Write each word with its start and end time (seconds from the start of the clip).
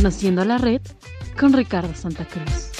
Conociendo 0.00 0.46
la 0.46 0.56
red 0.56 0.80
con 1.38 1.52
Ricardo 1.52 1.92
Santa 1.92 2.26
Cruz. 2.26 2.70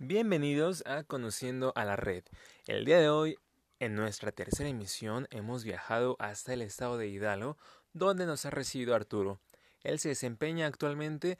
Bienvenidos 0.00 0.82
a 0.84 1.04
Conociendo 1.04 1.72
a 1.76 1.84
la 1.84 1.94
red. 1.94 2.24
El 2.66 2.84
día 2.84 2.98
de 2.98 3.08
hoy, 3.08 3.36
en 3.78 3.94
nuestra 3.94 4.32
tercera 4.32 4.68
emisión, 4.68 5.28
hemos 5.30 5.62
viajado 5.62 6.16
hasta 6.18 6.52
el 6.52 6.62
estado 6.62 6.98
de 6.98 7.06
Hidalgo, 7.06 7.56
donde 7.92 8.26
nos 8.26 8.44
ha 8.46 8.50
recibido 8.50 8.96
Arturo. 8.96 9.40
Él 9.84 10.00
se 10.00 10.08
desempeña 10.08 10.66
actualmente 10.66 11.38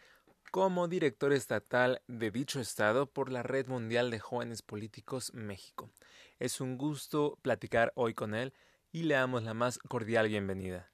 como 0.53 0.87
director 0.87 1.33
estatal 1.33 2.03
de 2.07 2.31
dicho 2.31 2.61
estado 2.61 3.07
por 3.07 3.33
la 3.33 3.43
Red 3.43 3.67
Mundial 3.67 4.13
de 4.13 4.21
Jóvenes 4.21 4.63
Políticos 4.63 5.33
México. 5.35 5.91
Es 6.39 6.61
un 6.61 6.79
gusto 6.79 7.37
platicar 7.43 7.91
hoy 7.97 8.15
con 8.15 8.37
él 8.37 8.55
y 8.93 9.03
le 9.03 9.15
damos 9.15 9.43
la 9.43 9.55
más 9.55 9.79
cordial 9.79 10.29
bienvenida. 10.29 10.90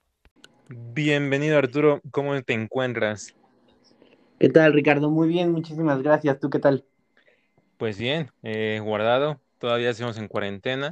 Bienvenido 0.69 1.57
Arturo, 1.57 2.01
¿cómo 2.11 2.41
te 2.41 2.53
encuentras? 2.53 3.33
¿Qué 4.37 4.49
tal 4.49 4.73
Ricardo? 4.73 5.09
Muy 5.09 5.29
bien, 5.29 5.51
muchísimas 5.51 6.03
gracias. 6.03 6.39
¿Tú 6.41 6.49
qué 6.49 6.59
tal? 6.59 6.83
Pues 7.77 7.97
bien, 7.97 8.31
eh, 8.43 8.81
guardado, 8.83 9.39
todavía 9.59 9.93
seguimos 9.93 10.17
en 10.17 10.27
cuarentena, 10.27 10.91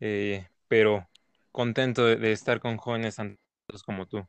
eh, 0.00 0.48
pero 0.66 1.06
contento 1.50 2.06
de, 2.06 2.32
estar 2.32 2.58
con 2.58 2.78
jóvenes 2.78 3.16
tantos 3.16 3.82
como 3.84 4.06
tú. 4.06 4.26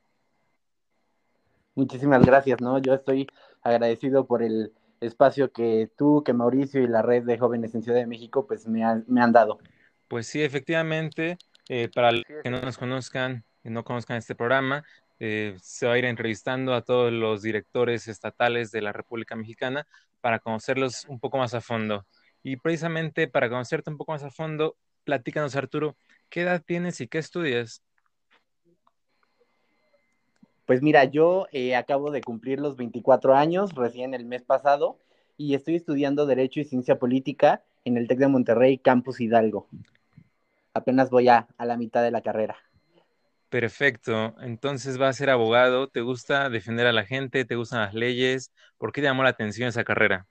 Muchísimas 1.76 2.26
gracias, 2.26 2.60
¿no? 2.60 2.78
Yo 2.80 2.94
estoy 2.94 3.28
agradecido 3.62 4.28
por 4.28 4.44
el 4.44 4.74
espacio 5.00 5.54
que 5.54 5.90
tú, 5.98 6.24
que 6.26 6.34
Mauricio 6.34 6.82
y 6.82 6.88
la 6.88 7.02
red 7.02 7.24
de 7.24 7.38
jóvenes 7.38 7.74
en 7.74 7.84
Ciudad 7.84 8.00
de 8.00 8.08
México, 8.08 8.46
pues 8.46 8.68
me, 8.68 8.84
me 9.08 9.22
han 9.22 9.32
dado. 9.32 9.60
Pues 10.10 10.28
sí, 10.28 10.44
efectivamente, 10.44 11.38
eh, 11.70 11.90
para 11.94 12.12
los 12.12 12.24
que 12.44 12.50
no 12.50 12.60
nos 12.62 12.78
conozcan 12.78 13.46
no 13.70 13.84
conozcan 13.84 14.18
este 14.18 14.36
programa, 14.36 14.84
eh, 15.20 15.56
se 15.62 15.88
va 15.88 15.94
a 15.94 15.98
ir 15.98 16.06
entrevistando 16.06 16.74
a 16.74 16.82
todos 16.82 17.12
los 17.12 17.42
directores 17.42 18.08
estatales 18.08 18.72
de 18.72 18.82
la 18.82 18.92
República 18.92 19.36
Mexicana 19.36 19.88
para 20.22 20.40
conocerlos 20.40 21.06
un 21.08 21.20
poco 21.20 21.38
más 21.38 21.54
a 21.54 21.62
fondo. 21.62 22.06
Y 22.44 22.58
precisamente 22.58 23.28
para 23.28 23.50
conocerte 23.50 23.90
un 23.90 23.98
poco 23.98 24.12
más 24.12 24.24
a 24.24 24.32
fondo, 24.32 24.76
platícanos 25.06 25.56
Arturo, 25.56 25.96
¿qué 26.30 26.42
edad 26.42 26.62
tienes 26.66 27.00
y 27.00 27.08
qué 27.08 27.20
estudias? 27.20 27.82
Pues 30.66 30.82
mira, 30.82 31.06
yo 31.06 31.48
eh, 31.52 31.76
acabo 31.76 32.12
de 32.12 32.22
cumplir 32.22 32.60
los 32.60 32.78
24 32.78 33.36
años, 33.36 33.76
recién 33.76 34.14
el 34.14 34.26
mes 34.26 34.44
pasado, 34.44 34.98
y 35.38 35.56
estoy 35.56 35.76
estudiando 35.76 36.26
Derecho 36.26 36.60
y 36.60 36.66
Ciencia 36.66 37.00
Política 37.00 37.64
en 37.86 37.98
el 37.98 38.08
TEC 38.08 38.20
de 38.20 38.28
Monterrey, 38.28 38.78
Campus 38.78 39.20
Hidalgo. 39.20 39.68
Apenas 40.74 41.10
voy 41.10 41.28
a, 41.28 41.48
a 41.58 41.66
la 41.66 41.78
mitad 41.78 42.02
de 42.02 42.12
la 42.12 42.22
carrera. 42.22 42.58
Perfecto. 43.54 44.34
Entonces 44.42 44.98
vas 44.98 45.12
a 45.12 45.14
ser 45.14 45.30
abogado. 45.30 45.88
¿Te 45.88 46.02
gusta 46.02 46.50
defender 46.50 46.88
a 46.88 46.92
la 46.92 47.06
gente? 47.06 47.46
¿Te 47.46 47.56
gustan 47.56 47.82
las 47.82 47.94
leyes? 47.94 48.52
¿Por 48.80 48.92
qué 48.92 49.00
te 49.00 49.06
llamó 49.06 49.22
la 49.22 49.30
atención 49.30 49.70
esa 49.70 49.84
carrera? 49.84 50.26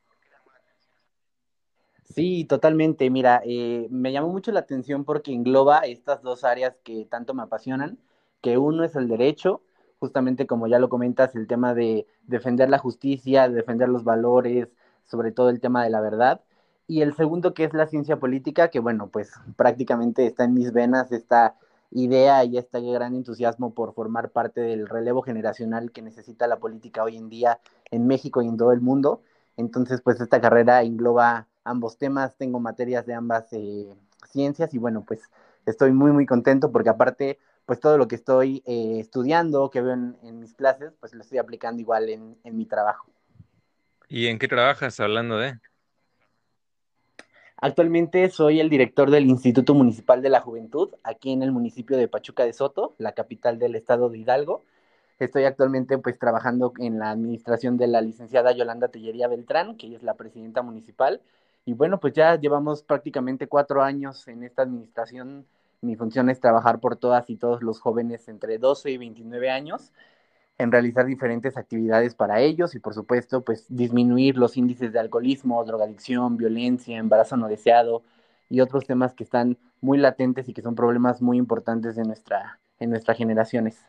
Sí, 2.03 2.45
totalmente. 2.47 3.09
Mira, 3.11 3.41
eh, 3.45 3.87
me 3.91 4.11
llamó 4.11 4.27
mucho 4.27 4.51
la 4.51 4.59
atención 4.59 5.05
porque 5.05 5.33
engloba 5.33 5.83
estas 5.83 6.21
dos 6.23 6.43
áreas 6.43 6.75
que 6.83 7.07
tanto 7.09 7.33
me 7.33 7.45
apasionan, 7.45 7.97
que 8.41 8.59
uno 8.59 8.83
es 8.83 8.97
el 8.97 9.07
derecho 9.07 9.63
justamente 10.01 10.49
como 10.49 10.67
ya 10.67 10.81
lo 10.81 10.89
comentas, 10.89 11.37
el 11.37 11.47
tema 11.47 11.75
de 11.75 12.09
defender 12.27 12.69
la 12.71 12.79
justicia, 12.79 13.49
defender 13.49 13.89
los 13.89 14.03
valores, 14.03 14.67
sobre 15.05 15.31
todo 15.31 15.49
el 15.49 15.61
tema 15.61 15.85
de 15.85 15.91
la 15.91 16.01
verdad. 16.01 16.41
Y 16.89 17.03
el 17.03 17.15
segundo 17.15 17.55
que 17.55 17.63
es 17.63 17.73
la 17.73 17.87
ciencia 17.87 18.19
política, 18.19 18.67
que 18.67 18.81
bueno, 18.81 19.11
pues 19.11 19.31
prácticamente 19.55 20.27
está 20.27 20.43
en 20.43 20.55
mis 20.55 20.73
venas 20.73 21.13
esta 21.13 21.55
idea 21.93 22.45
y 22.45 22.59
este 22.59 22.81
gran 22.81 23.15
entusiasmo 23.15 23.75
por 23.75 23.95
formar 23.95 24.31
parte 24.31 24.61
del 24.61 24.89
relevo 24.89 25.23
generacional 25.23 25.93
que 25.93 26.03
necesita 26.03 26.47
la 26.47 26.59
política 26.59 27.03
hoy 27.03 27.17
en 27.17 27.29
día 27.29 27.61
en 27.91 28.07
México 28.07 28.43
y 28.43 28.49
en 28.49 28.57
todo 28.57 28.73
el 28.73 28.81
mundo. 28.81 29.23
Entonces, 29.57 30.01
pues 30.01 30.21
esta 30.21 30.41
carrera 30.41 30.83
engloba 30.83 31.49
ambos 31.65 31.99
temas, 31.99 32.37
tengo 32.37 32.61
materias 32.61 33.07
de 33.07 33.15
ambas 33.15 33.53
eh, 33.53 33.95
ciencias 34.31 34.73
y 34.75 34.79
bueno, 34.79 35.05
pues 35.07 35.21
estoy 35.67 35.93
muy, 35.93 36.13
muy 36.13 36.27
contento 36.27 36.73
porque 36.73 36.89
aparte 36.89 37.39
pues 37.67 37.79
todo 37.79 37.97
lo 37.97 38.09
que 38.09 38.17
estoy 38.17 38.63
eh, 38.67 38.99
estudiando, 38.99 39.71
que 39.71 39.81
veo 39.81 39.93
en, 39.95 40.41
mis 40.41 40.55
clases, 40.55 40.93
pues 40.99 41.15
lo 41.15 41.23
estoy 41.23 41.39
aplicando 41.39 41.81
igual 41.81 42.09
en, 42.09 42.37
en 42.43 42.57
mi 42.57 42.67
trabajo. 42.67 43.09
¿Y 44.09 44.27
en 44.27 44.39
qué 44.39 44.49
trabajas 44.49 44.99
hablando 44.99 45.39
de? 45.39 45.59
Actualmente 47.65 48.29
soy 48.29 48.59
el 48.59 48.69
director 48.69 49.09
del 49.09 49.27
Instituto 49.27 49.73
Municipal 49.73 50.21
de 50.21 50.29
la 50.29 50.41
Juventud, 50.41 50.91
aquí 51.05 51.31
en 51.31 51.45
el 51.45 51.53
municipio 51.53 51.97
de 51.97 52.09
Pachuca 52.09 52.45
de 52.45 52.53
Soto, 52.53 52.97
la 52.99 53.13
capital 53.13 53.61
del 53.61 53.77
estado 53.77 54.11
de 54.11 54.19
Hidalgo. 54.19 54.65
Estoy 55.21 55.45
actualmente 55.45 55.97
pues 55.97 56.19
trabajando 56.19 56.73
en 56.79 56.99
la 56.99 57.11
administración 57.13 57.77
de 57.77 57.87
la 57.87 58.01
licenciada 58.01 58.51
Yolanda 58.51 58.89
Tellería 58.89 59.29
Beltrán, 59.29 59.77
que 59.77 59.95
es 59.95 60.03
la 60.03 60.15
presidenta 60.15 60.63
municipal. 60.63 61.21
Y 61.65 61.75
bueno, 61.75 62.01
pues 62.01 62.15
ya 62.15 62.35
llevamos 62.35 62.83
prácticamente 62.83 63.47
cuatro 63.47 63.81
años 63.81 64.27
en 64.27 64.43
esta 64.43 64.63
administración 64.63 65.47
mi 65.83 65.97
función 65.97 66.31
es 66.31 66.39
trabajar 66.39 66.79
por 66.79 66.95
todas 66.95 67.29
y 67.29 67.37
todos 67.37 67.61
los 67.61 67.81
jóvenes 67.81 68.29
entre 68.29 68.59
12 68.59 68.93
y 68.93 68.99
29 68.99 69.51
años 69.51 69.93
en 70.63 70.73
realizar 70.73 71.07
diferentes 71.07 71.57
actividades 71.57 72.15
para 72.15 72.41
ellos 72.41 72.75
y 72.75 72.79
por 72.79 72.95
supuesto 72.95 73.45
pues 73.45 73.67
disminuir 73.69 74.37
los 74.37 74.57
índices 74.57 74.93
de 74.93 75.01
alcoholismo, 75.01 75.65
drogadicción, 75.65 76.37
violencia, 76.37 76.99
embarazo 76.99 77.37
no 77.37 77.49
deseado 77.49 78.03
y 78.49 78.61
otros 78.61 78.87
temas 78.87 79.13
que 79.15 79.25
están 79.25 79.59
muy 79.81 79.99
latentes 79.99 80.49
y 80.49 80.53
que 80.53 80.63
son 80.63 80.75
problemas 80.75 81.21
muy 81.21 81.37
importantes 81.37 81.97
de 81.97 82.05
nuestra, 82.05 82.61
en 82.79 82.91
nuestras 82.91 83.19
generaciones. 83.19 83.85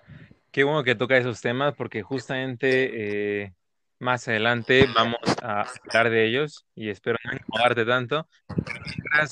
Qué 0.51 0.63
bueno 0.63 0.83
que 0.83 0.95
toca 0.95 1.17
esos 1.17 1.41
temas 1.41 1.75
porque 1.75 2.01
justamente 2.01 3.43
eh, 3.43 3.53
más 3.99 4.27
adelante 4.27 4.87
vamos 4.95 5.19
a 5.41 5.65
hablar 5.87 6.09
de 6.09 6.25
ellos 6.25 6.65
y 6.75 6.89
espero 6.89 7.17
no 7.23 7.33
incomodarte 7.33 7.85
tanto. 7.85 8.27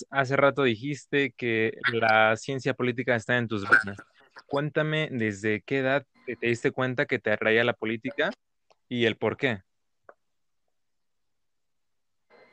Hace 0.09 0.35
rato 0.35 0.63
dijiste 0.63 1.33
que 1.35 1.73
la 1.91 2.35
ciencia 2.37 2.73
política 2.73 3.15
está 3.15 3.37
en 3.37 3.47
tus 3.47 3.63
venas. 3.67 3.97
Cuéntame 4.47 5.09
desde 5.11 5.61
qué 5.61 5.79
edad 5.79 6.05
te, 6.25 6.37
diste 6.41 6.71
cuenta 6.71 7.05
que 7.05 7.19
te 7.19 7.31
atraía 7.31 7.63
la 7.63 7.73
política 7.73 8.31
y 8.87 9.05
el 9.05 9.17
por 9.17 9.37
qué. 9.37 9.61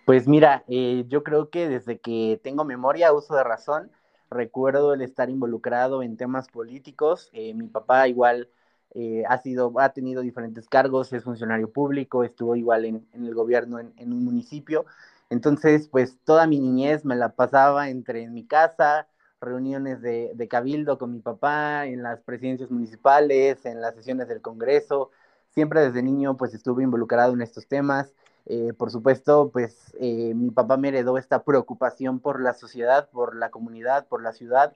Pues 0.04 0.26
mira, 0.26 0.64
eh, 0.68 1.04
yo 1.08 1.22
creo 1.22 1.50
que 1.50 1.68
desde 1.68 1.98
que 1.98 2.40
tengo 2.42 2.64
memoria, 2.64 3.12
uso 3.12 3.36
de 3.36 3.44
razón, 3.44 3.90
recuerdo 4.30 4.94
el 4.94 5.02
estar 5.02 5.30
involucrado 5.30 6.02
en 6.02 6.16
temas 6.16 6.48
políticos. 6.48 7.28
Eh, 7.32 7.54
mi 7.54 7.68
papá 7.68 8.08
igual 8.08 8.48
eh, 8.94 9.24
ha 9.28 9.38
sido, 9.38 9.72
ha 9.78 9.90
tenido 9.90 10.22
diferentes 10.22 10.68
cargos, 10.68 11.12
es 11.12 11.24
funcionario 11.24 11.70
público, 11.70 12.24
estuvo 12.24 12.56
igual 12.56 12.84
en, 12.86 13.06
el 13.12 13.34
gobierno 13.34 13.78
en, 13.78 14.12
un 14.12 14.24
municipio. 14.24 14.86
Entonces, 15.30 15.88
pues 15.88 16.16
toda 16.24 16.46
mi 16.46 16.58
niñez 16.58 17.04
me 17.04 17.16
la 17.16 17.30
pasaba 17.34 17.90
entre 17.90 18.22
en 18.22 18.32
mi 18.32 18.46
casa, 18.46 19.08
reuniones 19.40 20.00
de, 20.02 20.48
cabildo 20.48 20.98
con 20.98 21.12
mi 21.12 21.20
papá, 21.20 21.86
en 21.86 22.02
las 22.02 22.20
presidencias 22.20 22.70
municipales, 22.70 23.64
en 23.66 23.80
las 23.80 23.94
sesiones 23.94 24.28
del 24.28 24.40
Congreso. 24.40 25.10
Siempre 25.50 25.80
desde 25.80 26.02
niño 26.02 26.36
pues 26.36 26.54
estuve 26.54 26.82
involucrado 26.82 27.32
en 27.34 27.42
estos 27.42 27.66
temas. 27.66 28.14
Eh, 28.46 28.72
por 28.76 28.90
supuesto, 28.90 29.50
pues 29.52 29.92
eh, 30.00 30.32
mi 30.34 30.50
papá 30.50 30.76
me 30.76 30.88
heredó 30.88 31.18
esta 31.18 31.42
preocupación 31.44 32.20
por 32.20 32.40
la 32.40 32.54
sociedad, 32.54 33.08
por 33.10 33.36
la 33.36 33.50
comunidad, 33.50 34.06
por 34.06 34.22
la 34.22 34.32
ciudad 34.32 34.74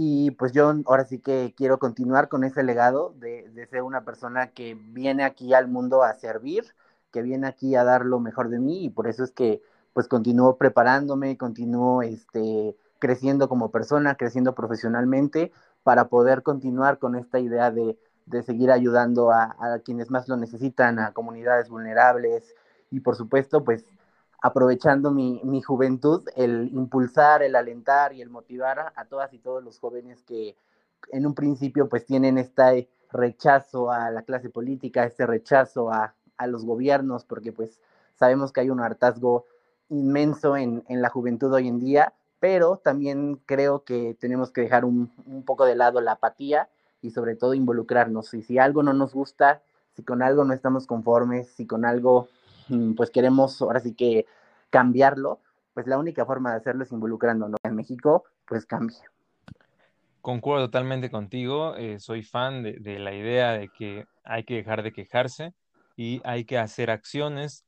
y 0.00 0.30
pues 0.30 0.52
yo 0.52 0.72
ahora 0.86 1.04
sí 1.06 1.18
que 1.18 1.52
quiero 1.56 1.80
continuar 1.80 2.28
con 2.28 2.44
ese 2.44 2.62
legado 2.62 3.14
de, 3.16 3.66
ser 3.68 3.82
una 3.82 4.04
persona 4.04 4.52
que 4.52 4.76
viene 4.80 5.24
aquí 5.24 5.54
al 5.54 5.66
mundo 5.66 6.04
a 6.04 6.14
servir, 6.14 6.64
que 7.10 7.20
viene 7.20 7.48
aquí 7.48 7.74
a 7.74 7.82
dar 7.82 8.04
lo 8.04 8.20
mejor 8.20 8.48
de 8.48 8.60
mí 8.60 8.84
y 8.84 8.90
por 8.90 9.08
eso 9.08 9.24
es 9.24 9.32
que 9.32 9.60
pues 9.94 10.06
continúo 10.06 10.56
preparándome, 10.56 11.36
continúo 11.36 12.02
este, 12.02 12.76
creciendo 12.98 13.48
como 13.48 13.70
persona, 13.70 14.14
creciendo 14.16 14.54
profesionalmente 14.54 15.52
para 15.82 16.08
poder 16.08 16.42
continuar 16.42 16.98
con 16.98 17.16
esta 17.16 17.38
idea 17.38 17.70
de, 17.70 17.96
seguir 18.44 18.70
ayudando 18.70 19.30
a, 19.30 19.56
a, 19.58 19.78
quienes 19.78 20.10
más 20.10 20.28
lo 20.28 20.36
necesitan, 20.36 20.98
a 20.98 21.12
comunidades 21.12 21.70
vulnerables 21.70 22.54
y 22.90 23.00
por 23.00 23.16
supuesto 23.16 23.64
pues 23.64 23.84
aprovechando 24.40 25.10
mi, 25.10 25.40
mi, 25.44 25.62
juventud, 25.62 26.28
el 26.36 26.70
impulsar, 26.72 27.42
el 27.42 27.56
alentar 27.56 28.12
y 28.12 28.22
el 28.22 28.30
motivar 28.30 28.92
a, 28.94 29.04
todas 29.06 29.32
y 29.32 29.38
todos 29.38 29.64
los 29.64 29.78
jóvenes 29.78 30.22
que 30.22 30.56
en 31.10 31.26
un 31.26 31.34
principio 31.34 31.88
pues 31.88 32.06
tienen 32.06 32.38
este 32.38 32.88
rechazo 33.10 33.90
a 33.90 34.10
la 34.10 34.22
clase 34.22 34.48
política, 34.50 35.04
este 35.04 35.26
rechazo 35.26 35.90
a, 35.90 36.14
a 36.36 36.46
los 36.46 36.64
gobiernos, 36.64 37.24
porque 37.24 37.52
pues 37.52 37.80
sabemos 38.14 38.52
que 38.52 38.60
hay 38.60 38.70
un 38.70 38.80
hartazgo 38.80 39.46
inmenso 39.88 40.56
en, 40.56 40.84
en, 40.88 41.02
la 41.02 41.08
juventud 41.08 41.52
hoy 41.52 41.66
en 41.66 41.80
día, 41.80 42.12
pero 42.40 42.78
también 42.78 43.40
creo 43.46 43.84
que 43.84 44.16
tenemos 44.20 44.50
que 44.50 44.62
dejar 44.62 44.84
un, 44.84 45.12
un 45.26 45.44
poco 45.44 45.64
de 45.64 45.76
lado 45.76 46.00
la 46.00 46.12
apatía 46.12 46.68
y 47.02 47.10
sobre 47.10 47.36
todo 47.36 47.54
involucrarnos. 47.54 48.34
Y 48.34 48.42
si 48.42 48.58
algo 48.58 48.82
no 48.82 48.92
nos 48.92 49.14
gusta, 49.14 49.62
si 49.94 50.02
con 50.02 50.22
algo 50.22 50.44
no 50.44 50.54
estamos 50.54 50.86
conformes, 50.86 51.48
si 51.48 51.66
con 51.66 51.84
algo 51.84 52.28
Mm, 52.68 52.94
pues 52.94 53.10
queremos 53.10 53.60
ahora 53.62 53.80
sí 53.80 53.94
que 53.94 54.26
cambiarlo, 54.70 55.40
pues 55.74 55.86
la 55.86 55.98
única 55.98 56.26
forma 56.26 56.50
de 56.50 56.58
hacerlo 56.58 56.84
es 56.84 56.92
involucrándonos. 56.92 57.58
En 57.62 57.74
México, 57.76 58.24
pues 58.46 58.66
cambia. 58.66 59.10
concuerdo 60.20 60.66
totalmente 60.66 61.10
contigo. 61.10 61.74
Eh, 61.76 61.98
soy 62.00 62.22
fan 62.22 62.62
de, 62.62 62.74
de 62.74 62.98
la 62.98 63.14
idea 63.14 63.52
de 63.52 63.70
que 63.70 64.06
hay 64.24 64.44
que 64.44 64.54
dejar 64.56 64.82
de 64.82 64.92
quejarse 64.92 65.54
y 65.96 66.20
hay 66.24 66.44
que 66.44 66.58
hacer 66.58 66.90
acciones 66.90 67.64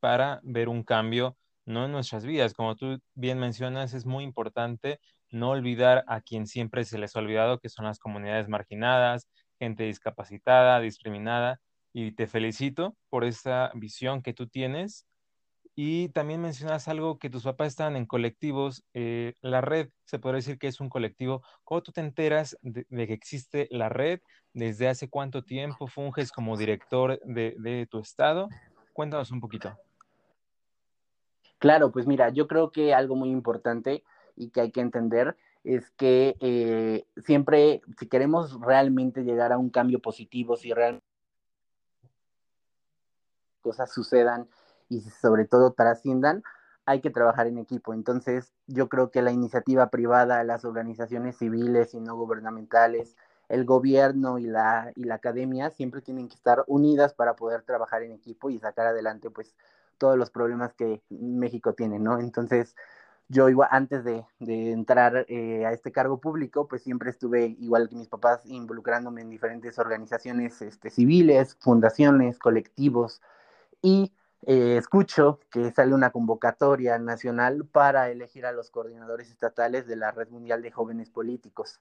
para 0.00 0.40
ver 0.42 0.68
un 0.68 0.82
cambio, 0.84 1.36
no 1.64 1.84
en 1.84 1.92
nuestras 1.92 2.24
vidas. 2.24 2.54
Como 2.54 2.76
tú 2.76 2.98
bien 3.14 3.38
mencionas, 3.38 3.94
es 3.94 4.06
muy 4.06 4.24
importante 4.24 5.00
no 5.30 5.50
olvidar 5.50 6.04
a 6.08 6.20
quien 6.20 6.46
siempre 6.46 6.84
se 6.84 6.98
les 6.98 7.16
ha 7.16 7.20
olvidado, 7.20 7.58
que 7.58 7.68
son 7.68 7.84
las 7.86 7.98
comunidades 7.98 8.48
marginadas, 8.48 9.28
gente 9.58 9.84
discapacitada, 9.84 10.80
discriminada. 10.80 11.60
Y 11.92 12.12
te 12.12 12.26
felicito 12.26 12.96
por 13.10 13.24
esa 13.24 13.70
visión 13.74 14.22
que 14.22 14.32
tú 14.32 14.46
tienes. 14.48 15.06
Y 15.74 16.10
también 16.10 16.42
mencionas 16.42 16.86
algo 16.88 17.18
que 17.18 17.30
tus 17.30 17.44
papás 17.44 17.68
están 17.68 17.96
en 17.96 18.04
colectivos. 18.04 18.84
Eh, 18.92 19.34
la 19.40 19.62
red, 19.62 19.88
se 20.04 20.18
puede 20.18 20.36
decir 20.36 20.58
que 20.58 20.66
es 20.66 20.80
un 20.80 20.90
colectivo. 20.90 21.42
¿Cómo 21.64 21.82
tú 21.82 21.92
te 21.92 22.02
enteras 22.02 22.58
de, 22.60 22.84
que 23.06 23.14
existe 23.14 23.68
la 23.70 23.88
red? 23.88 24.20
¿Desde 24.52 24.88
hace 24.88 25.08
cuánto 25.08 25.44
tiempo 25.44 25.86
funges 25.86 26.30
como 26.30 26.58
director 26.58 27.18
de, 27.24 27.56
de 27.58 27.86
tu 27.86 28.00
estado? 28.00 28.48
Cuéntanos 28.92 29.30
un 29.30 29.40
poquito. 29.40 29.74
Claro, 31.62 31.92
pues 31.92 32.08
mira, 32.08 32.30
yo 32.30 32.48
creo 32.48 32.72
que 32.72 32.92
algo 32.92 33.14
muy 33.14 33.30
importante 33.30 34.02
y 34.34 34.50
que 34.50 34.62
hay 34.62 34.72
que 34.72 34.80
entender 34.80 35.36
es 35.62 35.92
que 35.92 36.34
eh, 36.40 37.06
siempre, 37.24 37.82
si 38.00 38.08
queremos 38.08 38.60
realmente 38.60 39.22
llegar 39.22 39.52
a 39.52 39.58
un 39.58 39.70
cambio 39.70 40.00
positivo, 40.00 40.56
si 40.56 40.72
realmente 40.72 41.06
cosas 43.60 43.92
sucedan 43.92 44.48
y 44.88 45.02
sobre 45.02 45.44
todo 45.44 45.72
trasciendan, 45.72 46.42
hay 46.84 47.00
que 47.00 47.10
trabajar 47.10 47.46
en 47.46 47.58
equipo. 47.58 47.94
Entonces, 47.94 48.52
yo 48.66 48.88
creo 48.88 49.12
que 49.12 49.22
la 49.22 49.30
iniciativa 49.30 49.88
privada, 49.88 50.42
las 50.42 50.64
organizaciones 50.64 51.38
civiles 51.38 51.94
y 51.94 52.00
no 52.00 52.16
gubernamentales, 52.16 53.14
el 53.48 53.64
gobierno 53.64 54.40
y 54.40 54.46
la, 54.46 54.90
y 54.96 55.04
la 55.04 55.14
academia 55.14 55.70
siempre 55.70 56.00
tienen 56.00 56.26
que 56.26 56.34
estar 56.34 56.64
unidas 56.66 57.14
para 57.14 57.36
poder 57.36 57.62
trabajar 57.62 58.02
en 58.02 58.10
equipo 58.10 58.50
y 58.50 58.58
sacar 58.58 58.88
adelante 58.88 59.30
pues 59.30 59.54
todos 60.02 60.18
los 60.18 60.30
problemas 60.30 60.74
que 60.74 61.00
México 61.10 61.74
tiene, 61.74 62.00
¿no? 62.00 62.18
Entonces, 62.18 62.74
yo 63.28 63.48
igual 63.48 63.68
antes 63.70 64.02
de, 64.02 64.24
entrar 64.40 65.26
eh, 65.28 65.64
a 65.64 65.70
este 65.70 65.92
cargo 65.92 66.18
público, 66.18 66.66
pues 66.66 66.82
siempre 66.82 67.10
estuve, 67.10 67.56
igual 67.60 67.88
que 67.88 67.94
mis 67.94 68.08
papás, 68.08 68.40
involucrándome 68.46 69.20
en 69.20 69.30
diferentes 69.30 69.78
organizaciones 69.78 70.60
este, 70.60 70.90
civiles, 70.90 71.56
fundaciones, 71.60 72.40
colectivos, 72.40 73.22
y 73.80 74.12
eh, 74.44 74.76
escucho 74.76 75.38
que 75.52 75.70
sale 75.70 75.94
una 75.94 76.10
convocatoria 76.10 76.98
nacional 76.98 77.64
para 77.64 78.10
elegir 78.10 78.44
a 78.44 78.50
los 78.50 78.70
coordinadores 78.72 79.30
estatales 79.30 79.86
de 79.86 79.94
la 79.94 80.10
Red 80.10 80.30
Mundial 80.30 80.62
de 80.62 80.72
Jóvenes 80.72 81.10
Políticos. 81.10 81.80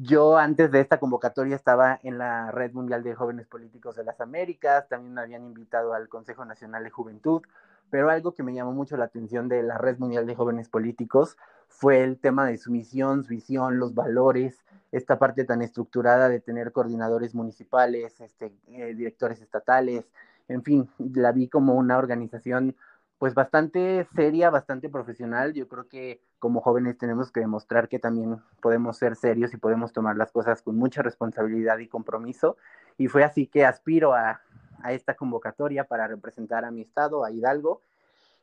Yo 0.00 0.38
antes 0.38 0.70
de 0.70 0.78
esta 0.78 1.00
convocatoria 1.00 1.56
estaba 1.56 1.98
en 2.04 2.18
la 2.18 2.52
Red 2.52 2.72
Mundial 2.72 3.02
de 3.02 3.16
Jóvenes 3.16 3.48
Políticos 3.48 3.96
de 3.96 4.04
las 4.04 4.20
Américas, 4.20 4.88
también 4.88 5.12
me 5.12 5.22
habían 5.22 5.44
invitado 5.44 5.92
al 5.92 6.08
Consejo 6.08 6.44
Nacional 6.44 6.84
de 6.84 6.90
Juventud, 6.90 7.42
pero 7.90 8.08
algo 8.08 8.32
que 8.32 8.44
me 8.44 8.54
llamó 8.54 8.70
mucho 8.70 8.96
la 8.96 9.06
atención 9.06 9.48
de 9.48 9.60
la 9.64 9.76
Red 9.76 9.98
Mundial 9.98 10.24
de 10.24 10.36
Jóvenes 10.36 10.68
Políticos 10.68 11.36
fue 11.66 12.04
el 12.04 12.16
tema 12.16 12.46
de 12.46 12.58
su 12.58 12.70
misión, 12.70 13.24
su 13.24 13.30
visión, 13.30 13.80
los 13.80 13.92
valores, 13.92 14.62
esta 14.92 15.18
parte 15.18 15.44
tan 15.44 15.62
estructurada 15.62 16.28
de 16.28 16.38
tener 16.38 16.70
coordinadores 16.70 17.34
municipales, 17.34 18.20
este, 18.20 18.52
eh, 18.68 18.94
directores 18.94 19.40
estatales, 19.40 20.04
en 20.46 20.62
fin, 20.62 20.88
la 21.12 21.32
vi 21.32 21.48
como 21.48 21.74
una 21.74 21.98
organización 21.98 22.76
pues 23.18 23.34
bastante 23.34 24.06
seria, 24.14 24.48
bastante 24.48 24.88
profesional. 24.88 25.54
Yo 25.54 25.66
creo 25.66 25.88
que 25.88 26.20
como 26.38 26.60
jóvenes 26.60 26.98
tenemos 26.98 27.30
que 27.32 27.40
demostrar 27.40 27.88
que 27.88 27.98
también 27.98 28.40
podemos 28.60 28.96
ser 28.96 29.16
serios 29.16 29.52
y 29.54 29.56
podemos 29.56 29.92
tomar 29.92 30.16
las 30.16 30.30
cosas 30.32 30.62
con 30.62 30.76
mucha 30.76 31.02
responsabilidad 31.02 31.78
y 31.78 31.88
compromiso. 31.88 32.56
Y 32.96 33.08
fue 33.08 33.24
así 33.24 33.46
que 33.46 33.64
aspiro 33.64 34.14
a, 34.14 34.40
a 34.82 34.92
esta 34.92 35.14
convocatoria 35.14 35.84
para 35.84 36.06
representar 36.06 36.64
a 36.64 36.70
mi 36.70 36.82
estado, 36.82 37.24
a 37.24 37.30
Hidalgo. 37.30 37.80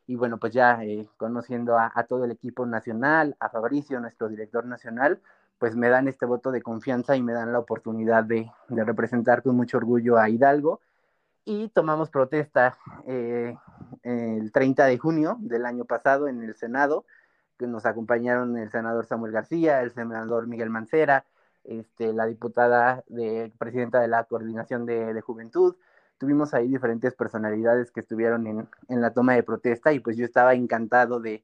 Y 0.08 0.16
bueno, 0.16 0.38
pues 0.38 0.54
ya 0.54 0.84
eh, 0.84 1.08
conociendo 1.18 1.78
a, 1.80 1.92
todo 2.08 2.26
el 2.26 2.32
equipo 2.32 2.66
nacional, 2.66 3.36
a 3.40 3.50
Fabricio, 3.50 4.00
nuestro 4.00 4.30
director 4.30 4.66
nacional, 4.66 5.20
pues 5.58 5.76
me 5.76 5.90
dan 5.90 6.08
este 6.08 6.26
voto 6.26 6.52
de 6.52 6.62
confianza 6.62 7.16
y 7.16 7.24
me 7.24 7.34
dan 7.34 7.52
la 7.52 7.60
oportunidad 7.60 8.24
de, 8.24 8.52
representar 8.70 9.42
con 9.42 9.56
mucho 9.56 9.78
orgullo 9.78 10.18
a 10.18 10.30
Hidalgo. 10.30 10.80
Y 11.44 11.70
tomamos 11.70 12.10
protesta 12.10 12.78
eh, 13.08 13.56
el 14.04 14.52
30 14.52 14.86
de 14.86 14.98
junio 14.98 15.38
del 15.40 15.66
año 15.66 15.86
pasado 15.86 16.28
en 16.28 16.44
el 16.44 16.56
Senado, 16.56 17.06
que 17.58 17.68
nos 17.68 17.86
acompañaron 17.86 18.58
el 18.58 18.70
senador 18.70 19.06
Samuel 19.06 19.32
García, 19.32 19.82
el 19.82 19.92
senador 19.92 20.48
Miguel 20.48 20.70
Mancera, 20.70 21.26
este, 21.64 22.14
la 22.14 22.26
diputada 22.26 23.04
de, 23.08 23.52
presidenta 23.58 24.00
de 24.00 24.08
la 24.08 24.24
Coordinación 24.26 24.86
de, 24.86 25.14
de 25.14 25.22
Juventud, 25.22 25.76
tuvimos 26.18 26.54
ahí 26.54 26.68
diferentes 26.68 27.16
personalidades 27.16 27.92
que 27.92 28.02
estuvieron 28.02 28.48
en, 28.48 28.68
en 28.88 29.02
la 29.02 29.14
toma 29.14 29.34
de 29.34 29.44
protesta 29.44 29.92
y 29.92 30.00
pues 30.00 30.16
yo 30.18 30.26
estaba 30.26 30.54
encantado 30.54 31.20
de, 31.20 31.44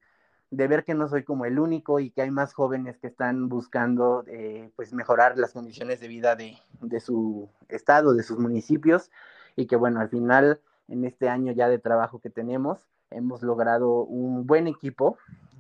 de, 0.50 0.68
ver 0.68 0.84
que 0.84 0.94
no 0.94 1.08
soy 1.08 1.24
como 1.24 1.46
el 1.46 1.60
único 1.60 2.00
y 2.00 2.12
que 2.12 2.22
hay 2.22 2.32
más 2.32 2.54
jóvenes 2.54 2.98
que 2.98 3.08
están 3.08 3.50
buscando 3.50 4.24
eh, 4.28 4.72
pues 4.76 4.94
mejorar 4.94 5.38
las 5.38 5.54
condiciones 5.54 6.00
de 6.00 6.08
vida 6.08 6.36
de, 6.36 6.58
de, 6.82 7.00
su 7.00 7.50
estado, 7.68 8.14
de 8.14 8.24
sus 8.24 8.38
municipios 8.38 9.10
y 9.56 9.66
que 9.66 9.76
bueno, 9.76 10.00
al 10.00 10.10
final 10.10 10.62
en 10.88 11.04
este 11.06 11.30
año 11.30 11.52
ya 11.52 11.68
de 11.68 11.80
trabajo 11.80 12.20
que 12.20 12.30
tenemos 12.30 12.88
hemos 13.12 13.44
logrado 13.44 14.04
un 14.04 14.48
buen 14.48 14.68
equipo. 14.68 15.18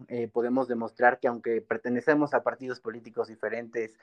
Eh, 0.07 0.27
podemos 0.27 0.68
demostrar 0.68 1.19
que 1.19 1.27
aunque 1.27 1.62
pertenecemos 1.62 2.33
a 2.33 2.44
partidos 2.44 2.80
políticos 2.80 3.27
diferentes, 3.27 3.98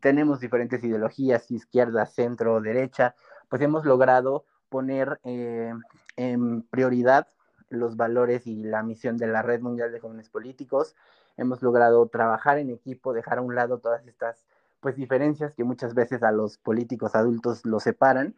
tenemos 0.00 0.40
diferentes 0.40 0.82
ideologías, 0.84 1.50
izquierda, 1.50 2.06
centro, 2.06 2.60
derecha, 2.60 3.14
pues 3.48 3.62
hemos 3.62 3.84
logrado 3.84 4.44
poner 4.68 5.20
eh, 5.24 5.72
en 6.16 6.62
prioridad 6.62 7.28
los 7.68 7.96
valores 7.96 8.46
y 8.46 8.62
la 8.62 8.82
misión 8.82 9.16
de 9.16 9.26
la 9.26 9.42
Red 9.42 9.60
Mundial 9.60 9.92
de 9.92 10.00
Jóvenes 10.00 10.28
Políticos. 10.28 10.94
Hemos 11.36 11.62
logrado 11.62 12.06
trabajar 12.08 12.58
en 12.58 12.70
equipo, 12.70 13.12
dejar 13.12 13.38
a 13.38 13.42
un 13.42 13.54
lado 13.54 13.78
todas 13.78 14.06
estas 14.06 14.44
pues 14.80 14.96
diferencias 14.96 15.54
que 15.54 15.64
muchas 15.64 15.94
veces 15.94 16.22
a 16.22 16.30
los 16.30 16.58
políticos 16.58 17.14
adultos 17.14 17.64
los 17.64 17.82
separan 17.82 18.36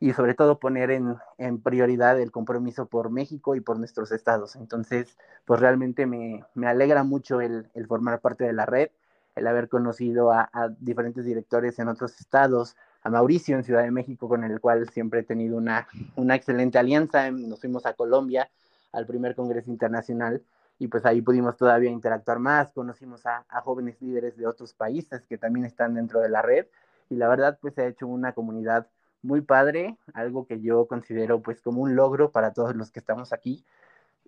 y 0.00 0.12
sobre 0.12 0.34
todo 0.34 0.58
poner 0.58 0.90
en, 0.90 1.16
en, 1.38 1.60
prioridad 1.60 2.20
el 2.20 2.30
compromiso 2.30 2.86
por 2.86 3.10
México 3.10 3.56
y 3.56 3.60
por 3.60 3.78
nuestros 3.78 4.12
estados. 4.12 4.54
Entonces, 4.54 5.16
pues 5.44 5.60
realmente 5.60 6.06
me, 6.06 6.44
me 6.54 6.68
alegra 6.68 7.02
mucho 7.02 7.40
el, 7.40 7.68
el, 7.74 7.86
formar 7.86 8.20
parte 8.20 8.44
de 8.44 8.52
la 8.52 8.64
red, 8.64 8.90
el 9.34 9.46
haber 9.46 9.68
conocido 9.68 10.32
a, 10.32 10.50
diferentes 10.78 11.24
directores 11.24 11.78
en 11.78 11.88
otros 11.88 12.20
estados, 12.20 12.76
a 13.02 13.10
Mauricio 13.10 13.56
en 13.56 13.64
Ciudad 13.64 13.82
de 13.82 13.90
México, 13.90 14.28
con 14.28 14.44
el 14.44 14.60
cual 14.60 14.88
siempre 14.90 15.20
he 15.20 15.24
tenido 15.24 15.56
una, 15.56 15.88
una 16.16 16.34
excelente 16.36 16.78
alianza. 16.78 17.30
Nos 17.30 17.60
fuimos 17.60 17.84
a 17.86 17.94
Colombia 17.94 18.48
al 18.92 19.06
primer 19.06 19.34
Congreso 19.34 19.70
Internacional 19.70 20.42
y 20.78 20.86
pues 20.86 21.04
ahí 21.06 21.22
pudimos 21.22 21.56
todavía 21.56 21.90
interactuar 21.90 22.38
más, 22.38 22.72
conocimos 22.72 23.26
a 23.26 23.44
jóvenes 23.62 24.00
líderes 24.00 24.36
de 24.36 24.46
otros 24.46 24.72
países 24.72 25.22
que 25.28 25.36
también 25.36 25.66
están 25.66 25.94
dentro 25.94 26.20
de 26.20 26.28
la 26.28 26.40
red 26.40 26.66
y 27.10 27.16
la 27.16 27.28
verdad 27.28 27.58
pues 27.60 27.74
se 27.74 27.82
ha 27.82 27.86
hecho 27.86 28.06
una 28.06 28.32
comunidad 28.32 28.86
muy 29.22 29.40
padre, 29.40 29.96
algo 30.14 30.46
que 30.46 30.60
yo 30.60 30.86
considero 30.86 31.42
pues 31.42 31.60
como 31.60 31.82
un 31.82 31.96
logro 31.96 32.30
para 32.30 32.52
todos 32.52 32.74
los 32.76 32.90
que 32.90 33.00
estamos 33.00 33.32
aquí. 33.32 33.64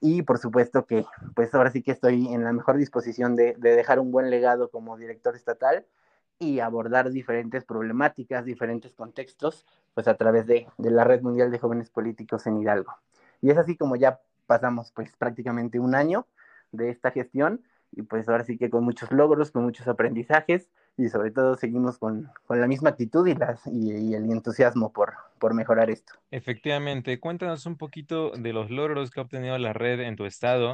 Y 0.01 0.23
por 0.23 0.39
supuesto 0.39 0.87
que 0.87 1.05
pues 1.35 1.55
ahora 1.55 1.71
sí 1.71 1.83
que 1.83 1.93
estoy 1.93 2.33
en 2.33 2.45
la 2.45 2.53
mejor 2.53 2.77
disposición 2.77 3.37
de, 3.37 3.55
dejar 3.55 4.01
un 4.01 4.11
buen 4.11 4.31
legado 4.31 4.71
como 4.71 4.97
director 4.97 5.37
estatal 5.37 5.87
y 6.39 6.61
abordar 6.61 7.11
diferentes 7.11 7.65
problemáticas, 7.65 8.47
diferentes 8.47 8.95
contextos, 8.95 9.67
pues 9.95 10.09
a 10.09 10.17
través 10.17 10.47
de, 10.47 10.67
de 10.79 10.91
la 10.91 11.05
Red 11.05 11.23
Mundial 11.23 11.51
de 11.51 11.59
Jóvenes 11.59 11.91
Políticos 11.91 12.47
en 12.47 12.59
Hidalgo. 12.61 12.95
Y 13.43 13.51
es 13.51 13.59
así 13.59 13.77
como 13.77 13.97
ya 13.97 14.21
pasamos 14.47 14.91
pues 14.93 15.15
prácticamente 15.17 15.79
un 15.79 15.95
año 15.95 16.27
de 16.73 16.91
esta 16.91 17.11
gestión 17.11 17.63
y 17.93 18.03
pues 18.03 18.29
ahora 18.29 18.45
sí 18.45 18.57
que 18.57 18.71
con 18.71 18.85
muchos 18.85 19.11
logros, 19.13 19.51
con 19.51 19.65
muchos 19.65 19.87
aprendizajes 19.89 20.69
y 20.97 21.09
sobre 21.09 21.31
todo 21.31 21.57
seguimos 21.57 21.99
con, 21.99 22.31
con 22.47 22.61
la 22.61 22.67
misma 22.67 22.91
actitud 22.91 23.27
y, 23.27 23.35
las, 23.35 23.67
y, 23.67 24.15
el 24.15 24.31
entusiasmo 24.31 24.93
por, 24.93 25.15
por 25.39 25.55
mejorar 25.55 25.91
esto. 25.91 26.15
Efectivamente, 26.31 27.19
cuéntanos 27.19 27.67
un 27.67 27.77
poquito 27.77 28.31
de 28.31 28.53
los 28.53 28.71
logros 28.71 29.11
que 29.11 29.21
ha 29.21 29.23
obtenido 29.23 29.57
la 29.59 29.73
red 29.73 30.01
en 30.01 30.17
tu 30.17 30.27
estado, 30.27 30.73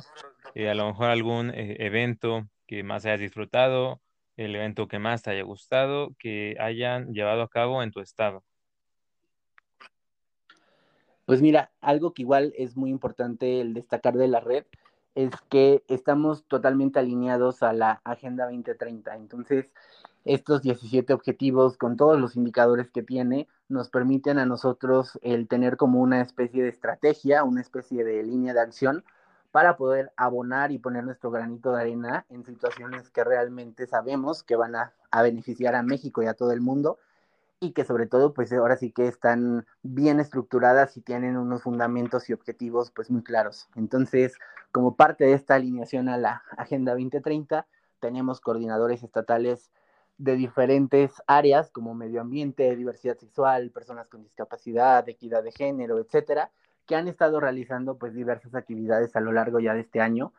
eh, 0.55 0.69
a 0.69 0.75
lo 0.75 0.87
mejor 0.87 1.11
algún 1.11 1.51
eh, 1.51 1.77
evento 1.81 2.49
que 2.67 2.83
más 2.83 3.07
hayas 3.07 3.21
disfrutado, 3.21 4.01
el 4.37 4.55
evento 4.55 4.89
que 4.89 4.99
más 4.99 5.23
te 5.23 5.31
haya 5.31 5.43
gustado, 5.43 6.15
que 6.19 6.57
hayan 6.59 7.13
llevado 7.13 7.43
a 7.43 7.49
cabo 7.49 7.83
en 7.83 7.91
tu 7.91 8.01
estado. 8.01 8.45
Pues 11.25 11.43
mira, 11.43 11.73
algo 11.81 12.13
que 12.13 12.23
igual 12.23 12.53
es 12.57 12.77
muy 12.77 12.91
importante 12.91 13.61
el 13.61 13.75
destacar 13.75 14.15
de 14.15 14.29
la 14.29 14.41
red 14.41 14.65
es 15.17 15.33
que 15.49 15.83
estamos 15.89 16.45
totalmente 16.45 16.99
alineados 16.99 17.63
a 17.63 17.73
la 17.73 18.03
Agenda 18.05 18.45
2030. 18.45 19.17
Entonces, 19.17 19.73
estos 20.27 20.61
17 20.61 21.13
objetivos 21.15 21.79
con 21.79 21.97
todos 21.97 22.21
los 22.21 22.37
indicadores 22.37 22.91
que 22.91 23.03
tiene 23.03 23.49
nos 23.69 23.89
permiten 23.89 24.39
a 24.39 24.45
nosotros 24.45 25.19
el 25.23 25.49
tener 25.49 25.79
como 25.79 26.01
una 26.01 26.21
especie 26.21 26.63
de 26.63 26.69
estrategia, 26.69 27.45
una 27.45 27.63
especie 27.63 28.05
de 28.05 28.23
línea 28.23 28.53
de 28.53 28.61
acción 28.61 29.05
para 29.53 29.79
poder 29.79 30.13
abonar 30.19 30.71
y 30.71 30.79
poner 30.79 31.05
nuestro 31.05 31.31
granito 31.31 31.73
de 31.73 31.81
arena 31.81 32.27
en 32.29 32.45
situaciones 32.45 33.09
que 33.09 33.25
realmente 33.25 33.87
sabemos 33.87 34.43
que 34.43 34.55
van 34.55 34.77
a, 34.77 34.93
a 35.11 35.23
beneficiar 35.23 35.75
a 35.75 35.83
México 35.83 36.23
y 36.23 36.27
a 36.27 36.35
todo 36.35 36.53
el 36.53 36.61
mundo 36.61 36.99
y 37.61 37.73
que 37.73 37.85
sobre 37.85 38.07
todo 38.07 38.35
pues 38.35 38.53
ahora 38.53 38.77
sí 38.77 38.93
que 38.93 39.07
están 39.07 39.67
bien 39.83 40.21
estructuradas 40.21 40.97
y 40.97 41.01
tienen 41.01 41.37
unos 41.37 41.63
fundamentos 41.63 42.29
y 42.29 42.33
objetivos 42.33 42.91
pues 42.91 43.11
muy 43.11 43.23
claros. 43.23 43.69
Entonces, 43.75 44.35
como 44.73 44.97
parte 44.97 45.25
de 45.25 45.33
esta 45.33 45.55
alineación 45.55 46.09
a 46.09 46.19
la 46.19 46.43
Agenda 46.57 46.93
2030, 46.93 47.67
tenemos 48.01 48.41
coordinadores 48.41 49.03
estatales 49.03 49.71
de 50.19 50.37
diferentes 50.37 51.13
áreas 51.27 51.71
como 51.71 51.95
medio 51.95 52.21
ambiente, 52.21 52.75
diversidad 52.77 53.19
sexual, 53.19 53.71
personas 53.71 54.09
con 54.09 54.23
discapacidad, 54.23 55.09
equidad 55.09 55.43
de 55.43 55.53
género, 55.53 55.99
etcétera, 55.99 56.51
que 56.87 56.97
han 56.97 57.09
estado 57.09 57.41
realizando 57.41 57.99
pues 57.99 58.15
diversas 58.15 58.55
actividades 58.55 59.17
a 59.17 59.21
lo 59.21 59.33
largo 59.33 59.61
ya 59.61 59.75
de 59.75 59.81
este 59.81 60.01
año. 60.01 60.33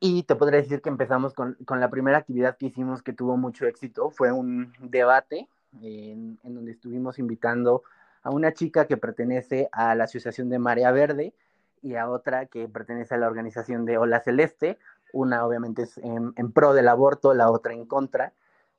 Y 0.00 0.24
te 0.24 0.34
podría 0.34 0.60
decir 0.60 0.82
que 0.82 0.88
empezamos 0.88 1.34
con, 1.34 1.54
con 1.64 1.78
la 1.78 1.88
primera 1.90 2.18
actividad 2.18 2.56
que 2.56 2.66
hicimos 2.66 3.02
que 3.02 3.12
tuvo 3.12 3.36
mucho 3.36 3.66
éxito, 3.66 4.10
fue 4.10 4.32
un 4.32 4.72
debate 4.80 5.48
en, 5.80 6.38
donde 6.42 6.72
estuvimos 6.72 7.18
invitando 7.18 7.82
a 8.22 8.30
una 8.30 8.52
chica 8.52 8.86
que 8.86 8.96
pertenece 8.96 9.68
a 9.72 9.94
la 9.94 10.04
Asociación 10.04 10.48
de 10.48 10.58
Marea 10.58 10.92
Verde 10.92 11.34
y 11.82 11.96
a 11.96 12.08
otra 12.08 12.46
que 12.46 12.68
pertenece 12.68 13.14
a 13.14 13.18
la 13.18 13.26
organización 13.26 13.84
de 13.84 13.98
Ola 13.98 14.20
Celeste. 14.20 14.78
Una 15.12 15.44
obviamente 15.44 15.82
es 15.82 15.98
en, 15.98 16.32
en, 16.36 16.52
pro 16.52 16.74
del 16.74 16.88
aborto, 16.88 17.34
la 17.34 17.50
otra 17.50 17.72
en 17.72 17.86
contra. 17.86 18.32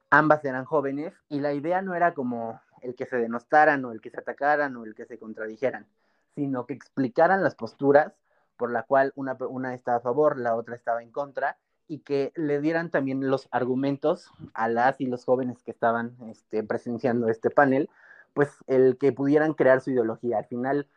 Ambas 0.09 0.45
eran 0.45 0.65
jóvenes 0.65 1.13
y 1.29 1.39
la 1.39 1.53
idea 1.53 1.81
no 1.81 1.95
era 1.95 2.13
como 2.13 2.61
el 2.81 2.95
que 2.95 3.05
se 3.05 3.17
denostaran 3.17 3.83
o 3.85 3.91
el 3.91 4.01
que 4.01 4.09
se 4.09 4.19
atacaran 4.19 4.75
o 4.75 4.85
el 4.85 4.95
que 4.95 5.05
se 5.05 5.17
contradijeran, 5.17 5.85
sino 6.35 6.65
que 6.65 6.73
explicaran 6.73 7.43
las 7.43 7.55
posturas 7.55 8.13
por 8.57 8.71
la 8.71 8.83
cual 8.83 9.11
una, 9.15 9.35
una 9.49 9.73
estaba 9.73 9.97
a 9.97 10.01
favor, 10.01 10.37
la 10.37 10.55
otra 10.55 10.75
estaba 10.75 11.01
en 11.01 11.11
contra 11.11 11.57
y 11.87 11.99
que 11.99 12.31
le 12.35 12.61
dieran 12.61 12.89
también 12.89 13.29
los 13.29 13.47
argumentos 13.51 14.31
a 14.53 14.67
las 14.67 14.99
y 15.01 15.05
los 15.05 15.25
jóvenes 15.25 15.61
que 15.63 15.71
estaban 15.71 16.15
este, 16.29 16.63
presenciando 16.63 17.29
este 17.29 17.49
panel, 17.49 17.89
pues 18.33 18.49
el 18.67 18.97
que 18.97 19.11
pudieran 19.11 19.53
crear 19.53 19.81
su 19.81 19.91
ideología. 19.91 20.39
Al 20.39 20.45
final, 20.45 20.87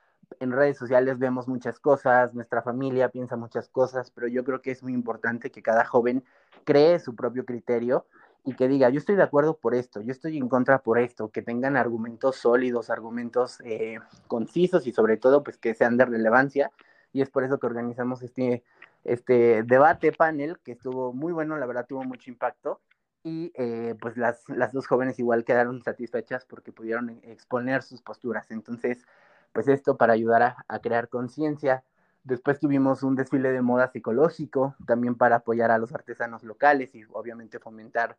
en 0.41 0.53
redes 0.53 0.79
sociales 0.79 1.19
vemos 1.19 1.49
muchas 1.49 1.79
cosas, 1.81 2.35
nuestra 2.35 2.63
familia 2.63 3.11
piensa 3.11 3.37
muchas 3.37 3.69
cosas, 3.69 4.11
pero 4.11 4.29
yo 4.29 4.45
creo 4.45 4.63
que 4.63 4.71
es 4.71 4.83
muy 4.83 4.93
importante 4.93 5.51
que 5.51 5.63
cada 5.63 5.85
joven 5.85 6.25
cree 6.65 6.99
su 6.99 7.15
propio 7.15 7.45
criterio 7.45 8.07
y 8.45 8.55
que 8.55 8.69
diga, 8.69 8.89
yo 8.91 8.99
estoy 8.99 9.17
de 9.17 9.25
acuerdo 9.25 9.57
por 9.57 9.75
esto, 9.75 10.01
yo 10.01 10.13
estoy 10.13 10.39
en 10.39 10.49
contra 10.49 10.79
por 10.79 10.99
esto, 11.01 11.31
que 11.31 11.43
tengan 11.43 11.77
argumentos 11.77 12.37
sólidos, 12.37 12.91
argumentos 12.91 13.61
eh, 13.65 13.99
concisos 14.29 14.87
y 14.87 14.93
sobre 14.93 15.17
todo 15.17 15.43
pues 15.43 15.59
que 15.59 15.75
sean 15.75 15.97
de 15.97 16.05
relevancia. 16.05 16.71
Y 17.13 17.23
es 17.23 17.31
por 17.31 17.45
eso 17.45 17.59
que 17.59 17.67
organizamos 17.67 18.23
este 18.23 18.63
este 19.07 19.63
debate 19.63 20.13
panel 20.13 20.59
que 20.65 20.73
estuvo 20.73 21.13
muy 21.13 21.33
bueno, 21.33 21.57
la 21.57 21.67
verdad 21.67 21.87
tuvo 21.87 22.05
mucho 22.05 22.31
impacto 22.31 22.81
y 23.23 23.53
eh, 23.55 23.95
pues 24.01 24.17
las, 24.17 24.49
las 24.49 24.73
dos 24.73 24.87
jóvenes 24.87 25.19
igual 25.19 25.45
quedaron 25.45 25.83
satisfechas 25.83 26.45
porque 26.45 26.73
pudieron 26.73 27.21
exponer 27.23 27.83
sus 27.83 28.03
posturas. 28.03 28.51
Entonces, 28.51 29.05
pues 29.53 29.69
esto 29.69 29.97
para 29.97 30.13
ayudar 30.13 30.43
a, 30.43 30.65
a 30.69 30.79
crear 30.81 31.09
conciencia. 31.09 31.83
Después 32.25 32.59
tuvimos 32.59 33.03
un 33.03 33.15
desfile 33.17 33.53
de 33.53 33.63
moda 33.63 33.91
psicológico, 33.91 34.75
también 34.87 35.15
para 35.15 35.37
apoyar 35.37 35.71
a 35.71 35.79
los 35.79 35.93
artesanos 35.93 36.43
locales 36.43 36.95
y 36.95 37.05
obviamente 37.13 37.59
fomentar 37.59 38.17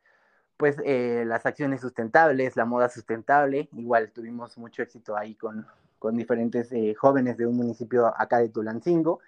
pues 0.57 0.77
eh, 0.83 1.23
las 1.25 1.45
acciones 1.45 1.81
sustentables, 1.81 2.55
la 2.55 2.65
moda 2.65 2.89
sustentable. 2.89 3.69
Igual 3.73 4.11
tuvimos 4.11 4.57
mucho 4.57 4.81
éxito 4.81 5.15
ahí 5.15 5.35
con, 5.35 5.67
con 5.99 6.15
diferentes 6.15 6.71
eh, 6.71 6.95
jóvenes 6.95 7.37
de 7.37 7.45
un 7.45 7.55
municipio 7.55 8.07
acá 8.07 8.39
de 8.39 8.49
Tulancingo 8.49 9.19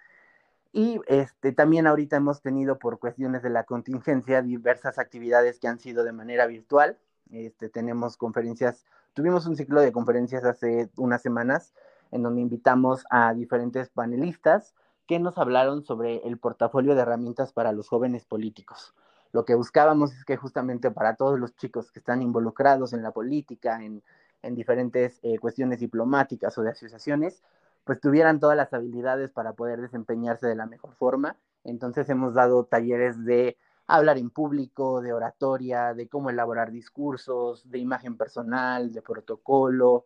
y 0.72 1.00
este, 1.08 1.52
también 1.52 1.86
ahorita 1.86 2.16
hemos 2.16 2.42
tenido 2.42 2.78
por 2.78 2.98
cuestiones 3.00 3.42
de 3.42 3.50
la 3.50 3.64
contingencia 3.64 4.42
diversas 4.42 4.98
actividades 4.98 5.58
que 5.58 5.68
han 5.68 5.78
sido 5.78 6.04
de 6.04 6.12
manera 6.12 6.46
virtual. 6.46 6.96
Este, 7.30 7.68
tenemos 7.68 8.16
conferencias, 8.16 8.86
tuvimos 9.12 9.46
un 9.46 9.56
ciclo 9.56 9.80
de 9.80 9.92
conferencias 9.92 10.44
hace 10.44 10.90
unas 10.96 11.22
semanas 11.22 11.74
en 12.12 12.22
donde 12.22 12.40
invitamos 12.40 13.04
a 13.10 13.34
diferentes 13.34 13.88
panelistas 13.88 14.74
que 15.06 15.18
nos 15.18 15.38
hablaron 15.38 15.82
sobre 15.82 16.18
el 16.18 16.38
portafolio 16.38 16.94
de 16.94 17.02
herramientas 17.02 17.52
para 17.52 17.72
los 17.72 17.88
jóvenes 17.88 18.24
políticos. 18.24 18.94
Lo 19.32 19.44
que 19.44 19.54
buscábamos 19.54 20.12
es 20.12 20.24
que 20.24 20.36
justamente 20.36 20.90
para 20.90 21.16
todos 21.16 21.38
los 21.38 21.56
chicos 21.56 21.90
que 21.90 22.00
están 22.00 22.22
involucrados 22.22 22.92
en 22.92 23.02
la 23.02 23.12
política, 23.12 23.82
en, 23.82 24.02
en 24.42 24.54
diferentes 24.54 25.18
eh, 25.22 25.38
cuestiones 25.38 25.80
diplomáticas 25.80 26.56
o 26.58 26.62
de 26.62 26.70
asociaciones, 26.70 27.42
pues 27.84 28.00
tuvieran 28.00 28.40
todas 28.40 28.56
las 28.56 28.72
habilidades 28.72 29.30
para 29.30 29.52
poder 29.52 29.80
desempeñarse 29.80 30.46
de 30.46 30.54
la 30.54 30.66
mejor 30.66 30.94
forma. 30.94 31.36
Entonces 31.64 32.08
hemos 32.08 32.34
dado 32.34 32.64
talleres 32.64 33.24
de 33.24 33.56
hablar 33.86 34.18
en 34.18 34.30
público, 34.30 35.00
de 35.02 35.12
oratoria, 35.12 35.94
de 35.94 36.08
cómo 36.08 36.30
elaborar 36.30 36.70
discursos, 36.70 37.68
de 37.70 37.78
imagen 37.78 38.16
personal, 38.16 38.92
de 38.92 39.02
protocolo, 39.02 40.04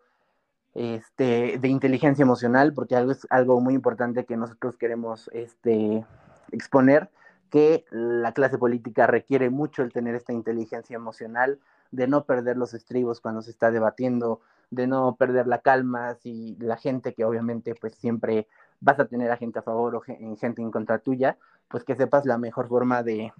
este, 0.74 1.58
de 1.58 1.68
inteligencia 1.68 2.22
emocional, 2.22 2.72
porque 2.72 2.96
algo 2.96 3.12
es 3.12 3.26
algo 3.30 3.60
muy 3.60 3.74
importante 3.74 4.24
que 4.24 4.36
nosotros 4.36 4.76
queremos 4.76 5.30
este, 5.32 6.04
exponer, 6.50 7.10
que 7.50 7.84
la 7.90 8.32
clase 8.32 8.58
política 8.58 9.06
requiere 9.06 9.50
mucho 9.50 9.82
el 9.82 9.92
tener 9.92 10.14
esta 10.14 10.32
inteligencia 10.32 10.96
emocional, 10.96 11.60
de 11.92 12.08
no 12.08 12.24
perder 12.24 12.56
los 12.56 12.74
estribos 12.74 13.20
cuando 13.20 13.42
se 13.42 13.50
está 13.50 13.70
debatiendo, 13.70 14.40
de 14.74 14.86
no 14.86 15.16
perder 15.16 15.46
la 15.46 15.58
calma, 15.58 16.14
si 16.14 16.56
la 16.60 16.76
gente 16.76 17.14
que 17.14 17.24
obviamente 17.24 17.74
pues 17.74 17.94
siempre 17.94 18.46
vas 18.80 18.98
a 19.00 19.06
tener 19.06 19.30
a 19.30 19.36
gente 19.36 19.58
a 19.58 19.62
favor 19.62 19.96
o 19.96 20.00
gente 20.00 20.62
en 20.62 20.70
contra 20.70 20.98
tuya, 20.98 21.38
pues 21.68 21.84
que 21.84 21.96
sepas 21.96 22.26
la 22.26 22.38
mejor 22.38 22.68
forma 22.68 23.02
de 23.02 23.32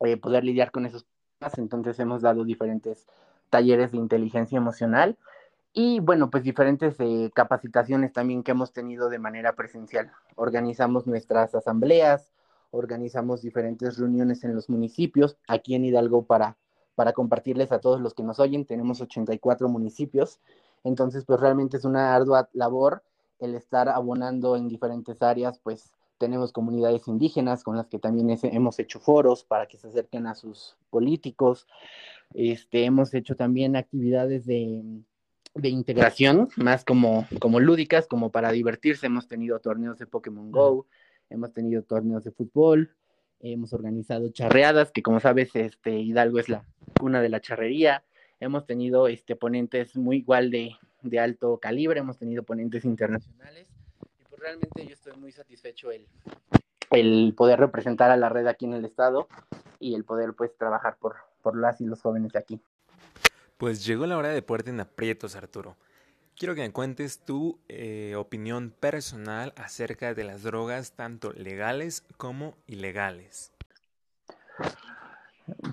eh, 0.00 0.16
poder 0.16 0.44
lidiar 0.44 0.70
con 0.70 0.86
esos 0.86 1.06
temas. 1.38 1.58
Entonces 1.58 1.98
hemos 1.98 2.22
dado 2.22 2.44
diferentes 2.44 3.06
talleres 3.48 3.92
de 3.92 3.98
inteligencia 3.98 4.56
emocional 4.56 5.16
y 5.72 6.00
bueno, 6.00 6.30
pues 6.30 6.42
diferentes 6.42 6.96
eh, 6.98 7.30
capacitaciones 7.32 8.12
también 8.12 8.42
que 8.42 8.50
hemos 8.50 8.72
tenido 8.72 9.08
de 9.08 9.18
manera 9.18 9.54
presencial. 9.54 10.10
Organizamos 10.34 11.06
nuestras 11.06 11.54
asambleas, 11.54 12.32
organizamos 12.72 13.42
diferentes 13.42 13.98
reuniones 13.98 14.42
en 14.44 14.54
los 14.54 14.68
municipios, 14.68 15.36
aquí 15.46 15.74
en 15.74 15.84
Hidalgo 15.84 16.24
para 16.24 16.56
para 17.00 17.14
compartirles 17.14 17.72
a 17.72 17.78
todos 17.78 17.98
los 17.98 18.12
que 18.12 18.22
nos 18.22 18.40
oyen. 18.40 18.66
Tenemos 18.66 19.00
84 19.00 19.70
municipios, 19.70 20.38
entonces 20.84 21.24
pues 21.24 21.40
realmente 21.40 21.78
es 21.78 21.86
una 21.86 22.14
ardua 22.14 22.50
labor 22.52 23.02
el 23.38 23.54
estar 23.54 23.88
abonando 23.88 24.54
en 24.54 24.68
diferentes 24.68 25.22
áreas, 25.22 25.58
pues 25.62 25.94
tenemos 26.18 26.52
comunidades 26.52 27.08
indígenas 27.08 27.64
con 27.64 27.78
las 27.78 27.86
que 27.86 27.98
también 27.98 28.38
hemos 28.42 28.78
hecho 28.78 29.00
foros 29.00 29.44
para 29.44 29.66
que 29.66 29.78
se 29.78 29.88
acerquen 29.88 30.26
a 30.26 30.34
sus 30.34 30.76
políticos. 30.90 31.66
Este, 32.34 32.84
hemos 32.84 33.14
hecho 33.14 33.34
también 33.34 33.76
actividades 33.76 34.44
de, 34.44 34.82
de 35.54 35.68
integración, 35.70 36.50
más 36.56 36.84
como, 36.84 37.26
como 37.40 37.60
lúdicas, 37.60 38.08
como 38.08 38.30
para 38.30 38.52
divertirse. 38.52 39.06
Hemos 39.06 39.26
tenido 39.26 39.58
torneos 39.60 39.96
de 39.96 40.06
Pokémon 40.06 40.52
Go, 40.52 40.86
hemos 41.30 41.50
tenido 41.54 41.82
torneos 41.82 42.24
de 42.24 42.30
fútbol, 42.30 42.94
hemos 43.40 43.72
organizado 43.72 44.28
charreadas, 44.30 44.92
que 44.92 45.02
como 45.02 45.20
sabes, 45.20 45.54
este 45.56 45.98
Hidalgo 45.98 46.38
es 46.38 46.48
la 46.48 46.64
cuna 46.98 47.20
de 47.22 47.28
la 47.28 47.40
charrería. 47.40 48.04
Hemos 48.38 48.66
tenido 48.66 49.08
este, 49.08 49.36
ponentes 49.36 49.96
muy 49.96 50.18
igual 50.18 50.50
de, 50.50 50.76
de 51.02 51.18
alto 51.18 51.58
calibre, 51.58 52.00
hemos 52.00 52.18
tenido 52.18 52.42
ponentes 52.42 52.84
internacionales. 52.84 53.68
Y 54.20 54.24
pues 54.24 54.40
realmente 54.40 54.86
yo 54.86 54.92
estoy 54.92 55.16
muy 55.16 55.32
satisfecho 55.32 55.90
el, 55.90 56.06
el 56.90 57.34
poder 57.36 57.60
representar 57.60 58.10
a 58.10 58.16
la 58.16 58.28
red 58.28 58.46
aquí 58.46 58.64
en 58.64 58.74
el 58.74 58.84
estado 58.84 59.28
y 59.78 59.94
el 59.94 60.04
poder 60.04 60.34
pues 60.34 60.56
trabajar 60.56 60.96
por, 60.98 61.16
por 61.42 61.56
las 61.56 61.80
y 61.80 61.86
los 61.86 62.00
jóvenes 62.00 62.32
de 62.32 62.38
aquí. 62.38 62.60
Pues 63.56 63.84
llegó 63.84 64.06
la 64.06 64.16
hora 64.16 64.30
de 64.30 64.42
ponerte 64.42 64.70
en 64.70 64.80
aprietos, 64.80 65.36
Arturo. 65.36 65.76
Quiero 66.40 66.54
que 66.54 66.62
me 66.62 66.72
cuentes 66.72 67.18
tu 67.18 67.58
eh, 67.68 68.14
opinión 68.16 68.70
personal 68.70 69.52
acerca 69.58 70.14
de 70.14 70.24
las 70.24 70.42
drogas, 70.42 70.92
tanto 70.92 71.34
legales 71.34 72.02
como 72.16 72.54
ilegales. 72.66 73.52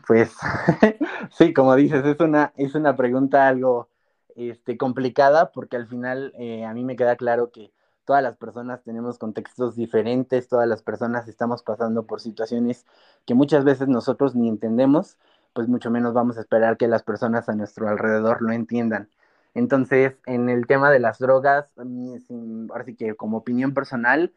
Pues 0.06 0.36
sí, 1.32 1.54
como 1.54 1.74
dices, 1.78 2.06
es 2.06 2.20
una, 2.20 2.52
es 2.58 2.76
una 2.76 2.98
pregunta 2.98 3.48
algo 3.48 3.88
este, 4.36 4.78
complicada 4.78 5.54
porque 5.54 5.78
al 5.78 5.88
final 5.88 6.34
eh, 6.38 6.66
a 6.66 6.74
mí 6.74 6.84
me 6.84 6.98
queda 6.98 7.16
claro 7.16 7.50
que 7.50 7.72
todas 8.04 8.22
las 8.22 8.36
personas 8.36 8.84
tenemos 8.84 9.18
contextos 9.18 9.78
diferentes, 9.78 10.50
todas 10.50 10.68
las 10.68 10.84
personas 10.84 11.30
estamos 11.30 11.64
pasando 11.64 12.04
por 12.06 12.20
situaciones 12.20 12.86
que 13.26 13.36
muchas 13.36 13.64
veces 13.64 13.88
nosotros 13.88 14.36
ni 14.36 14.50
entendemos, 14.50 15.18
pues 15.54 15.70
mucho 15.70 15.90
menos 15.92 16.14
vamos 16.14 16.38
a 16.38 16.42
esperar 16.42 16.76
que 16.76 16.90
las 16.90 17.04
personas 17.04 17.48
a 17.48 17.56
nuestro 17.56 17.88
alrededor 17.88 18.42
lo 18.42 18.52
entiendan. 18.52 19.08
Entonces, 19.58 20.14
en 20.28 20.50
el 20.50 20.68
tema 20.68 20.92
de 20.92 21.00
las 21.00 21.18
drogas, 21.18 21.68
ahora 22.70 22.84
sí 22.86 22.96
que 22.96 23.16
como 23.16 23.38
opinión 23.38 23.74
personal, 23.74 24.32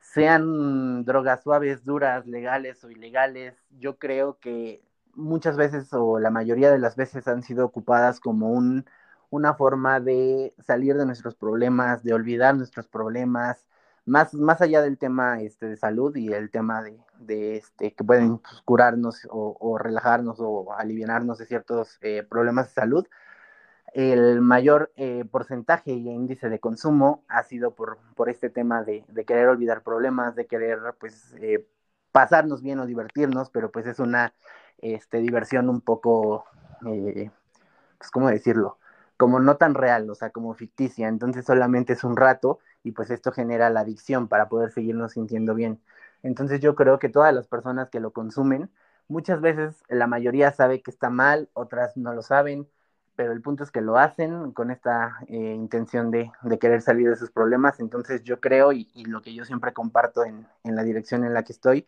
sean 0.00 1.04
drogas 1.04 1.42
suaves, 1.42 1.84
duras, 1.84 2.26
legales 2.26 2.82
o 2.82 2.90
ilegales, 2.90 3.54
yo 3.78 3.98
creo 3.98 4.38
que 4.40 4.82
muchas 5.14 5.58
veces 5.58 5.92
o 5.92 6.18
la 6.18 6.30
mayoría 6.30 6.70
de 6.70 6.78
las 6.78 6.96
veces 6.96 7.28
han 7.28 7.42
sido 7.42 7.66
ocupadas 7.66 8.20
como 8.20 8.52
un, 8.52 8.86
una 9.28 9.52
forma 9.52 10.00
de 10.00 10.54
salir 10.66 10.96
de 10.96 11.04
nuestros 11.04 11.34
problemas, 11.34 12.02
de 12.02 12.14
olvidar 12.14 12.56
nuestros 12.56 12.88
problemas, 12.88 13.66
más, 14.06 14.32
más 14.32 14.62
allá 14.62 14.80
del 14.80 14.96
tema 14.96 15.42
este, 15.42 15.66
de 15.66 15.76
salud 15.76 16.16
y 16.16 16.32
el 16.32 16.50
tema 16.50 16.82
de, 16.82 16.98
de 17.18 17.56
este, 17.58 17.92
que 17.92 18.02
pueden 18.02 18.38
pues, 18.38 18.62
curarnos 18.62 19.28
o, 19.30 19.76
relajarnos 19.76 20.36
o 20.40 20.72
aliviarnos 20.72 21.36
de 21.36 21.44
ciertos 21.44 21.98
eh, 22.00 22.22
problemas 22.26 22.68
de 22.68 22.72
salud, 22.72 23.06
el 23.94 24.40
mayor 24.40 24.92
eh, 24.96 25.24
porcentaje 25.30 25.92
y 25.92 26.10
índice 26.10 26.48
de 26.48 26.58
consumo 26.58 27.24
ha 27.28 27.44
sido 27.44 27.74
por, 27.74 27.98
por 28.16 28.28
este 28.28 28.50
tema 28.50 28.82
de, 28.82 29.04
de 29.08 29.24
querer 29.24 29.46
olvidar 29.46 29.82
problemas, 29.82 30.34
de 30.34 30.46
querer 30.46 30.80
pues 30.98 31.32
eh, 31.40 31.64
pasarnos 32.10 32.60
bien 32.60 32.80
o 32.80 32.86
divertirnos, 32.86 33.50
pero 33.50 33.70
pues 33.70 33.86
es 33.86 34.00
una 34.00 34.34
este, 34.78 35.18
diversión 35.18 35.68
un 35.68 35.80
poco, 35.80 36.44
pues 36.80 38.10
cómo 38.12 38.28
decirlo, 38.28 38.78
como 39.16 39.38
no 39.38 39.56
tan 39.56 39.74
real, 39.74 40.10
o 40.10 40.14
sea, 40.16 40.30
como 40.30 40.54
ficticia, 40.54 41.08
entonces 41.08 41.44
solamente 41.44 41.92
es 41.92 42.02
un 42.02 42.16
rato 42.16 42.58
y 42.82 42.92
pues 42.92 43.10
esto 43.10 43.30
genera 43.30 43.70
la 43.70 43.80
adicción 43.80 44.26
para 44.28 44.48
poder 44.48 44.72
seguirnos 44.72 45.12
sintiendo 45.12 45.54
bien. 45.54 45.80
Entonces 46.22 46.60
yo 46.60 46.74
creo 46.74 46.98
que 46.98 47.08
todas 47.08 47.32
las 47.32 47.46
personas 47.46 47.90
que 47.90 48.00
lo 48.00 48.12
consumen, 48.12 48.70
muchas 49.08 49.40
veces 49.40 49.82
la 49.88 50.06
mayoría 50.08 50.50
sabe 50.52 50.82
que 50.82 50.90
está 50.90 51.10
mal, 51.10 51.48
otras 51.52 51.96
no 51.96 52.12
lo 52.12 52.22
saben, 52.22 52.68
pero 53.16 53.32
el 53.32 53.40
punto 53.40 53.64
es 53.64 53.70
que 53.70 53.80
lo 53.80 53.98
hacen 53.98 54.52
con 54.52 54.70
esta 54.70 55.18
eh, 55.28 55.36
intención 55.36 56.10
de, 56.10 56.30
querer 56.60 56.82
salir 56.82 57.08
de 57.10 57.16
sus 57.16 57.30
problemas. 57.30 57.80
Entonces 57.80 58.24
yo 58.24 58.40
creo, 58.40 58.72
y, 58.72 58.88
lo 59.06 59.22
que 59.22 59.34
yo 59.34 59.44
siempre 59.44 59.72
comparto 59.72 60.24
en, 60.24 60.46
la 60.64 60.82
dirección 60.82 61.24
en 61.24 61.34
la 61.34 61.44
que 61.44 61.52
estoy, 61.52 61.86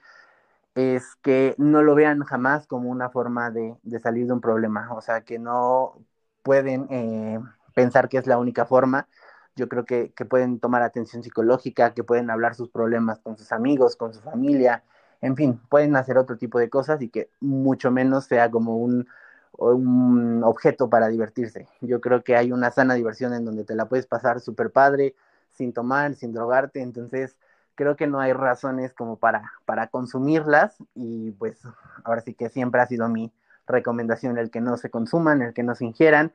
es 0.74 1.16
que 1.22 1.54
no 1.58 1.82
lo 1.82 1.94
vean 1.94 2.22
jamás 2.24 2.66
como 2.66 2.90
una 2.90 3.10
forma 3.10 3.50
de, 3.50 3.76
salir 4.02 4.26
de 4.26 4.32
un 4.34 4.40
problema, 4.40 4.92
o 4.94 5.00
sea, 5.00 5.22
que 5.22 5.38
no 5.38 5.98
pueden 6.42 6.86
eh, 6.90 7.40
pensar 7.74 8.08
que 8.08 8.18
es 8.18 8.26
la 8.26 8.38
única 8.38 8.66
forma, 8.66 9.08
yo 9.56 9.68
creo 9.68 9.84
que, 9.86 10.12
pueden 10.28 10.60
tomar 10.60 10.82
atención 10.82 11.22
psicológica, 11.22 11.94
que 11.94 12.04
pueden 12.04 12.30
hablar 12.30 12.54
sus 12.54 12.68
problemas 12.68 13.18
con 13.20 13.38
sus 13.38 13.52
amigos, 13.52 13.96
con 13.96 14.12
su 14.12 14.20
familia, 14.20 14.84
en 15.22 15.34
fin, 15.34 15.60
pueden 15.70 15.96
hacer 15.96 16.18
otro 16.18 16.36
tipo 16.36 16.58
de 16.58 16.68
cosas 16.68 17.00
y 17.00 17.08
que 17.08 17.30
mucho 17.40 17.90
menos 17.90 18.26
sea 18.26 18.50
como 18.50 18.76
un, 18.76 19.08
un 19.58 20.42
objeto 20.44 20.88
para 20.90 21.08
divertirse. 21.08 21.68
Yo 21.80 22.00
creo 22.00 22.22
que 22.22 22.36
hay 22.36 22.52
una 22.52 22.70
sana 22.70 22.94
diversión 22.94 23.32
en 23.34 23.44
donde 23.44 23.64
te 23.64 23.74
la 23.74 23.88
puedes 23.88 24.06
pasar 24.06 24.40
súper 24.40 24.70
padre, 24.70 25.14
sin 25.52 25.72
tomar, 25.72 26.14
sin 26.14 26.32
drogarte, 26.32 26.80
entonces 26.80 27.36
creo 27.74 27.96
que 27.96 28.06
no 28.06 28.20
hay 28.20 28.32
razones 28.32 28.92
como 28.92 29.16
para, 29.16 29.52
para 29.64 29.86
consumirlas. 29.88 30.76
Y 30.94 31.30
pues 31.32 31.60
ahora 32.04 32.20
sí 32.22 32.34
que 32.34 32.48
siempre 32.48 32.80
ha 32.80 32.86
sido 32.86 33.08
mi 33.08 33.32
recomendación 33.66 34.38
el 34.38 34.50
que 34.50 34.60
no 34.60 34.76
se 34.76 34.90
consuman, 34.90 35.42
el 35.42 35.54
que 35.54 35.62
no 35.62 35.74
se 35.74 35.84
ingieran. 35.84 36.32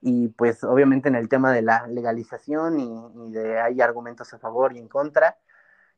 Y 0.00 0.28
pues 0.28 0.64
obviamente 0.64 1.08
en 1.08 1.16
el 1.16 1.28
tema 1.28 1.52
de 1.52 1.62
la 1.62 1.86
legalización 1.86 2.78
y, 2.80 3.32
de 3.32 3.60
hay 3.60 3.80
argumentos 3.80 4.32
a 4.34 4.38
favor 4.38 4.74
y 4.74 4.78
en 4.78 4.88
contra, 4.88 5.36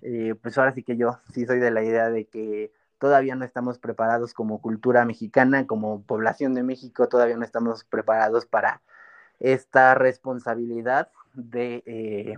eh, 0.02 0.34
pues 0.40 0.56
ahora 0.58 0.72
sí 0.72 0.82
que 0.82 0.96
yo 0.96 1.18
sí 1.32 1.46
soy 1.46 1.58
de 1.58 1.70
la 1.70 1.82
idea 1.82 2.08
de 2.10 2.26
que 2.26 2.72
todavía 2.98 3.34
no 3.34 3.44
estamos 3.44 3.78
preparados 3.78 4.34
como 4.34 4.60
cultura 4.60 5.04
mexicana, 5.04 5.66
como 5.66 6.02
población 6.02 6.54
de 6.54 6.62
México, 6.62 7.08
todavía 7.08 7.36
no 7.36 7.44
estamos 7.44 7.84
preparados 7.84 8.46
para 8.46 8.82
esta 9.40 9.94
responsabilidad 9.94 11.10
de 11.34 11.82
eh, 11.86 12.34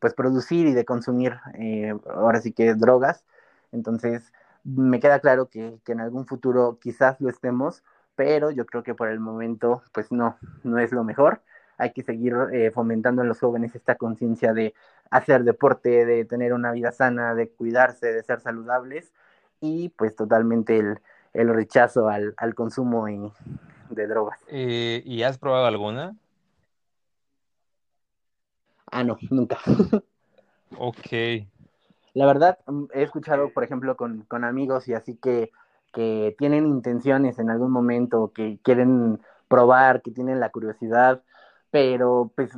pues 0.00 0.14
producir 0.14 0.66
y 0.66 0.72
de 0.72 0.84
consumir 0.84 1.36
eh, 1.54 1.94
ahora 2.12 2.40
sí 2.40 2.52
que 2.52 2.74
drogas. 2.74 3.24
Entonces, 3.72 4.32
me 4.64 5.00
queda 5.00 5.20
claro 5.20 5.48
que, 5.48 5.78
en 5.86 6.00
algún 6.00 6.26
futuro 6.26 6.78
quizás 6.80 7.20
lo 7.20 7.28
estemos, 7.28 7.84
pero 8.16 8.50
yo 8.50 8.66
creo 8.66 8.82
que 8.82 8.94
por 8.94 9.08
el 9.08 9.20
momento, 9.20 9.82
pues 9.92 10.10
no, 10.12 10.36
no 10.64 10.78
es 10.78 10.92
lo 10.92 11.04
mejor. 11.04 11.42
Hay 11.78 11.92
que 11.92 12.02
seguir 12.02 12.34
eh, 12.52 12.70
fomentando 12.72 13.22
en 13.22 13.28
los 13.28 13.40
jóvenes 13.40 13.74
esta 13.74 13.94
conciencia 13.94 14.52
de 14.52 14.74
hacer 15.10 15.44
deporte, 15.44 16.04
de 16.04 16.24
tener 16.24 16.52
una 16.52 16.72
vida 16.72 16.92
sana, 16.92 17.34
de 17.34 17.48
cuidarse, 17.50 18.12
de 18.12 18.22
ser 18.22 18.40
saludables 18.40 19.12
y 19.60 19.90
pues 19.90 20.16
totalmente 20.16 20.78
el, 20.78 20.98
el 21.32 21.48
rechazo 21.54 22.08
al, 22.08 22.34
al 22.36 22.54
consumo 22.54 23.06
de 23.88 24.06
drogas. 24.06 24.38
Eh, 24.48 25.02
¿Y 25.04 25.22
has 25.22 25.38
probado 25.38 25.66
alguna? 25.66 26.16
Ah, 28.90 29.04
no, 29.04 29.18
nunca. 29.30 29.58
ok. 30.78 31.46
La 32.14 32.26
verdad, 32.26 32.58
mm, 32.66 32.86
he 32.92 33.02
escuchado, 33.02 33.52
por 33.52 33.62
ejemplo, 33.62 33.96
con, 33.96 34.22
con 34.22 34.44
amigos 34.44 34.88
y 34.88 34.94
así 34.94 35.16
que 35.16 35.50
que 35.92 36.34
tienen 36.38 36.66
intenciones 36.66 37.38
en 37.38 37.50
algún 37.50 37.70
momento, 37.70 38.32
que 38.34 38.58
quieren 38.62 39.20
probar, 39.48 40.02
que 40.02 40.10
tienen 40.10 40.40
la 40.40 40.50
curiosidad, 40.50 41.22
pero 41.70 42.32
pues 42.34 42.50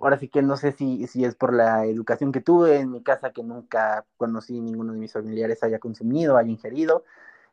ahora 0.00 0.18
sí 0.18 0.28
que 0.28 0.42
no 0.42 0.56
sé 0.56 0.72
si, 0.72 1.06
si 1.06 1.24
es 1.24 1.34
por 1.34 1.52
la 1.54 1.86
educación 1.86 2.32
que 2.32 2.40
tuve 2.40 2.78
en 2.80 2.90
mi 2.92 3.02
casa, 3.02 3.32
que 3.32 3.42
nunca 3.42 4.06
conocí 4.16 4.60
ninguno 4.60 4.92
de 4.92 4.98
mis 4.98 5.12
familiares 5.12 5.62
haya 5.62 5.78
consumido, 5.78 6.36
haya 6.36 6.50
ingerido, 6.50 7.04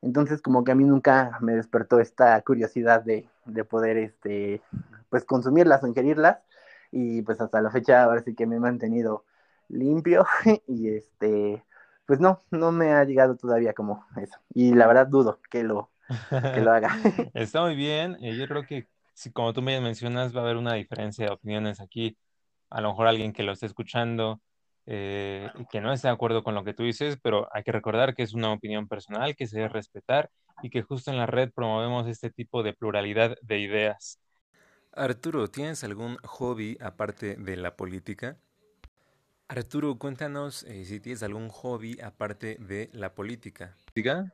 entonces 0.01 0.41
como 0.41 0.63
que 0.63 0.71
a 0.71 0.75
mí 0.75 0.85
nunca 0.85 1.37
me 1.41 1.53
despertó 1.55 1.99
esta 1.99 2.41
curiosidad 2.41 3.03
de, 3.03 3.27
de 3.45 3.63
poder 3.65 3.97
este 3.97 4.61
pues 5.09 5.25
consumirlas 5.25 5.83
o 5.83 5.87
ingerirlas 5.87 6.39
y 6.91 7.21
pues 7.23 7.41
hasta 7.41 7.61
la 7.61 7.71
fecha 7.71 8.03
ahora 8.03 8.21
sí 8.23 8.33
que 8.35 8.47
me 8.47 8.57
he 8.57 8.59
mantenido 8.59 9.25
limpio 9.69 10.25
y 10.67 10.89
este 10.89 11.63
pues 12.05 12.19
no, 12.19 12.43
no 12.51 12.73
me 12.73 12.91
ha 12.91 13.05
llegado 13.05 13.37
todavía 13.37 13.73
como 13.73 14.05
eso. 14.21 14.37
Y 14.53 14.73
la 14.73 14.85
verdad 14.85 15.07
dudo 15.07 15.39
que 15.49 15.63
lo, 15.63 15.89
que 16.53 16.59
lo 16.59 16.71
haga. 16.71 16.89
Está 17.33 17.61
muy 17.61 17.75
bien. 17.75 18.17
Eh, 18.21 18.35
yo 18.35 18.47
creo 18.49 18.65
que, 18.65 18.89
si, 19.21 19.31
como 19.31 19.53
tú 19.53 19.61
me 19.61 19.79
mencionas, 19.79 20.35
va 20.35 20.39
a 20.41 20.43
haber 20.43 20.57
una 20.57 20.73
diferencia 20.73 21.25
de 21.25 21.31
opiniones 21.31 21.79
aquí. 21.79 22.17
A 22.71 22.81
lo 22.81 22.89
mejor 22.89 23.07
alguien 23.07 23.33
que 23.33 23.43
lo 23.43 23.51
esté 23.51 23.67
escuchando 23.67 24.41
eh, 24.87 25.47
y 25.59 25.65
que 25.67 25.79
no 25.79 25.93
esté 25.93 26.07
de 26.07 26.13
acuerdo 26.13 26.43
con 26.43 26.55
lo 26.55 26.63
que 26.63 26.73
tú 26.73 26.83
dices, 26.83 27.19
pero 27.21 27.47
hay 27.53 27.63
que 27.63 27.71
recordar 27.71 28.15
que 28.15 28.23
es 28.23 28.33
una 28.33 28.51
opinión 28.51 28.87
personal 28.87 29.35
que 29.35 29.45
se 29.45 29.57
debe 29.57 29.69
respetar 29.69 30.31
y 30.63 30.71
que 30.71 30.81
justo 30.81 31.11
en 31.11 31.17
la 31.17 31.27
red 31.27 31.51
promovemos 31.53 32.07
este 32.07 32.31
tipo 32.31 32.63
de 32.63 32.73
pluralidad 32.73 33.37
de 33.43 33.59
ideas. 33.59 34.19
Arturo, 34.91 35.47
¿tienes 35.49 35.83
algún 35.83 36.17
hobby 36.23 36.77
aparte 36.81 37.35
de 37.35 37.57
la 37.57 37.75
política? 37.75 38.39
Arturo, 39.47 39.99
cuéntanos 39.99 40.63
eh, 40.63 40.83
si 40.85 40.99
tienes 40.99 41.21
algún 41.21 41.49
hobby 41.49 41.99
aparte 42.01 42.57
de 42.59 42.89
la 42.93 43.13
política. 43.13 43.75
¿Diga? 43.93 44.33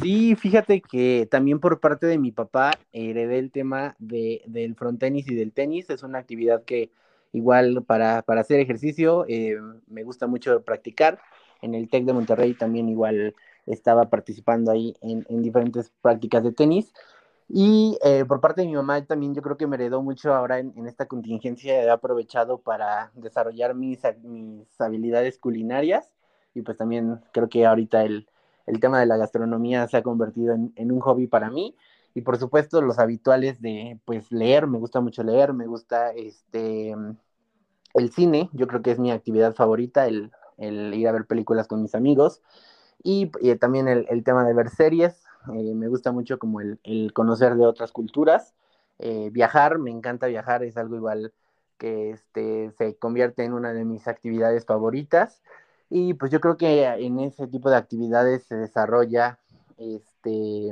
Sí, 0.00 0.34
fíjate 0.36 0.80
que 0.80 1.26
también 1.30 1.60
por 1.60 1.80
parte 1.80 2.06
de 2.06 2.18
mi 2.18 2.32
papá 2.32 2.72
heredé 2.92 3.38
el 3.38 3.50
tema 3.50 3.96
de, 3.98 4.42
del 4.46 4.74
frontenis 4.74 5.28
y 5.28 5.34
del 5.34 5.52
tenis. 5.52 5.90
Es 5.90 6.02
una 6.02 6.18
actividad 6.18 6.64
que 6.64 6.90
igual 7.32 7.82
para, 7.84 8.22
para 8.22 8.40
hacer 8.40 8.60
ejercicio 8.60 9.24
eh, 9.28 9.56
me 9.86 10.02
gusta 10.02 10.26
mucho 10.26 10.62
practicar. 10.62 11.20
En 11.62 11.74
el 11.74 11.88
TEC 11.88 12.04
de 12.04 12.12
Monterrey 12.12 12.54
también 12.54 12.88
igual 12.88 13.34
estaba 13.66 14.10
participando 14.10 14.70
ahí 14.70 14.94
en, 15.00 15.24
en 15.28 15.42
diferentes 15.42 15.90
prácticas 16.02 16.44
de 16.44 16.52
tenis. 16.52 16.92
Y 17.48 17.98
eh, 18.04 18.24
por 18.26 18.40
parte 18.40 18.62
de 18.62 18.66
mi 18.66 18.74
mamá 18.74 19.04
también 19.04 19.34
yo 19.34 19.42
creo 19.42 19.56
que 19.56 19.66
me 19.66 19.76
heredó 19.76 20.02
mucho 20.02 20.34
ahora 20.34 20.58
en, 20.58 20.86
esta 20.86 21.06
contingencia, 21.06 21.82
he 21.82 21.90
aprovechado 21.90 22.58
para 22.58 23.10
desarrollar 23.14 23.74
mis, 23.74 24.00
mis 24.22 24.80
habilidades 24.80 25.38
culinarias 25.38 26.10
y 26.54 26.62
pues 26.62 26.78
también 26.78 27.20
creo 27.32 27.48
que 27.48 27.66
ahorita 27.66 28.04
el, 28.04 28.28
el 28.66 28.80
tema 28.80 29.00
de 29.00 29.06
la 29.06 29.16
gastronomía 29.16 29.86
se 29.88 29.96
ha 29.96 30.02
convertido 30.02 30.54
en, 30.54 30.92
un 30.92 31.00
hobby 31.00 31.26
para 31.26 31.50
mí. 31.50 31.76
Y 32.14 32.22
por 32.22 32.38
supuesto 32.38 32.80
los 32.80 32.98
habituales 32.98 33.60
de 33.60 33.98
pues 34.04 34.30
leer, 34.30 34.66
me 34.66 34.78
gusta 34.78 35.00
mucho 35.00 35.22
leer, 35.22 35.52
me 35.52 35.66
gusta 35.66 36.12
este 36.12 36.94
el 37.94 38.10
cine, 38.10 38.50
yo 38.52 38.66
creo 38.66 38.82
que 38.82 38.90
es 38.90 38.98
mi 38.98 39.12
actividad 39.12 39.54
favorita, 39.54 40.06
el, 40.06 40.32
el 40.58 40.92
ir 40.94 41.08
a 41.08 41.12
ver 41.12 41.26
películas 41.26 41.68
con 41.68 41.82
mis 41.82 41.94
amigos. 41.94 42.42
Y, 43.02 43.30
también 43.58 43.86
el, 43.88 44.06
el 44.08 44.24
tema 44.24 44.44
de 44.44 44.54
ver 44.54 44.70
series, 44.70 45.24
eh, 45.52 45.74
me 45.74 45.88
gusta 45.88 46.12
mucho 46.12 46.38
como 46.38 46.60
el, 46.60 47.12
conocer 47.12 47.54
de 47.56 47.66
otras 47.66 47.92
culturas, 47.92 48.54
eh, 48.98 49.30
viajar, 49.30 49.78
me 49.78 49.90
encanta 49.90 50.26
viajar, 50.26 50.62
es 50.62 50.76
algo 50.76 50.96
igual 50.96 51.32
que 51.78 52.10
este, 52.10 52.70
se 52.78 52.96
convierte 52.96 53.44
en 53.44 53.52
una 53.52 53.72
de 53.72 53.84
mis 53.84 54.08
actividades 54.08 54.64
favoritas 54.64 55.42
y 55.90 56.14
pues 56.14 56.30
yo 56.30 56.40
creo 56.40 56.56
que 56.56 56.84
en 56.84 57.20
ese 57.20 57.46
tipo 57.46 57.70
de 57.70 57.76
actividades 57.76 58.44
se 58.44 58.56
desarrolla 58.56 59.38
este 59.76 60.70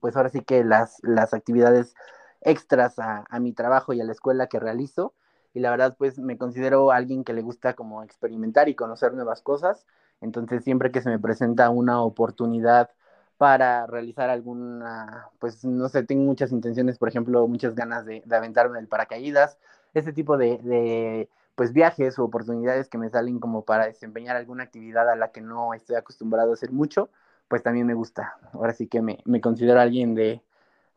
pues 0.00 0.16
ahora 0.16 0.28
sí 0.28 0.40
que 0.40 0.64
las, 0.64 0.98
las 1.02 1.34
actividades 1.34 1.94
extras 2.40 2.98
a, 2.98 3.24
a, 3.28 3.40
mi 3.40 3.52
trabajo 3.52 3.92
y 3.92 4.00
a 4.00 4.04
la 4.04 4.12
escuela 4.12 4.46
que 4.46 4.60
realizo 4.60 5.14
y 5.54 5.60
la 5.60 5.70
verdad 5.70 5.96
pues 5.98 6.18
me 6.18 6.38
considero 6.38 6.92
alguien 6.92 7.24
que 7.24 7.32
le 7.32 7.42
gusta 7.42 7.74
como 7.74 8.02
experimentar 8.02 8.68
y 8.68 8.74
conocer 8.74 9.14
nuevas 9.14 9.42
cosas 9.42 9.86
entonces 10.20 10.64
siempre 10.64 10.90
que 10.90 11.02
se 11.02 11.10
me 11.10 11.18
presenta 11.18 11.70
una 11.70 12.00
oportunidad 12.02 12.90
para 13.38 13.86
realizar 13.86 14.30
alguna, 14.30 15.28
pues 15.38 15.64
no 15.64 15.88
sé, 15.88 16.02
tengo 16.04 16.24
muchas 16.24 16.52
intenciones, 16.52 16.98
por 16.98 17.08
ejemplo, 17.08 17.46
muchas 17.46 17.74
ganas 17.74 18.06
de, 18.06 18.22
de 18.24 18.36
aventarme 18.36 18.78
el 18.78 18.88
paracaídas, 18.88 19.58
ese 19.94 20.12
tipo 20.12 20.38
de, 20.38 20.58
de, 20.58 21.28
pues 21.56 21.72
viajes 21.72 22.18
o 22.18 22.24
oportunidades 22.24 22.88
que 22.88 22.98
me 22.98 23.10
salen 23.10 23.40
como 23.40 23.64
para 23.64 23.86
desempeñar 23.86 24.36
alguna 24.36 24.64
actividad 24.64 25.10
a 25.10 25.16
la 25.16 25.32
que 25.32 25.40
no 25.40 25.74
estoy 25.74 25.96
acostumbrado 25.96 26.52
a 26.52 26.54
hacer 26.54 26.70
mucho, 26.70 27.10
pues 27.48 27.64
también 27.64 27.86
me 27.86 27.94
gusta. 27.94 28.38
Ahora 28.52 28.72
sí 28.74 28.86
que 28.86 29.02
me, 29.02 29.18
me 29.24 29.40
considero 29.40 29.80
alguien 29.80 30.14
de, 30.14 30.42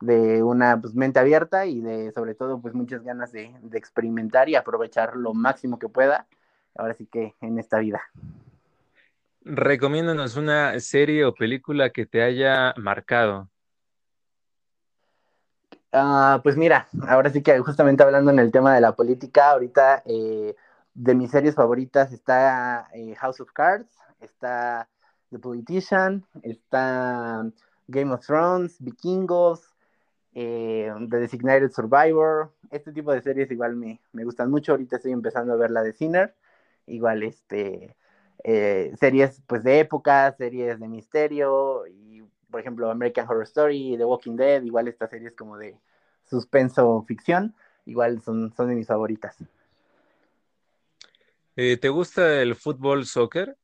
de 0.02 0.44
una 0.44 0.80
pues, 0.80 0.94
mente 0.96 1.20
abierta 1.20 1.66
y 1.66 1.82
de 1.82 2.12
sobre 2.12 2.36
todo 2.36 2.62
pues 2.62 2.76
muchas 2.76 3.04
ganas 3.04 3.32
de, 3.32 3.56
de 3.62 3.78
experimentar 3.80 4.50
y 4.50 4.56
aprovechar 4.56 5.16
lo 5.16 5.34
máximo 5.34 5.80
que 5.80 5.90
pueda 5.90 6.28
ahora 6.76 6.94
sí 6.94 7.08
que 7.08 7.36
en 7.42 7.60
esta 7.60 7.80
vida. 7.80 8.02
Recomiéndanos 9.42 10.36
una 10.38 10.80
serie 10.80 11.26
o 11.26 11.34
película 11.34 11.92
que 11.92 12.06
te 12.06 12.22
haya 12.22 12.74
marcado. 12.78 13.50
Ah, 15.92 16.40
pues 16.44 16.56
mira, 16.56 16.88
ahora 17.08 17.32
sí 17.32 17.42
que 17.42 17.58
justamente 17.60 18.04
hablando 18.04 18.30
en 18.32 18.38
el 18.40 18.52
tema 18.52 18.76
de 18.76 18.82
la 18.82 18.96
política, 18.96 19.52
ahorita 19.52 20.04
eh, 20.06 20.56
de 20.94 21.16
mis 21.16 21.32
series 21.32 21.56
favoritas 21.56 22.14
está 22.14 22.88
eh, 22.94 23.16
House 23.16 23.42
of 23.42 23.52
Cards, 23.54 23.98
está 24.20 24.88
The 25.32 25.40
Politician, 25.40 26.26
está 26.44 27.44
Game 27.88 28.14
of 28.14 28.24
Thrones, 28.24 28.78
Vikingos, 28.80 29.74
eh, 30.34 30.94
The 31.10 31.18
Designated 31.18 31.72
Survivor, 31.72 32.52
este 32.70 32.92
tipo 32.92 33.12
de 33.12 33.24
series 33.24 33.50
igual 33.50 33.76
me, 33.76 34.00
me, 34.14 34.24
gustan 34.26 34.52
mucho, 34.52 34.74
ahorita 34.74 34.98
estoy 34.98 35.12
empezando 35.12 35.54
a 35.54 35.58
ver 35.58 35.72
la 35.72 35.82
de 35.82 35.94
Sinner, 35.94 36.36
igual 36.86 37.24
este, 37.24 37.96
series 38.44 39.42
pues 39.48 39.64
de 39.64 39.80
época, 39.80 40.32
series 40.38 40.80
de 40.80 40.88
misterio 40.88 41.88
y 41.88 42.09
por 42.50 42.60
ejemplo, 42.60 42.90
American 42.90 43.28
Horror 43.28 43.44
Story, 43.44 43.96
The 43.98 44.06
Walking 44.06 44.36
Dead, 44.36 44.64
igual 44.64 44.88
estas 44.88 45.10
series 45.10 45.34
como 45.36 45.58
de 45.58 45.78
suspenso 46.30 47.04
ficción, 47.08 47.56
igual 47.86 48.22
son, 48.22 48.54
son 48.56 48.70
de 48.70 48.76
mis 48.76 48.88
favoritas. 48.88 49.38
Eh, 51.56 51.78
¿Te 51.78 51.90
gusta 51.90 52.42
el 52.42 52.56
fútbol 52.56 53.06
soccer? 53.06 53.58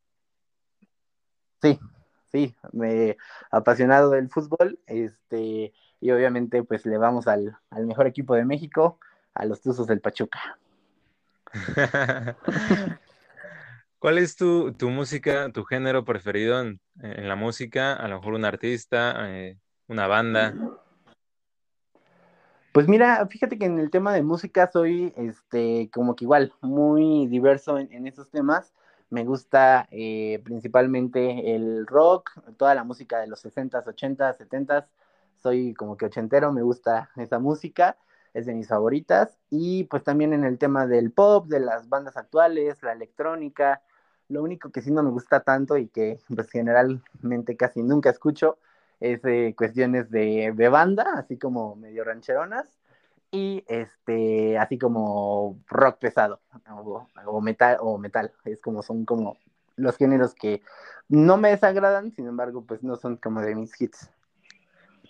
Sí, 1.61 1.79
sí, 2.31 2.55
me 2.73 3.17
apasionado 3.51 4.11
del 4.11 4.29
fútbol, 4.29 4.79
este, 4.87 5.73
y 6.01 6.11
obviamente 6.11 6.63
pues 6.63 6.85
le 6.85 6.97
vamos 6.97 7.27
al, 7.27 7.57
al 7.69 7.85
mejor 7.85 8.07
equipo 8.07 8.35
de 8.35 8.45
México, 8.45 8.99
a 9.33 9.45
los 9.45 9.61
Tuzos 9.61 9.87
del 9.87 10.01
Pachuca. 10.01 10.57
¿Cuál 13.99 14.17
es 14.17 14.35
tu, 14.35 14.73
tu, 14.73 14.89
música, 14.89 15.51
tu 15.51 15.63
género 15.63 16.05
preferido 16.05 16.59
en, 16.61 16.79
la 16.95 17.35
música? 17.35 17.93
A 17.93 18.07
lo 18.07 18.17
mejor 18.17 18.33
un 18.33 18.45
artista, 18.45 19.15
eh, 19.29 19.57
una 19.87 20.07
banda. 20.07 20.53
Pues 22.71 22.87
mira, 22.87 23.25
fíjate 23.27 23.57
que 23.57 23.65
en 23.65 23.79
el 23.79 23.89
tema 23.89 24.13
de 24.13 24.21
música 24.21 24.69
soy, 24.71 25.13
este, 25.15 25.89
como 25.93 26.15
que 26.15 26.25
igual, 26.25 26.53
muy 26.61 27.25
diverso 27.27 27.79
en, 27.79 27.91
en 27.93 28.05
esos 28.05 28.29
temas. 28.29 28.73
Me 29.09 29.23
gusta 29.23 29.87
eh, 29.91 30.41
principalmente 30.43 31.55
el 31.55 31.87
rock, 31.87 32.31
toda 32.57 32.75
la 32.75 32.83
música 32.83 33.19
de 33.19 33.27
los 33.27 33.45
60s, 33.45 33.85
80s, 33.85 34.37
70s. 34.37 34.85
Soy 35.37 35.73
como 35.73 35.95
que 35.95 36.05
ochentero, 36.05 36.51
me 36.51 36.63
gusta 36.63 37.11
esa 37.15 37.39
música 37.39 37.97
es 38.35 38.45
de 38.45 38.53
mis 38.53 38.67
favoritas. 38.67 39.39
Y 39.49 39.85
pues 39.85 40.03
también 40.03 40.33
en 40.33 40.43
el 40.43 40.59
tema 40.59 40.85
del 40.85 41.11
pop, 41.11 41.47
de 41.47 41.59
las 41.59 41.89
bandas 41.89 42.17
actuales, 42.17 42.83
la 42.83 42.91
electrónica, 42.91 43.81
lo 44.29 44.43
único 44.43 44.71
que 44.71 44.81
sí 44.81 44.91
no 44.91 45.03
me 45.03 45.09
gusta 45.09 45.39
tanto 45.39 45.77
y 45.77 45.87
que 45.87 46.19
pues 46.33 46.49
generalmente 46.49 47.57
casi 47.57 47.81
nunca 47.81 48.09
escucho 48.09 48.57
es 48.99 49.23
eh, 49.25 49.53
cuestiones 49.57 50.09
de, 50.11 50.53
de, 50.55 50.69
banda, 50.69 51.13
así 51.17 51.37
como 51.37 51.75
medio 51.75 52.03
rancheronas, 52.03 52.67
y 53.31 53.63
este, 53.67 54.57
así 54.57 54.77
como 54.77 55.59
rock 55.67 55.99
pesado, 55.99 56.39
o, 56.71 57.05
o, 57.25 57.41
metal, 57.41 57.77
o 57.81 57.97
metal, 57.97 58.31
es 58.45 58.61
como 58.61 58.81
son 58.83 59.05
como 59.05 59.37
los 59.75 59.97
géneros 59.97 60.33
que 60.33 60.61
no 61.09 61.37
me 61.37 61.49
desagradan, 61.49 62.11
sin 62.11 62.27
embargo, 62.27 62.63
pues 62.65 62.83
no 62.83 62.95
son 62.95 63.17
como 63.17 63.41
de 63.41 63.55
mis 63.55 63.79
hits. 63.79 64.09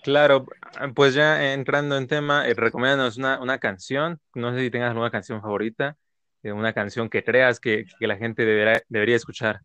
Claro, 0.06 0.46
pues 0.94 1.16
ya 1.16 1.54
entrando 1.54 1.98
en 1.98 2.06
tema, 2.06 2.48
eh, 2.48 2.54
recomiéndanos 2.54 3.18
una, 3.18 3.58
canción, 3.58 4.20
no 4.36 4.54
sé 4.54 4.60
si 4.60 4.70
tengas 4.70 4.92
alguna 4.92 5.10
canción 5.10 5.42
favorita, 5.42 5.98
una 6.44 6.74
canción 6.74 7.10
que 7.10 7.24
creas 7.24 7.60
que, 7.60 7.86
la 8.02 8.16
gente 8.16 8.46
debería 8.46 9.16
escuchar. 9.16 9.62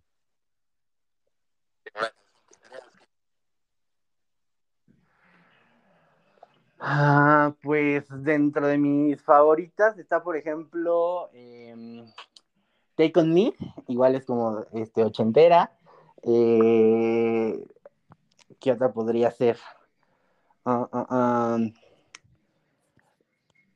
Ah, 6.78 7.52
pues 7.62 8.06
dentro 8.08 8.66
de 8.66 8.78
mis 8.78 9.20
favoritas 9.20 9.98
está, 9.98 10.22
por 10.22 10.38
ejemplo, 10.38 11.28
eh, 11.34 12.02
Take 12.94 13.20
On 13.20 13.34
Me, 13.34 13.52
igual 13.88 14.14
es 14.14 14.24
como 14.24 14.64
este, 14.72 15.04
ochentera. 15.04 15.70
Eh, 16.22 17.62
¿Qué 18.58 18.72
otra 18.72 18.90
podría 18.90 19.30
ser? 19.30 19.58
Uh, 20.64 20.86
uh, 20.92 21.14
um, 21.14 21.72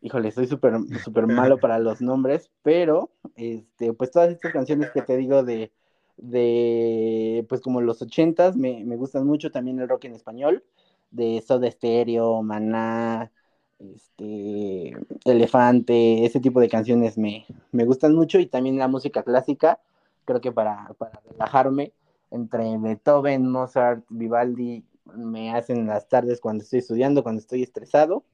híjole, 0.02 0.30
soy 0.30 0.46
súper 0.46 0.74
super 1.02 1.26
malo 1.26 1.58
para 1.58 1.78
los 1.78 2.00
nombres, 2.02 2.50
pero 2.62 3.10
este, 3.36 3.92
pues 3.94 4.10
todas 4.10 4.30
estas 4.30 4.52
canciones 4.52 4.90
que 4.90 5.02
te 5.02 5.16
digo 5.16 5.42
de, 5.42 5.72
de 6.18 7.46
pues 7.48 7.60
como 7.62 7.80
los 7.80 8.02
ochentas, 8.02 8.56
me, 8.56 8.84
me 8.84 8.96
gustan 8.96 9.26
mucho 9.26 9.50
también 9.50 9.80
el 9.80 9.88
rock 9.88 10.04
en 10.04 10.14
español 10.14 10.62
de 11.10 11.42
Soda 11.46 11.70
Stereo, 11.70 12.42
Maná, 12.42 13.30
este, 13.78 14.96
Elefante, 15.24 16.24
ese 16.24 16.40
tipo 16.40 16.60
de 16.60 16.68
canciones 16.68 17.16
me, 17.16 17.46
me, 17.72 17.84
gustan 17.84 18.14
mucho 18.14 18.38
y 18.40 18.46
también 18.46 18.78
la 18.78 18.88
música 18.88 19.22
clásica, 19.22 19.80
creo 20.24 20.40
que 20.40 20.52
para, 20.52 20.92
para 20.98 21.20
relajarme, 21.30 21.92
entre 22.30 22.76
Beethoven, 22.78 23.48
Mozart, 23.50 24.04
Vivaldi, 24.08 24.84
me 25.14 25.52
hacen 25.54 25.86
las 25.86 26.08
tardes 26.08 26.40
cuando 26.40 26.62
estoy 26.62 26.80
estudiando, 26.80 27.22
cuando 27.22 27.40
estoy 27.40 27.62
estresado. 27.62 28.24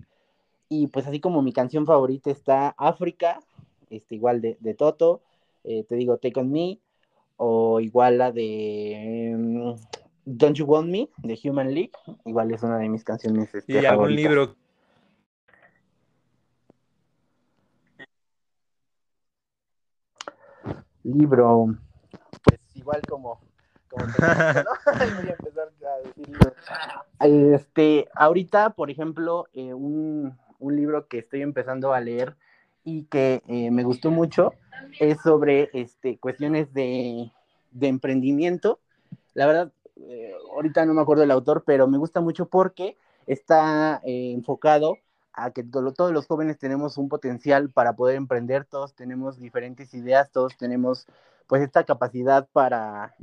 Y 0.68 0.86
pues 0.86 1.06
así 1.06 1.20
como 1.20 1.42
mi 1.42 1.52
canción 1.52 1.86
favorita 1.86 2.30
está 2.30 2.74
África, 2.78 3.40
este, 3.90 4.14
igual 4.14 4.40
de, 4.40 4.56
de 4.60 4.74
Toto, 4.74 5.20
eh, 5.64 5.84
te 5.84 5.96
digo 5.96 6.18
Take 6.18 6.38
On 6.38 6.50
Me, 6.50 6.78
o 7.36 7.80
igual 7.80 8.18
la 8.18 8.32
de... 8.32 9.32
Um, 9.34 9.76
Don't 10.24 10.56
You 10.56 10.66
Want 10.66 10.88
Me 10.90 11.08
de 11.18 11.38
Human 11.42 11.74
League, 11.74 11.92
igual 12.24 12.52
es 12.52 12.62
una 12.62 12.78
de 12.78 12.88
mis 12.88 13.02
canciones. 13.02 13.52
Este, 13.54 13.72
¿Y 13.72 13.84
algún 13.84 14.14
libro? 14.14 14.54
Libro, 21.02 21.74
pues 22.44 22.60
igual 22.74 23.00
como, 23.08 23.40
como 23.90 24.06
te 24.06 24.12
gusta, 24.12 24.64
¿no? 24.64 24.70
voy 25.20 25.28
a 25.28 25.32
empezar 25.32 25.68
a 25.68 27.20
decir 27.20 27.54
Este, 27.54 28.08
ahorita, 28.14 28.70
por 28.70 28.90
ejemplo, 28.90 29.46
eh, 29.52 29.74
un, 29.74 30.38
un, 30.58 30.76
libro 30.76 31.08
que 31.08 31.18
estoy 31.18 31.42
empezando 31.42 31.92
a 31.92 32.00
leer 32.00 32.36
y 32.84 33.04
que 33.04 33.42
eh, 33.48 33.70
me 33.70 33.82
gustó 33.82 34.10
mucho 34.10 34.54
es 34.98 35.20
sobre 35.20 35.70
este, 35.74 36.18
cuestiones 36.18 36.72
de, 36.72 37.30
de 37.72 37.88
emprendimiento. 37.88 38.80
La 39.34 39.46
verdad, 39.46 39.72
eh, 39.96 40.32
ahorita 40.54 40.86
no 40.86 40.94
me 40.94 41.02
acuerdo 41.02 41.24
el 41.24 41.30
autor, 41.30 41.64
pero 41.66 41.86
me 41.88 41.98
gusta 41.98 42.20
mucho 42.20 42.48
porque 42.48 42.96
está 43.26 44.00
enfocado 44.04 44.96
a 45.32 45.50
que 45.50 45.62
to 45.62 45.92
todos 45.92 46.12
los 46.12 46.26
jóvenes 46.26 46.58
tenemos 46.58 46.98
un 46.98 47.08
potencial 47.08 47.70
para 47.70 47.94
poder 47.94 48.16
emprender, 48.16 48.64
todos 48.64 48.94
tenemos 48.94 49.38
diferentes 49.38 49.94
ideas, 49.94 50.30
todos 50.30 50.56
tenemos 50.56 51.06
pues 51.46 51.62
esta 51.62 51.84
capacidad 51.84 52.48
para, 52.52 53.14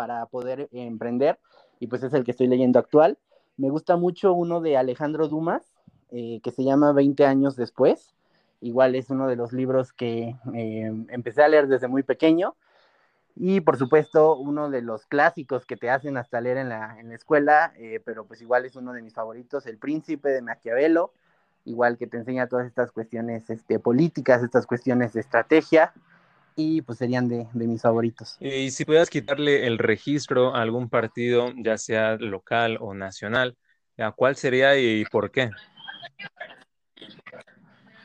para 0.00 0.24
poder 0.24 0.70
emprender 0.72 1.38
y 1.78 1.86
pues 1.88 2.02
es 2.02 2.14
el 2.14 2.24
que 2.24 2.30
estoy 2.30 2.46
leyendo 2.46 2.78
actual. 2.78 3.18
Me 3.58 3.68
gusta 3.68 3.96
mucho 3.96 4.32
uno 4.32 4.62
de 4.62 4.78
Alejandro 4.78 5.28
Dumas 5.28 5.62
eh, 6.10 6.40
que 6.42 6.52
se 6.52 6.64
llama 6.64 6.94
20 6.94 7.26
años 7.26 7.54
después. 7.54 8.14
Igual 8.62 8.94
es 8.94 9.10
uno 9.10 9.28
de 9.28 9.36
los 9.36 9.52
libros 9.52 9.92
que 9.92 10.36
eh, 10.54 10.90
empecé 11.10 11.42
a 11.42 11.48
leer 11.48 11.68
desde 11.68 11.86
muy 11.86 12.02
pequeño 12.02 12.54
y 13.36 13.60
por 13.60 13.76
supuesto, 13.76 14.38
uno 14.38 14.70
de 14.70 14.80
los 14.80 15.04
clásicos 15.04 15.66
que 15.66 15.76
te 15.76 15.90
hacen 15.90 16.16
hasta 16.16 16.40
leer 16.40 16.56
en 16.56 16.70
la, 16.70 16.98
en 16.98 17.10
la 17.10 17.14
escuela, 17.16 17.74
eh, 17.76 18.00
pero 18.02 18.24
pues 18.24 18.40
igual 18.40 18.64
es 18.64 18.76
uno 18.76 18.94
de 18.94 19.02
mis 19.02 19.12
favoritos, 19.12 19.66
El 19.66 19.76
Príncipe 19.76 20.30
de 20.30 20.40
Maquiavelo, 20.40 21.12
igual 21.66 21.98
que 21.98 22.06
te 22.06 22.16
enseña 22.16 22.48
todas 22.48 22.66
estas 22.66 22.90
cuestiones 22.90 23.50
este, 23.50 23.78
políticas, 23.78 24.42
estas 24.42 24.66
cuestiones 24.66 25.12
de 25.12 25.20
estrategia, 25.20 25.92
y 26.60 26.82
pues 26.82 26.98
serían 26.98 27.28
de, 27.28 27.46
de 27.52 27.66
mis 27.66 27.82
favoritos. 27.82 28.36
Y 28.40 28.70
si 28.70 28.84
puedas 28.84 29.08
quitarle 29.10 29.66
el 29.66 29.78
registro 29.78 30.54
a 30.54 30.62
algún 30.62 30.88
partido, 30.88 31.52
ya 31.56 31.78
sea 31.78 32.16
local 32.16 32.78
o 32.80 32.94
nacional, 32.94 33.56
¿a 33.98 34.12
cuál 34.12 34.36
sería 34.36 34.78
y 34.78 35.04
por 35.06 35.30
qué? 35.30 35.50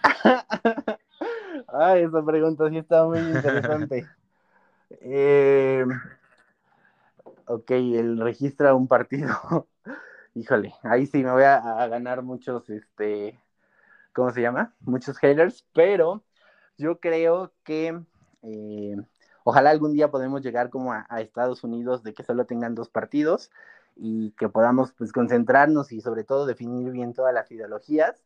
Ay, 1.68 2.04
esa 2.04 2.26
pregunta 2.26 2.70
sí 2.70 2.78
está 2.78 3.06
muy 3.06 3.20
interesante. 3.20 4.08
Eh, 5.02 5.84
ok, 7.48 7.72
él 7.72 8.20
registra 8.20 8.76
un 8.76 8.88
partido. 8.88 9.68
Híjole, 10.36 10.76
ahí 10.84 11.08
sí 11.08 11.24
me 11.24 11.32
voy 11.32 11.42
a, 11.44 11.58
a, 11.58 11.88
ganar 11.88 12.22
muchos, 12.22 12.70
este, 12.70 13.40
¿cómo 14.14 14.32
se 14.32 14.42
llama? 14.42 14.76
Muchos 14.82 15.18
haters, 15.18 15.66
pero 15.74 16.24
yo 16.78 17.00
creo 17.00 17.52
que 17.64 18.00
eh, 18.46 18.96
ojalá 19.44 19.72
algún 19.72 19.94
día 19.94 20.12
podamos 20.12 20.42
llegar 20.42 20.70
como 20.70 20.94
a, 20.94 21.06
a, 21.10 21.22
Estados 21.22 21.64
Unidos 21.64 22.04
de 22.04 22.14
que 22.14 22.24
solo 22.24 22.46
tengan 22.46 22.76
dos 22.76 22.90
partidos 22.90 23.52
y 23.96 24.32
que 24.32 24.50
podamos 24.50 24.92
pues 24.94 25.12
concentrarnos 25.12 25.92
y 25.92 26.02
sobre 26.02 26.24
todo 26.24 26.46
definir 26.46 26.92
bien 26.92 27.14
todas 27.14 27.34
las 27.34 27.52
ideologías. 27.52 28.24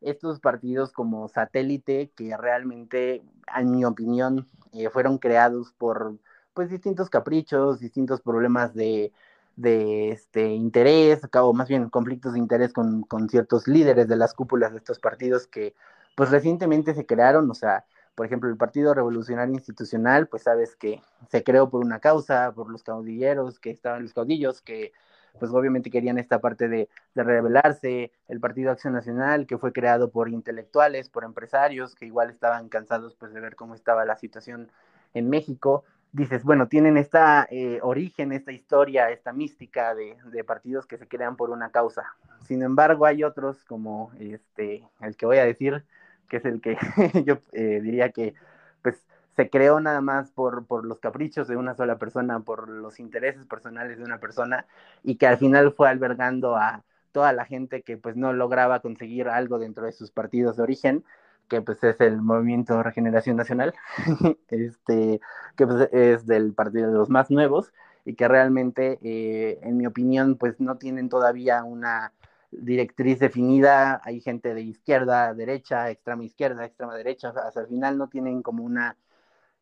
Estos 0.00 0.40
partidos 0.40 0.92
como 0.92 1.28
satélite 1.28 2.10
que 2.16 2.36
realmente, 2.36 3.22
en 3.56 3.70
mi 3.70 3.84
opinión, 3.84 4.48
eh, 4.72 4.90
fueron 4.90 5.18
creados 5.18 5.72
por 5.78 6.16
pues 6.54 6.70
distintos 6.70 7.08
caprichos, 7.08 7.80
distintos 7.80 8.20
problemas 8.20 8.74
de, 8.74 9.12
de 9.56 10.10
este 10.10 10.48
interés, 10.48 11.20
o 11.34 11.52
más 11.52 11.68
bien 11.68 11.88
conflictos 11.88 12.34
de 12.34 12.38
interés 12.38 12.72
con, 12.72 13.02
con, 13.02 13.28
ciertos 13.28 13.68
líderes 13.68 14.08
de 14.08 14.16
las 14.16 14.34
cúpulas 14.34 14.72
de 14.72 14.78
estos 14.78 14.98
partidos 14.98 15.46
que 15.46 15.74
pues 16.14 16.30
recientemente 16.30 16.94
se 16.94 17.06
crearon, 17.06 17.50
o 17.50 17.54
sea, 17.54 17.86
por 18.14 18.26
ejemplo, 18.26 18.48
el 18.48 18.56
Partido 18.56 18.94
Revolucionario 18.94 19.54
Institucional, 19.54 20.28
pues 20.28 20.42
sabes 20.42 20.76
que 20.76 21.00
se 21.28 21.42
creó 21.42 21.70
por 21.70 21.84
una 21.84 21.98
causa, 21.98 22.52
por 22.52 22.70
los 22.70 22.82
caudilleros 22.82 23.58
que 23.58 23.70
estaban, 23.70 24.02
los 24.02 24.12
caudillos 24.12 24.60
que 24.62 24.92
pues 25.38 25.50
obviamente 25.50 25.90
querían 25.90 26.18
esta 26.18 26.40
parte 26.40 26.68
de, 26.68 26.90
de 27.14 27.24
rebelarse, 27.24 28.12
el 28.28 28.38
Partido 28.38 28.70
Acción 28.70 28.92
Nacional, 28.92 29.46
que 29.46 29.56
fue 29.56 29.72
creado 29.72 30.10
por 30.10 30.28
intelectuales, 30.28 31.08
por 31.08 31.24
empresarios, 31.24 31.94
que 31.94 32.04
igual 32.04 32.28
estaban 32.28 32.68
cansados 32.68 33.14
pues 33.14 33.32
de 33.32 33.40
ver 33.40 33.56
cómo 33.56 33.74
estaba 33.74 34.04
la 34.04 34.16
situación 34.16 34.70
en 35.14 35.30
México, 35.30 35.84
dices, 36.12 36.44
bueno, 36.44 36.68
tienen 36.68 36.96
esta 36.96 37.46
eh, 37.50 37.78
origen, 37.82 38.32
esta 38.32 38.52
historia, 38.52 39.10
esta 39.10 39.32
mística 39.32 39.94
de, 39.94 40.16
de, 40.26 40.44
partidos 40.44 40.86
que 40.86 40.98
se 40.98 41.08
crean 41.08 41.36
por 41.36 41.50
una 41.50 41.70
causa. 41.70 42.04
Sin 42.46 42.62
embargo, 42.62 43.06
hay 43.06 43.24
otros 43.24 43.64
como 43.64 44.12
este, 44.18 44.86
el 45.00 45.16
que 45.16 45.26
voy 45.26 45.38
a 45.38 45.44
decir, 45.44 45.84
que 46.28 46.38
es 46.38 46.44
el 46.44 46.60
que 46.60 46.76
yo 47.26 47.38
eh, 47.52 47.80
diría 47.82 48.10
que 48.10 48.34
pues 48.82 49.04
se 49.36 49.48
creó 49.48 49.80
nada 49.80 50.00
más 50.00 50.30
por, 50.30 50.66
por 50.66 50.84
los 50.84 50.98
caprichos 51.00 51.48
de 51.48 51.56
una 51.56 51.74
sola 51.74 51.98
persona, 51.98 52.40
por 52.40 52.68
los 52.68 53.00
intereses 53.00 53.46
personales 53.46 53.98
de 53.98 54.04
una 54.04 54.18
persona, 54.18 54.66
y 55.02 55.16
que 55.16 55.26
al 55.26 55.38
final 55.38 55.72
fue 55.72 55.88
albergando 55.88 56.56
a 56.56 56.84
toda 57.12 57.32
la 57.32 57.44
gente 57.44 57.82
que 57.82 57.96
pues 57.96 58.16
no 58.16 58.32
lograba 58.32 58.80
conseguir 58.80 59.28
algo 59.28 59.58
dentro 59.58 59.84
de 59.84 59.92
sus 59.92 60.10
partidos 60.10 60.56
de 60.56 60.62
origen, 60.62 61.04
que 61.48 61.62
pues 61.62 61.82
es 61.84 62.00
el 62.00 62.20
Movimiento 62.20 62.82
Regeneración 62.82 63.36
Nacional, 63.36 63.74
este, 64.48 65.20
que 65.56 65.66
pues 65.66 65.88
es 65.92 66.26
del 66.26 66.52
partido 66.54 66.88
de 66.90 66.94
los 66.94 67.10
más 67.10 67.30
nuevos, 67.30 67.72
y 68.04 68.14
que 68.14 68.28
realmente, 68.28 68.98
eh, 69.02 69.60
en 69.62 69.76
mi 69.76 69.86
opinión, 69.86 70.36
pues 70.36 70.60
no 70.60 70.76
tienen 70.76 71.08
todavía 71.08 71.62
una 71.62 72.12
directriz 72.52 73.18
definida, 73.18 74.00
hay 74.04 74.20
gente 74.20 74.54
de 74.54 74.62
izquierda, 74.62 75.34
derecha, 75.34 75.90
extrema 75.90 76.24
izquierda, 76.24 76.64
extrema 76.64 76.94
derecha, 76.94 77.30
hasta 77.30 77.60
el 77.60 77.66
final 77.66 77.98
no 77.98 78.08
tienen 78.08 78.42
como 78.42 78.62
una 78.64 78.96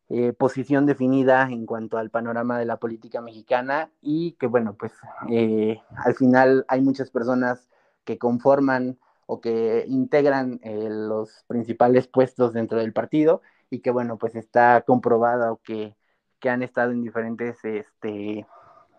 eh, 0.09 0.33
posición 0.33 0.85
definida 0.85 1.47
en 1.49 1.65
cuanto 1.65 1.97
al 1.97 2.09
panorama 2.09 2.59
de 2.59 2.65
la 2.65 2.77
política 2.77 3.21
mexicana 3.21 3.89
y 4.01 4.33
que 4.33 4.47
bueno, 4.47 4.75
pues 4.77 4.91
eh, 5.29 5.81
al 5.95 6.15
final 6.15 6.65
hay 6.67 6.81
muchas 6.81 7.09
personas 7.11 7.69
que 8.03 8.17
conforman 8.17 8.99
o 9.25 9.39
que 9.39 9.85
integran 9.87 10.59
eh, 10.63 10.89
los 10.89 11.45
principales 11.47 12.07
puestos 12.07 12.51
dentro 12.51 12.79
del 12.79 12.91
partido 12.91 13.41
y 13.69 13.79
que 13.79 13.91
bueno, 13.91 14.17
pues 14.17 14.35
está 14.35 14.81
comprobado 14.81 15.61
que, 15.63 15.95
que 16.39 16.49
han 16.49 16.61
estado 16.61 16.91
en 16.91 17.03
diferentes 17.03 17.63
este, 17.63 18.45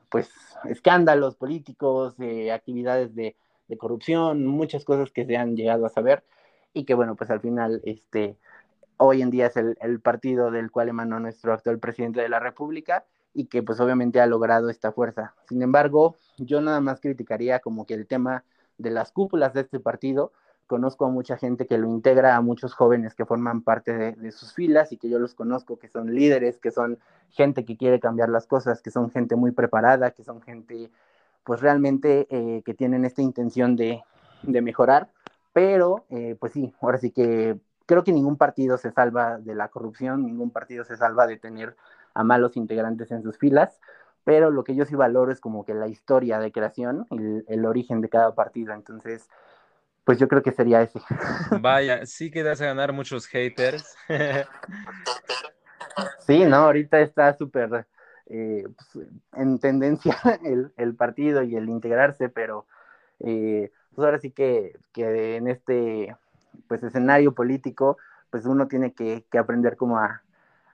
pues, 0.08 0.30
escándalos 0.64 1.36
políticos, 1.36 2.14
actividades 2.50 3.14
de, 3.14 3.36
de 3.68 3.78
corrupción, 3.78 4.46
muchas 4.46 4.84
cosas 4.84 5.10
que 5.12 5.24
se 5.24 5.36
han 5.36 5.56
llegado 5.56 5.86
a 5.86 5.90
saber 5.90 6.24
y 6.72 6.84
que 6.84 6.94
bueno, 6.94 7.16
pues 7.16 7.30
al 7.30 7.40
final 7.40 7.80
este, 7.84 8.36
hoy 8.96 9.22
en 9.22 9.30
día 9.30 9.46
es 9.46 9.56
el, 9.56 10.00
partido 10.00 10.50
del 10.50 10.70
cual 10.70 10.88
emanó 10.88 11.20
nuestro 11.20 11.52
actual 11.52 11.78
presidente 11.78 12.20
de 12.20 12.28
la 12.28 12.40
República 12.40 13.04
y 13.34 13.46
que 13.46 13.62
pues 13.62 13.80
obviamente 13.80 14.20
ha 14.20 14.26
logrado 14.26 14.70
esta 14.70 14.92
fuerza. 14.92 15.34
Sin 15.48 15.62
embargo, 15.62 16.16
yo 16.38 16.60
nada 16.60 16.80
más 16.80 17.00
criticaría 17.00 17.60
como 17.60 17.86
que 17.86 17.94
el 17.94 18.06
tema 18.06 18.44
de 18.78 18.90
las 18.90 19.12
cúpulas 19.12 19.54
de 19.54 19.62
este 19.62 19.80
partido, 19.80 20.32
conozco 20.66 21.04
a 21.04 21.10
mucha 21.10 21.36
gente 21.36 21.66
que 21.66 21.76
lo 21.76 21.88
integra, 21.88 22.36
a 22.36 22.40
muchos 22.40 22.72
jóvenes 22.72 23.14
que 23.14 23.26
forman 23.26 23.62
parte 23.62 24.12
de 24.12 24.32
sus 24.32 24.54
filas 24.54 24.92
y 24.92 24.96
que 24.96 25.08
yo 25.08 25.18
los 25.18 25.34
conozco, 25.34 25.78
que 25.78 25.88
son 25.88 26.14
líderes, 26.14 26.58
que 26.58 26.70
son 26.70 26.98
gente 27.30 27.64
que 27.64 27.76
quiere 27.76 28.00
cambiar 28.00 28.28
las 28.28 28.46
cosas, 28.46 28.80
que 28.80 28.90
son 28.90 29.10
gente 29.10 29.36
muy 29.36 29.50
preparada, 29.50 30.12
que 30.12 30.24
son 30.24 30.40
gente 30.40 30.90
pues 31.44 31.60
realmente 31.60 32.26
eh, 32.30 32.62
que 32.64 32.74
tienen 32.74 33.04
esta 33.04 33.22
intención 33.22 33.76
de, 33.76 34.02
de 34.42 34.62
mejorar, 34.62 35.10
pero 35.52 36.06
eh, 36.10 36.36
pues 36.38 36.52
sí, 36.52 36.74
ahora 36.80 36.98
sí 36.98 37.10
que 37.10 37.58
creo 37.86 38.04
que 38.04 38.12
ningún 38.12 38.36
partido 38.36 38.78
se 38.78 38.90
salva 38.90 39.38
de 39.38 39.54
la 39.54 39.68
corrupción, 39.68 40.24
ningún 40.24 40.50
partido 40.50 40.84
se 40.84 40.96
salva 40.96 41.26
de 41.26 41.36
tener 41.36 41.76
a 42.14 42.24
malos 42.24 42.56
integrantes 42.56 43.10
en 43.10 43.22
sus 43.22 43.38
filas, 43.38 43.80
pero 44.24 44.50
lo 44.50 44.64
que 44.64 44.74
yo 44.74 44.84
sí 44.84 44.94
valoro 44.94 45.32
es 45.32 45.40
como 45.40 45.64
que 45.64 45.74
la 45.74 45.88
historia 45.88 46.38
de 46.38 46.52
creación, 46.52 47.06
el, 47.10 47.44
el 47.48 47.64
origen 47.66 48.00
de 48.00 48.08
cada 48.08 48.34
partido, 48.34 48.72
entonces, 48.72 49.28
pues 50.04 50.18
yo 50.18 50.28
creo 50.28 50.42
que 50.42 50.52
sería 50.52 50.82
ese. 50.82 51.00
Vaya, 51.60 52.06
sí 52.06 52.30
que 52.30 52.42
das 52.42 52.60
a 52.60 52.66
ganar 52.66 52.92
muchos 52.92 53.26
haters. 53.26 53.94
sí, 56.26 56.44
no, 56.44 56.56
ahorita 56.56 57.00
está 57.00 57.32
súper 57.34 57.86
eh, 58.34 58.64
pues, 58.76 59.06
en 59.34 59.58
tendencia 59.58 60.16
el, 60.42 60.72
el, 60.78 60.94
partido 60.94 61.42
y 61.42 61.54
el 61.54 61.68
integrarse, 61.68 62.30
pero 62.30 62.66
eh, 63.20 63.70
pues 63.94 64.06
ahora 64.06 64.18
sí 64.18 64.30
que, 64.30 64.78
que 64.92 65.36
en 65.36 65.48
este 65.48 66.16
pues 66.66 66.82
escenario 66.82 67.34
político, 67.34 67.98
pues 68.30 68.46
uno 68.46 68.68
tiene 68.68 68.94
que, 68.94 69.26
que 69.30 69.36
aprender 69.36 69.76
como 69.76 69.98
a, 69.98 70.22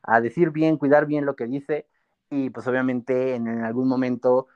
a, 0.02 0.20
decir 0.20 0.50
bien, 0.50 0.76
cuidar 0.76 1.06
bien 1.06 1.26
lo 1.26 1.34
que 1.34 1.46
dice 1.48 1.88
y 2.30 2.50
pues 2.50 2.64
obviamente 2.68 3.34
en, 3.34 3.48
en, 3.48 3.64
algún 3.64 3.88
momento 3.88 4.46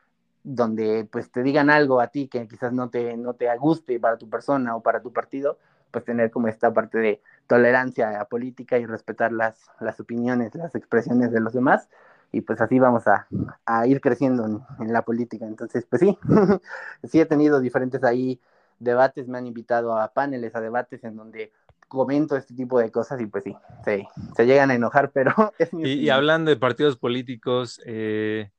donde 0.45 1.09
pues 1.11 1.33
te 1.33 1.43
digan 1.43 1.71
algo 1.71 2.01
a 2.01 2.09
ti 2.09 2.29
que 2.29 2.47
quizás 2.47 2.73
no 2.73 2.88
te, 2.88 3.17
no 3.17 3.35
te 3.35 3.49
guste 3.57 3.99
para 3.99 4.17
tu 4.17 4.31
persona 4.31 4.77
o 4.77 4.83
para 4.83 5.03
tu 5.03 5.12
partido, 5.12 5.59
pues 5.91 6.05
tener 6.05 6.31
como 6.31 6.47
esta 6.47 6.73
parte 6.73 6.99
de 6.99 7.21
tolerancia 7.49 8.25
política 8.27 8.79
y 8.79 8.87
respetar 8.87 9.33
las, 9.33 9.71
las 9.81 9.99
opiniones, 9.99 10.55
las 10.55 10.77
expresiones 10.77 11.33
de 11.33 11.41
los 11.41 11.53
demás 11.53 11.88
y 12.33 12.40
pues 12.40 12.61
así 12.61 12.79
vamos 12.79 13.07
a, 13.07 13.29
a 13.66 13.87
ir 13.87 14.01
creciendo 14.01 14.47
en, 14.47 14.61
en, 14.81 14.92
la 14.92 15.03
política. 15.03 15.47
Entonces, 15.47 15.87
pues 15.88 16.01
sí, 16.01 16.18
sí 17.05 17.21
he 17.21 17.27
tenido 17.27 17.61
diferentes 17.61 18.03
ahí 18.03 18.40
debates, 18.79 19.29
me 19.29 19.38
han 19.38 19.47
invitado 19.47 19.97
a 19.97 20.12
paneles, 20.12 20.57
a 20.57 20.61
debates 20.61 21.05
en 21.05 21.16
donde 21.16 21.53
comento 21.88 22.37
este 22.37 22.55
tipo 22.55 22.79
de 22.79 22.90
cosas 22.90 23.21
y 23.21 23.27
pues 23.27 23.45
sí, 23.45 23.55
se, 23.85 24.09
se 24.35 24.47
llegan 24.47 24.71
a 24.71 24.75
enojar, 24.75 25.11
pero... 25.14 25.53
Es 25.59 25.73
mi 25.75 25.88
y, 25.88 25.92
y, 25.92 26.11
hablando 26.11 26.51
de 26.51 26.57
partidos 26.57 26.97
políticos, 26.97 27.81
eh, 27.85 28.51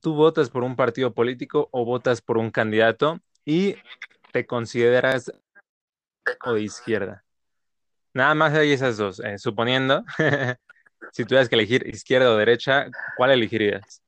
¿tú 0.00 0.14
votas 0.14 0.50
por 0.50 0.62
un 0.62 0.76
partido 0.76 1.14
político 1.14 1.68
o 1.72 1.84
votas 1.86 2.20
por 2.20 2.36
un 2.36 2.50
candidato 2.50 3.20
y 3.44 3.76
te 4.32 4.46
consideras 4.46 5.32
o 6.44 6.52
de 6.52 6.62
izquierda? 6.62 7.24
Nada 8.12 8.34
más 8.34 8.54
hay 8.54 8.72
esas 8.72 8.98
dos, 8.98 9.20
eh, 9.20 9.38
suponiendo 9.38 10.04
si 11.12 11.24
tuvieras 11.24 11.48
que 11.48 11.54
elegir 11.54 11.86
izquierda 11.86 12.30
o 12.30 12.36
derecha, 12.36 12.86
¿cuál 13.16 13.30
elegirías? 13.30 14.02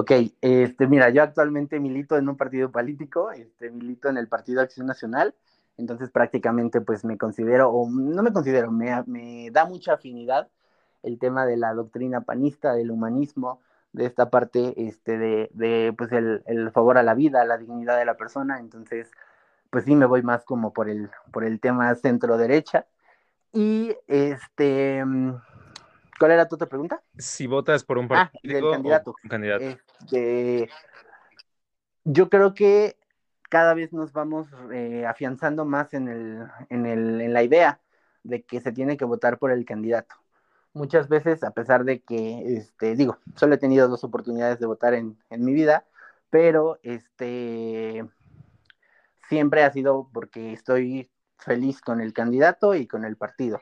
Ok, 0.00 0.12
este, 0.40 0.86
mira, 0.86 1.10
yo 1.10 1.24
actualmente 1.24 1.80
milito 1.80 2.16
en 2.16 2.28
un 2.28 2.36
partido 2.36 2.70
político, 2.70 3.32
este, 3.32 3.68
milito 3.70 4.08
en 4.08 4.16
el 4.16 4.28
Partido 4.28 4.60
Acción 4.60 4.86
Nacional, 4.86 5.34
entonces 5.76 6.10
prácticamente 6.10 6.80
pues 6.80 7.04
me 7.04 7.18
considero, 7.18 7.70
o 7.70 7.90
no 7.90 8.22
me 8.22 8.32
considero, 8.32 8.70
me, 8.70 9.50
da 9.50 9.64
mucha 9.64 9.94
afinidad 9.94 10.48
el 11.02 11.18
tema 11.18 11.46
de 11.46 11.56
la 11.56 11.74
doctrina 11.74 12.20
panista, 12.20 12.74
del 12.74 12.92
humanismo, 12.92 13.60
de 13.92 14.06
esta 14.06 14.30
parte 14.30 14.72
este, 14.76 15.18
de, 15.18 15.94
pues 15.98 16.12
el, 16.12 16.70
favor 16.72 16.96
a 16.96 17.02
la 17.02 17.14
vida, 17.14 17.42
a 17.42 17.44
la 17.44 17.58
dignidad 17.58 17.98
de 17.98 18.04
la 18.04 18.16
persona, 18.16 18.60
entonces 18.60 19.10
pues 19.70 19.84
sí 19.84 19.96
me 19.96 20.06
voy 20.06 20.22
más 20.22 20.44
como 20.44 20.72
por 20.72 20.88
el, 20.88 21.10
por 21.32 21.44
el 21.44 21.58
tema 21.58 21.92
centro-derecha, 21.96 22.86
y 23.52 23.94
este, 24.06 25.04
mm, 25.04 25.34
¿cuál 26.18 26.32
era 26.32 26.48
tu 26.48 26.56
otra 26.56 26.68
pregunta? 26.68 27.02
Si 27.16 27.46
votas 27.46 27.84
por 27.84 27.98
un 27.98 28.08
partido 28.08 28.58
ah, 28.58 28.60
del 28.60 28.70
candidato. 28.70 29.14
Un 29.22 29.30
candidato. 29.30 29.64
Este, 29.64 30.68
yo 32.04 32.28
creo 32.28 32.54
que 32.54 32.96
cada 33.48 33.74
vez 33.74 33.92
nos 33.92 34.12
vamos 34.12 34.48
eh, 34.72 35.06
afianzando 35.06 35.64
más 35.64 35.94
en, 35.94 36.08
el, 36.08 36.46
en, 36.68 36.86
el, 36.86 37.20
en 37.20 37.32
la 37.32 37.42
idea 37.42 37.80
de 38.22 38.42
que 38.42 38.60
se 38.60 38.72
tiene 38.72 38.96
que 38.96 39.04
votar 39.04 39.38
por 39.38 39.50
el 39.50 39.64
candidato. 39.64 40.14
Muchas 40.74 41.08
veces, 41.08 41.42
a 41.42 41.50
pesar 41.50 41.84
de 41.84 42.00
que, 42.00 42.56
este, 42.56 42.94
digo, 42.94 43.18
solo 43.36 43.54
he 43.54 43.58
tenido 43.58 43.88
dos 43.88 44.04
oportunidades 44.04 44.58
de 44.58 44.66
votar 44.66 44.94
en, 44.94 45.18
en 45.30 45.44
mi 45.44 45.54
vida, 45.54 45.86
pero 46.30 46.78
este, 46.82 48.06
siempre 49.28 49.64
ha 49.64 49.72
sido 49.72 50.10
porque 50.12 50.52
estoy 50.52 51.10
feliz 51.38 51.80
con 51.80 52.00
el 52.00 52.12
candidato 52.12 52.74
y 52.74 52.86
con 52.86 53.04
el 53.04 53.16
partido. 53.16 53.60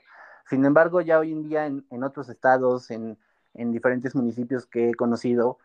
Sin 0.49 0.65
embargo, 0.65 1.01
ya 1.01 1.19
hoy 1.19 1.33
en 1.33 1.43
día 1.43 1.67
en, 1.67 1.87
en 1.91 2.05
otros 2.05 2.29
estados, 2.29 2.91
en, 2.91 3.19
en, 3.55 3.73
diferentes 3.73 4.15
municipios 4.15 4.67
que 4.67 4.91
he 4.91 4.95
conocido, 4.95 5.59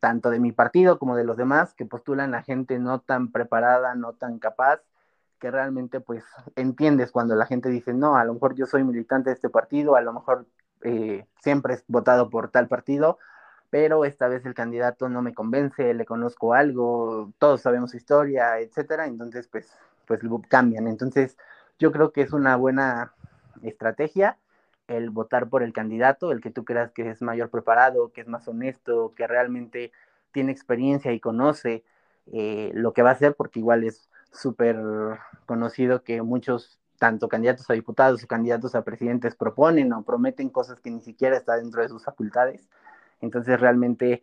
tanto 0.00 0.30
de 0.30 0.40
mi 0.40 0.52
partido 0.52 0.98
como 0.98 1.16
de 1.16 1.24
los 1.24 1.36
demás, 1.36 1.74
que 1.74 1.86
postulan 1.86 2.34
a 2.34 2.42
gente 2.42 2.78
no 2.78 3.00
tan 3.00 3.30
preparada, 3.30 3.94
no 3.94 4.12
tan 4.12 4.38
capaz, 4.38 4.80
que 5.38 5.50
realmente 5.50 6.00
pues 6.00 6.24
entiendes 6.56 7.10
cuando 7.10 7.34
la 7.36 7.46
gente 7.46 7.68
dice, 7.68 7.92
no, 7.92 8.16
a 8.16 8.24
lo 8.24 8.34
mejor 8.34 8.54
yo 8.54 8.66
soy 8.66 8.84
militante 8.84 9.30
de 9.30 9.34
este 9.34 9.50
partido, 9.50 9.96
a 9.96 10.00
lo 10.00 10.12
mejor 10.12 10.46
eh, 10.82 11.26
siempre 11.40 11.74
he 11.74 11.82
votado 11.88 12.30
por 12.30 12.50
tal 12.50 12.68
partido, 12.68 13.18
pero 13.70 14.04
esta 14.04 14.28
vez 14.28 14.44
el 14.46 14.54
candidato 14.54 15.08
no 15.08 15.22
me 15.22 15.34
convence, 15.34 15.94
le 15.94 16.04
conozco 16.04 16.54
algo, 16.54 17.32
todos 17.38 17.62
sabemos 17.62 17.90
su 17.90 17.96
historia, 17.96 18.58
etcétera, 18.58 19.06
entonces 19.06 19.48
pues 19.48 19.70
pues 20.06 20.20
cambian. 20.48 20.88
Entonces, 20.88 21.36
yo 21.78 21.92
creo 21.92 22.12
que 22.12 22.22
es 22.22 22.32
una 22.32 22.56
buena 22.56 23.14
estrategia 23.62 24.38
el 24.88 25.10
votar 25.10 25.48
por 25.48 25.62
el 25.62 25.72
candidato, 25.72 26.32
el 26.32 26.40
que 26.40 26.50
tú 26.50 26.64
creas 26.64 26.92
que 26.92 27.10
es 27.10 27.22
mayor 27.22 27.50
preparado, 27.50 28.12
que 28.12 28.20
es 28.20 28.28
más 28.28 28.46
honesto, 28.48 29.14
que 29.16 29.26
realmente 29.26 29.92
tiene 30.32 30.52
experiencia 30.52 31.12
y 31.12 31.20
conoce 31.20 31.84
eh, 32.32 32.70
lo 32.74 32.92
que 32.92 33.02
va 33.02 33.10
a 33.10 33.14
hacer, 33.14 33.34
porque 33.34 33.60
igual 33.60 33.84
es 33.84 34.10
súper 34.30 34.76
conocido 35.46 36.02
que 36.02 36.22
muchos, 36.22 36.80
tanto 36.98 37.28
candidatos 37.28 37.70
a 37.70 37.74
diputados 37.74 38.22
o 38.22 38.26
candidatos 38.26 38.74
a 38.74 38.82
presidentes, 38.82 39.34
proponen 39.36 39.92
o 39.92 40.02
prometen 40.02 40.50
cosas 40.50 40.80
que 40.80 40.90
ni 40.90 41.00
siquiera 41.00 41.36
está 41.36 41.56
dentro 41.56 41.82
de 41.82 41.88
sus 41.88 42.04
facultades. 42.04 42.68
Entonces, 43.20 43.58
realmente 43.60 44.22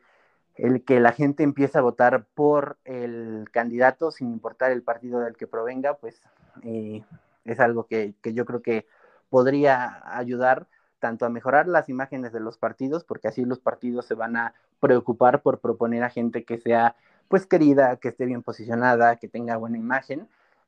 el 0.55 0.83
que 0.83 0.99
la 0.99 1.13
gente 1.13 1.43
empiece 1.43 1.77
a 1.77 1.81
votar 1.81 2.25
por 2.35 2.77
el 2.83 3.47
candidato 3.51 4.11
sin 4.11 4.31
importar 4.31 4.71
el 4.71 4.83
partido 4.83 5.21
del 5.21 5.37
que 5.37 5.47
provenga, 5.47 5.95
pues 5.95 6.21
eh, 6.63 7.03
es 7.45 7.59
algo 7.59 7.87
que, 7.87 8.15
yo 8.23 8.45
creo 8.45 8.61
que 8.61 8.87
podría 9.29 10.01
ayudar 10.17 10.67
tanto 10.99 11.25
a 11.25 11.29
mejorar 11.29 11.67
las 11.67 11.89
imágenes 11.89 12.31
de 12.31 12.39
los 12.39 12.57
partidos, 12.57 13.03
porque 13.03 13.27
así 13.27 13.43
los 13.45 13.59
partidos 13.59 14.05
se 14.05 14.13
van 14.13 14.37
a 14.37 14.53
preocupar 14.79 15.41
por 15.41 15.59
proponer 15.59 16.03
a 16.03 16.09
gente 16.09 16.43
que 16.43 16.59
sea 16.59 16.95
pues 17.27 17.45
querida, 17.45 17.95
que 17.97 18.09
esté 18.09 18.25
bien 18.25 18.43
posicionada, 18.43 19.15
que 19.15 19.27
tenga 19.27 19.55
buena 19.57 19.77
imagen, 19.77 20.27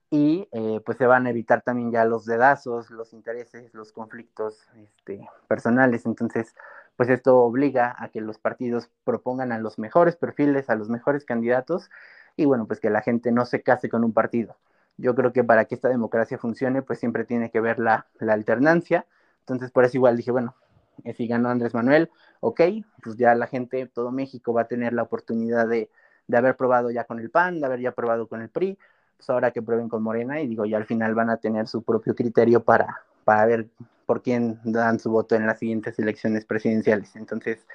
y 0.10 0.48
eh, 0.52 0.80
pues 0.86 0.98
se 1.00 1.08
van 1.08 1.26
a 1.26 1.32
evitar 1.32 1.64
también 1.64 1.92
ya 1.92 2.06
los 2.06 2.26
dedazos, 2.26 2.92
los 2.92 3.14
intereses, 3.14 3.74
los 3.74 3.92
conflictos 3.92 4.68
este, 4.76 5.28
personales. 5.48 6.06
Entonces, 6.06 6.56
pues 6.96 7.10
esto 7.10 7.38
obliga 7.40 7.96
a 7.98 8.10
que 8.10 8.22
los 8.22 8.38
partidos 8.38 8.92
propongan 9.04 9.52
a 9.52 9.58
los 9.58 9.80
mejores 9.80 10.16
perfiles, 10.16 10.70
a 10.70 10.76
los 10.76 10.90
mejores 10.90 11.26
candidatos 11.26 11.90
y 12.36 12.46
bueno, 12.46 12.68
pues 12.68 12.80
que 12.80 12.90
la 12.90 13.02
gente 13.02 13.32
no 13.32 13.46
se 13.46 13.64
case 13.64 13.90
con 13.90 14.04
un 14.04 14.14
partido. 14.14 14.56
Yo 14.98 15.16
creo 15.16 15.34
que 15.34 15.44
para 15.44 15.66
que 15.66 15.76
esta 15.76 15.90
democracia 15.90 16.38
funcione, 16.38 16.82
pues 16.82 17.00
siempre 17.00 17.26
tiene 17.26 17.50
que 17.52 17.60
ver 17.60 17.80
la, 17.80 18.08
alternancia. 18.20 19.06
Entonces, 19.40 19.72
por 19.72 19.86
eso 19.86 19.98
igual 19.98 20.18
dije, 20.18 20.32
bueno, 20.32 20.56
eh, 21.04 21.14
si 21.14 21.28
ganó 21.28 21.50
Andrés 21.50 21.74
Manuel, 21.74 22.10
ok, 22.40 22.62
pues 23.02 23.18
ya 23.18 23.36
la 23.36 23.48
gente, 23.48 23.88
todo 23.88 24.12
México 24.12 24.54
va 24.54 24.62
a 24.62 24.68
tener 24.68 24.94
la 24.94 25.04
oportunidad 25.04 25.68
de, 25.68 25.90
de 26.28 26.38
haber 26.38 26.56
probado 26.56 26.92
ya 26.92 27.06
con 27.06 27.20
el 27.20 27.30
PAN, 27.30 27.60
de 27.60 27.66
haber 27.66 27.80
ya 27.80 27.92
probado 27.92 28.28
con 28.28 28.42
el 28.42 28.50
PRI, 28.50 28.78
pues 29.18 29.30
ahora 29.30 29.52
que 29.52 29.62
prueben 29.62 29.90
con 29.90 30.04
Morena 30.04 30.42
y 30.42 30.48
digo, 30.48 30.66
ya 30.66 30.78
al 30.78 30.86
final 30.86 31.16
van 31.16 31.30
a 31.30 31.38
tener 31.38 31.68
su 31.68 31.84
propio 31.84 32.16
criterio 32.16 32.64
para, 32.64 33.02
para 33.24 33.46
ver 33.46 33.68
por 34.06 34.22
quién 34.22 34.60
dan 34.64 35.00
su 35.00 35.12
voto 35.12 35.36
en 35.36 35.48
las 35.48 35.60
siguientes 35.60 35.98
elecciones 36.00 36.46
presidenciales. 36.46 37.16
Entonces, 37.16 37.66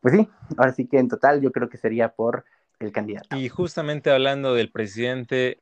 pues 0.00 0.14
sí, 0.14 0.28
ahora 0.56 0.72
sí 0.72 0.86
que 0.86 0.98
en 0.98 1.08
total 1.08 1.40
yo 1.40 1.52
creo 1.52 1.68
que 1.68 1.78
sería 1.78 2.10
por 2.10 2.44
el 2.78 2.92
candidato. 2.92 3.36
Y 3.36 3.48
justamente 3.48 4.10
hablando 4.10 4.54
del 4.54 4.70
presidente, 4.70 5.60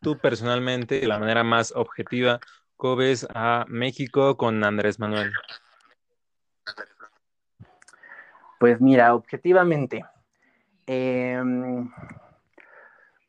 tú 0.00 0.18
personalmente, 0.18 1.00
de 1.00 1.06
la 1.06 1.18
manera 1.18 1.44
más 1.44 1.72
objetiva, 1.76 2.40
¿cómo 2.76 2.96
ves 2.96 3.26
a 3.34 3.64
México 3.68 4.36
con 4.36 4.64
Andrés 4.64 4.98
Manuel? 4.98 5.32
Pues 8.58 8.80
mira, 8.80 9.14
objetivamente, 9.14 10.04
em, 10.86 11.90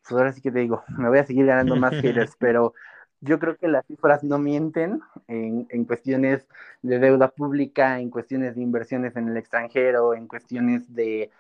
pues 0.02 0.12
ahora 0.12 0.34
sí 0.34 0.42
que 0.42 0.52
te 0.52 0.60
digo, 0.60 0.84
me 0.98 1.08
voy 1.08 1.20
a 1.20 1.26
seguir 1.26 1.46
ganando 1.46 1.76
más 1.76 1.94
haters, 2.02 2.36
pero 2.40 2.74
yo 3.22 3.40
creo 3.40 3.56
que 3.56 3.68
las 3.68 3.86
cifras 3.86 4.24
no 4.24 4.40
mienten 4.40 5.00
en, 5.28 5.68
en, 5.70 5.86
cuestiones 5.86 6.48
de 6.82 7.00
deuda 7.00 7.30
pública, 7.30 8.00
en 8.00 8.10
cuestiones 8.10 8.56
de 8.56 8.62
inversiones 8.62 9.16
en 9.16 9.30
el 9.30 9.38
extranjero, 9.38 10.16
en 10.16 10.28
cuestiones 10.28 10.94
de, 10.94 11.32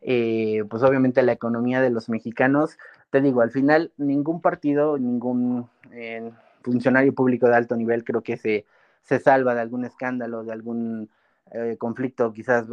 eh, 0.00 0.64
pues 0.68 0.82
obviamente 0.82 1.22
la 1.22 1.32
economía 1.32 1.80
de 1.80 1.90
los 1.90 2.08
mexicanos. 2.08 2.78
Te 3.10 3.20
digo, 3.20 3.40
al 3.42 3.50
final 3.50 3.92
ningún 3.96 4.40
partido, 4.40 4.98
ningún 4.98 5.68
eh, 5.92 6.30
funcionario 6.62 7.14
público 7.14 7.48
de 7.48 7.56
alto 7.56 7.76
nivel 7.76 8.04
creo 8.04 8.22
que 8.22 8.36
se, 8.36 8.66
se 9.02 9.18
salva 9.18 9.54
de 9.54 9.60
algún 9.60 9.84
escándalo, 9.84 10.44
de 10.44 10.52
algún 10.52 11.10
eh, 11.52 11.76
conflicto, 11.78 12.32
quizás 12.32 12.66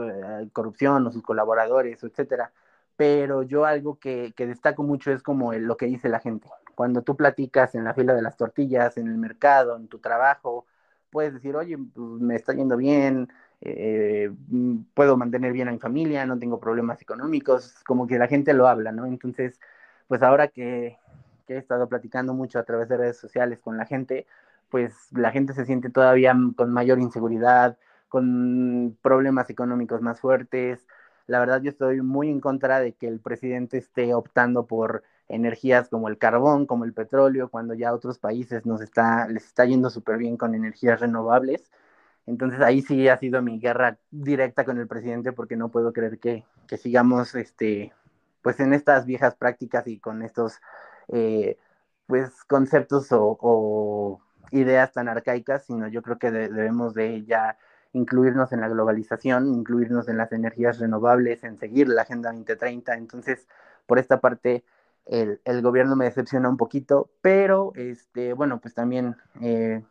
corrupción 0.53 1.07
o 1.07 1.11
sus 1.11 1.23
colaboradores, 1.23 2.03
etcétera. 2.03 2.51
Pero 2.95 3.43
yo 3.43 3.65
algo 3.65 3.99
que, 3.99 4.33
que 4.35 4.47
destaco 4.47 4.83
mucho 4.83 5.11
es 5.11 5.21
como 5.23 5.53
lo 5.53 5.77
que 5.77 5.85
dice 5.87 6.09
la 6.09 6.19
gente 6.19 6.47
cuando 6.77 7.01
tú 7.01 7.15
platicas 7.17 7.73
en 7.73 7.85
la 7.85 7.95
fila 7.95 8.13
de 8.13 8.21
las 8.21 8.37
tortillas, 8.37 8.97
en 8.97 9.07
el 9.07 9.17
mercado, 9.17 9.75
en 9.77 9.87
tu 9.87 9.97
trabajo, 9.97 10.67
puedes 11.09 11.33
decir, 11.33 11.55
oye, 11.55 11.75
pues, 11.75 12.07
me 12.21 12.35
está 12.35 12.53
yendo 12.53 12.77
bien, 12.77 13.29
eh, 13.61 14.29
mm, 14.49 14.77
puedo 14.93 15.17
mantener 15.17 15.53
bien 15.53 15.67
a 15.67 15.71
mi 15.71 15.79
familia, 15.79 16.25
no 16.25 16.37
tengo 16.39 16.59
problemas 16.59 17.01
económicos, 17.01 17.75
como 17.85 18.07
que 18.07 18.19
la 18.19 18.27
gente 18.27 18.53
lo 18.53 18.67
habla, 18.67 18.91
¿no? 18.91 19.05
Entonces, 19.05 19.59
pues 20.07 20.21
ahora 20.23 20.47
que, 20.47 20.97
que 21.47 21.55
he 21.55 21.57
estado 21.57 21.87
platicando 21.89 22.33
mucho 22.33 22.59
a 22.59 22.63
través 22.63 22.89
de 22.89 22.97
redes 22.97 23.17
sociales 23.17 23.59
con 23.59 23.77
la 23.77 23.85
gente, 23.85 24.27
pues 24.69 24.93
la 25.11 25.31
gente 25.31 25.53
se 25.53 25.65
siente 25.65 25.89
todavía 25.89 26.35
con 26.55 26.71
mayor 26.71 26.99
inseguridad, 26.99 27.77
con 28.09 28.97
problemas 29.01 29.49
económicos 29.49 30.01
más 30.01 30.19
fuertes. 30.19 30.85
La 31.27 31.39
verdad, 31.39 31.61
yo 31.61 31.69
estoy 31.69 32.01
muy 32.01 32.29
en 32.29 32.39
contra 32.39 32.79
de 32.79 32.93
que 32.93 33.07
el 33.07 33.19
presidente 33.19 33.77
esté 33.77 34.13
optando 34.13 34.65
por 34.67 35.03
energías 35.27 35.89
como 35.89 36.07
el 36.09 36.17
carbón, 36.17 36.65
como 36.65 36.85
el 36.85 36.93
petróleo, 36.93 37.49
cuando 37.49 37.73
ya 37.73 37.93
otros 37.93 38.17
países 38.19 38.65
nos 38.65 38.81
está, 38.81 39.27
les 39.27 39.45
está 39.45 39.65
yendo 39.65 39.89
súper 39.89 40.17
bien 40.17 40.37
con 40.37 40.55
energías 40.55 40.99
renovables. 41.01 41.69
Entonces 42.27 42.59
ahí 42.61 42.81
sí 42.81 43.07
ha 43.07 43.17
sido 43.17 43.41
mi 43.41 43.59
guerra 43.59 43.97
directa 44.11 44.65
con 44.65 44.77
el 44.77 44.87
presidente 44.87 45.31
porque 45.31 45.55
no 45.55 45.69
puedo 45.69 45.93
creer 45.93 46.19
que, 46.19 46.45
que 46.67 46.77
sigamos 46.77 47.33
este, 47.35 47.93
pues 48.41 48.59
en 48.59 48.73
estas 48.73 49.05
viejas 49.05 49.35
prácticas 49.35 49.87
y 49.87 49.99
con 49.99 50.21
estos 50.21 50.59
eh, 51.07 51.57
pues 52.05 52.43
conceptos 52.45 53.07
o, 53.11 54.21
ideas 54.51 54.93
tan 54.93 55.09
arcaicas, 55.09 55.65
sino 55.65 55.89
yo 55.89 56.01
creo 56.01 56.17
que 56.17 56.31
debemos 56.31 56.93
de 56.93 57.25
ya 57.25 57.57
incluirnos 57.91 58.53
en 58.53 58.61
la 58.61 58.69
globalización, 58.69 59.53
incluirnos 59.53 60.07
en 60.07 60.17
las 60.17 60.31
energías 60.31 60.79
renovables, 60.79 61.43
en 61.43 61.57
seguir 61.57 61.89
la 61.89 62.03
Agenda 62.03 62.29
2030. 62.29 62.95
Entonces, 62.95 63.45
por 63.85 63.99
esta 63.99 64.21
parte, 64.21 64.63
el, 65.05 65.41
gobierno 65.61 65.97
me 65.97 66.05
decepciona 66.05 66.47
un 66.47 66.55
poquito, 66.55 67.09
pero 67.21 67.73
este, 67.75 68.31
bueno, 68.31 68.59
pues 68.61 68.73
también 68.73 69.17
eh, 69.41 69.83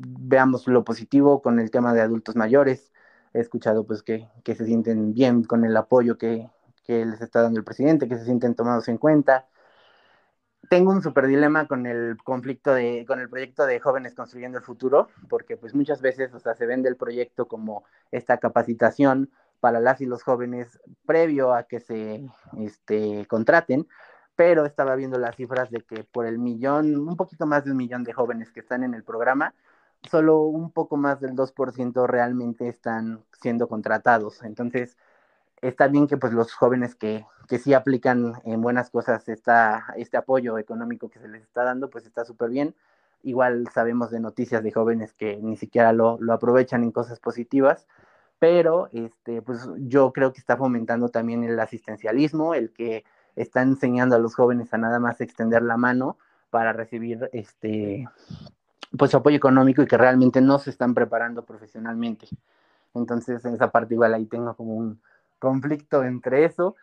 veamos 0.00 0.66
lo 0.66 0.84
positivo 0.84 1.42
con 1.42 1.60
el 1.60 1.70
tema 1.70 1.92
de 1.94 2.00
adultos 2.00 2.36
mayores. 2.36 2.92
He 3.34 3.40
escuchado 3.40 3.86
pues 3.86 4.02
que, 4.02 4.28
se 4.44 4.64
sienten 4.64 5.12
bien 5.14 5.44
con 5.44 5.64
el 5.64 5.76
apoyo 5.76 6.18
que, 6.18 6.48
les 6.88 7.20
está 7.20 7.42
dando 7.42 7.60
el 7.60 7.64
presidente, 7.64 8.08
que 8.08 8.18
se 8.18 8.24
sienten 8.24 8.56
tomados 8.56 8.88
en 8.88 8.98
cuenta. 8.98 9.46
Tengo 10.68 10.90
un 10.90 11.02
super 11.02 11.26
dilema 11.26 11.68
con 11.68 11.86
el 11.86 12.16
conflicto 12.24 12.74
de, 12.74 13.04
con 13.06 13.20
el 13.20 13.28
proyecto 13.28 13.64
de 13.64 13.78
jóvenes 13.78 14.14
construyendo 14.14 14.58
el 14.58 14.64
futuro, 14.64 15.08
porque 15.28 15.56
pues 15.56 15.74
muchas 15.74 16.02
veces, 16.02 16.34
o 16.34 16.40
sea, 16.40 16.54
se 16.54 16.66
vende 16.66 16.88
el 16.88 16.96
proyecto 16.96 17.46
como 17.46 17.84
esta 18.10 18.38
capacitación 18.38 19.30
para 19.60 19.78
las 19.78 20.00
y 20.00 20.06
los 20.06 20.24
jóvenes 20.24 20.80
previo 21.06 21.54
a 21.54 21.64
que 21.64 21.78
se 21.78 22.28
este, 22.58 23.26
contraten, 23.26 23.86
pero 24.34 24.64
estaba 24.64 24.96
viendo 24.96 25.18
las 25.18 25.36
cifras 25.36 25.70
de 25.70 25.82
que 25.82 26.02
por 26.04 26.26
el 26.26 26.38
millón, 26.38 26.96
un 26.96 27.16
poquito 27.16 27.46
más 27.46 27.64
de 27.64 27.70
un 27.70 27.76
millón 27.76 28.02
de 28.02 28.12
jóvenes 28.12 28.50
que 28.50 28.60
están 28.60 28.82
en 28.82 28.94
el 28.94 29.04
programa, 29.04 29.54
solo 30.08 30.42
un 30.42 30.70
poco 30.70 30.96
más 30.96 31.20
del 31.20 31.34
2% 31.34 32.06
realmente 32.06 32.68
están 32.68 33.24
siendo 33.40 33.68
contratados. 33.68 34.42
Entonces, 34.42 34.96
está 35.60 35.88
bien 35.88 36.06
que 36.06 36.16
pues 36.16 36.32
los 36.32 36.52
jóvenes 36.52 36.94
que, 36.94 37.26
que 37.48 37.58
sí 37.58 37.74
aplican 37.74 38.34
en 38.44 38.60
buenas 38.60 38.90
cosas 38.90 39.28
esta, 39.28 39.86
este 39.96 40.16
apoyo 40.16 40.58
económico 40.58 41.10
que 41.10 41.18
se 41.18 41.28
les 41.28 41.42
está 41.42 41.64
dando, 41.64 41.90
pues 41.90 42.06
está 42.06 42.24
súper 42.24 42.50
bien. 42.50 42.74
Igual 43.22 43.68
sabemos 43.74 44.10
de 44.10 44.20
noticias 44.20 44.62
de 44.62 44.72
jóvenes 44.72 45.12
que 45.12 45.36
ni 45.42 45.56
siquiera 45.56 45.92
lo, 45.92 46.18
lo 46.20 46.32
aprovechan 46.32 46.82
en 46.84 46.92
cosas 46.92 47.20
positivas, 47.20 47.86
pero 48.38 48.88
este, 48.92 49.42
pues 49.42 49.68
yo 49.80 50.12
creo 50.12 50.32
que 50.32 50.40
está 50.40 50.56
fomentando 50.56 51.10
también 51.10 51.44
el 51.44 51.60
asistencialismo, 51.60 52.54
el 52.54 52.72
que 52.72 53.04
está 53.36 53.62
enseñando 53.62 54.16
a 54.16 54.18
los 54.18 54.34
jóvenes 54.34 54.72
a 54.72 54.78
nada 54.78 54.98
más 54.98 55.20
extender 55.20 55.62
la 55.62 55.76
mano 55.76 56.16
para 56.48 56.72
recibir 56.72 57.28
este 57.32 58.08
pues 58.96 59.14
apoyo 59.14 59.36
económico 59.36 59.82
y 59.82 59.86
que 59.86 59.96
realmente 59.96 60.40
no 60.40 60.58
se 60.58 60.70
están 60.70 60.94
preparando 60.94 61.44
profesionalmente. 61.44 62.28
Entonces, 62.94 63.44
en 63.44 63.54
esa 63.54 63.70
parte 63.70 63.94
igual 63.94 64.14
ahí 64.14 64.26
tengo 64.26 64.54
como 64.54 64.74
un 64.74 65.00
conflicto 65.38 66.02
entre 66.04 66.44
eso, 66.44 66.76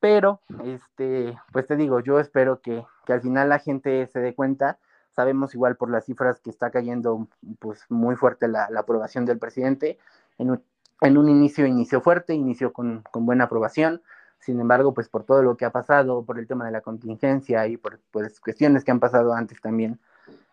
pero 0.00 0.40
este, 0.64 1.38
pues 1.52 1.66
te 1.66 1.76
digo, 1.76 2.00
yo 2.00 2.20
espero 2.20 2.60
que, 2.60 2.84
que 3.04 3.12
al 3.12 3.20
final 3.20 3.48
la 3.48 3.58
gente 3.58 4.06
se 4.06 4.20
dé 4.20 4.34
cuenta. 4.34 4.78
Sabemos 5.10 5.54
igual 5.54 5.76
por 5.76 5.90
las 5.90 6.04
cifras 6.04 6.40
que 6.40 6.50
está 6.50 6.70
cayendo 6.70 7.28
pues 7.58 7.84
muy 7.88 8.16
fuerte 8.16 8.48
la, 8.48 8.68
la 8.70 8.80
aprobación 8.80 9.24
del 9.24 9.38
presidente. 9.38 9.98
En 10.38 10.50
un, 10.50 10.62
en 11.00 11.18
un 11.18 11.28
inicio 11.28 11.66
inició 11.66 12.00
fuerte, 12.00 12.34
inició 12.34 12.72
con, 12.72 13.02
con 13.10 13.26
buena 13.26 13.44
aprobación, 13.44 14.02
sin 14.38 14.58
embargo, 14.58 14.94
pues 14.94 15.08
por 15.08 15.24
todo 15.24 15.42
lo 15.42 15.56
que 15.56 15.66
ha 15.66 15.70
pasado, 15.70 16.24
por 16.24 16.38
el 16.38 16.46
tema 16.46 16.64
de 16.64 16.72
la 16.72 16.80
contingencia 16.80 17.66
y 17.66 17.76
por 17.76 18.00
pues, 18.10 18.40
cuestiones 18.40 18.84
que 18.84 18.90
han 18.90 19.00
pasado 19.00 19.34
antes 19.34 19.60
también, 19.60 20.00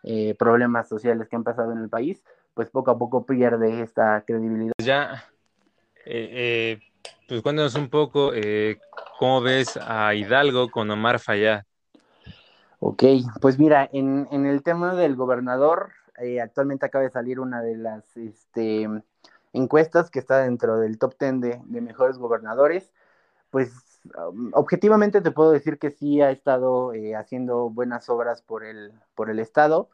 eh, 0.04 0.36
problemas 0.38 0.88
sociales 0.88 1.28
que 1.28 1.36
han 1.36 1.44
pasado 1.44 1.72
en 1.72 1.80
el 1.80 1.90
país, 1.90 2.24
pues 2.54 2.70
poco 2.70 2.92
a 2.92 2.98
poco 2.98 3.26
pierde 3.26 3.82
esta 3.82 4.24
credibilidad. 4.26 4.74
Ya, 4.78 5.26
eh, 6.06 6.30
eh, 6.32 6.80
pues 7.28 7.42
cuéntanos 7.42 7.76
un 7.76 7.90
poco 7.90 8.32
cómo 9.20 9.42
ves 9.42 9.78
a 9.82 10.14
Hidalgo 10.14 10.70
con 10.70 10.90
Omar 10.90 11.20
Fayad. 11.20 11.64
Ok, 12.80 13.04
pues 13.42 13.58
mira, 13.58 13.90
en, 13.92 14.28
en 14.32 14.46
el 14.46 14.62
tema 14.62 14.94
del 14.94 15.16
gobernador, 15.16 15.92
eh, 16.18 16.42
actualmente 16.42 16.86
acaba 16.86 17.04
de 17.04 17.10
salir 17.10 17.40
una 17.40 17.62
de 17.62 17.78
las 17.78 18.18
este, 18.18 18.88
encuestas 19.54 20.12
que 20.12 20.20
está 20.20 20.40
dentro 20.40 20.80
del 20.80 20.98
top 21.00 21.16
10 21.20 21.42
de, 21.42 21.62
de 21.64 21.82
mejores 21.82 22.18
gobernadores. 22.18 22.92
Pues 23.50 23.72
objetivamente 24.54 25.22
te 25.22 25.32
puedo 25.32 25.52
decir 25.52 25.80
que 25.80 25.92
sí 25.92 26.22
ha 26.22 26.32
estado 26.32 26.94
eh, 26.94 27.16
haciendo 27.16 27.70
buenas 27.70 28.10
obras 28.10 28.42
por 28.42 28.64
el, 28.64 28.94
por 29.16 29.30
el 29.30 29.40
Estado. 29.40 29.90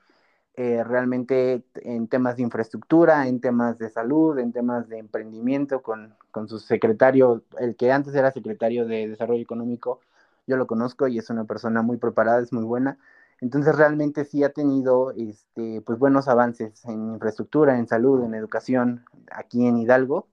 Eh, 0.56 0.84
realmente 0.84 1.64
en 1.76 2.08
temas 2.08 2.36
de 2.36 2.43
infraestructura, 2.43 3.28
en 3.28 3.41
temas 3.41 3.80
de 3.80 3.89
salud, 3.89 4.38
en 4.38 4.54
temas 4.54 4.88
de 4.88 4.99
emprendimiento, 4.99 5.82
con, 5.82 6.16
con 6.30 6.47
su 6.47 6.60
secretario, 6.60 7.43
el 7.58 7.76
que 7.76 7.91
antes 7.91 8.14
era 8.14 8.32
secretario 8.32 8.86
de 8.86 9.08
Desarrollo 9.08 9.41
Económico, 9.41 9.99
yo 10.45 10.58
lo 10.58 10.68
conozco 10.68 11.08
y 11.08 11.18
es 11.18 11.30
una 11.32 11.45
persona 11.45 11.82
muy 11.82 11.97
preparada, 11.97 12.41
es 12.41 12.54
muy 12.54 12.64
buena. 12.64 12.99
Entonces 13.41 13.76
realmente 13.76 14.26
sí 14.26 14.43
ha 14.43 14.49
tenido 14.54 15.12
este, 15.12 15.82
pues 15.82 15.99
buenos 15.99 16.28
avances 16.28 16.86
en 16.86 17.14
infraestructura, 17.14 17.78
en 17.78 17.88
salud, 17.88 18.24
en 18.24 18.36
educación 18.36 19.06
aquí 19.32 19.66
en 19.68 19.78
Hidalgo. 19.78 20.28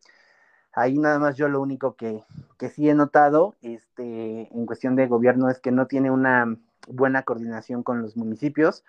Ahí 0.73 0.99
nada 0.99 1.19
más 1.19 1.37
yo 1.37 1.49
lo 1.49 1.61
único 1.61 1.97
que, 1.97 2.23
que 2.59 2.69
sí 2.69 2.89
he 2.89 2.95
notado 2.95 3.55
este, 3.63 4.49
en 4.55 4.67
cuestión 4.67 4.97
de 4.97 5.07
gobierno 5.07 5.51
es 5.51 5.59
que 5.59 5.73
no 5.73 5.87
tiene 5.87 6.11
una 6.11 6.57
buena 6.89 7.23
coordinación 7.23 7.83
con 7.83 8.03
los 8.03 8.17
municipios. 8.17 8.85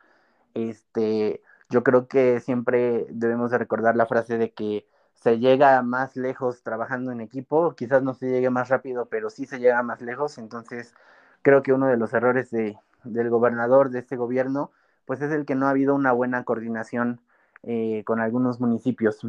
Este, 0.54 1.42
yo 1.70 1.84
creo 1.84 2.08
que 2.08 2.40
siempre 2.40 3.08
debemos 3.10 3.52
de 3.52 3.58
recordar 3.58 3.96
la 3.96 4.06
frase 4.06 4.38
de 4.38 4.52
que 4.52 4.86
se 5.14 5.40
llega 5.40 5.82
más 5.84 6.16
lejos 6.16 6.64
trabajando 6.64 7.12
en 7.12 7.22
equipo, 7.22 7.76
quizás 7.76 8.02
no 8.04 8.14
se 8.14 8.30
llegue 8.30 8.50
más 8.50 8.70
rápido, 8.70 9.06
pero 9.06 9.30
sí 9.30 9.46
se 9.46 9.60
llega 9.60 9.84
más 9.84 10.02
lejos, 10.02 10.38
entonces 10.40 10.96
creo 11.44 11.62
que 11.62 11.74
uno 11.74 11.88
de 11.88 11.98
los 11.98 12.14
errores 12.14 12.50
de, 12.50 12.78
del 13.04 13.30
gobernador 13.30 13.92
de 13.92 14.00
este 14.00 14.16
gobierno, 14.16 14.72
pues 15.06 15.22
es 15.22 15.32
el 15.32 15.46
que 15.46 15.56
no 15.56 15.68
ha 15.68 15.72
habido 15.72 15.94
una 15.96 16.12
buena 16.12 16.44
coordinación 16.44 17.22
eh, 17.64 18.04
con 18.06 18.20
algunos 18.20 18.60
municipios. 18.60 19.20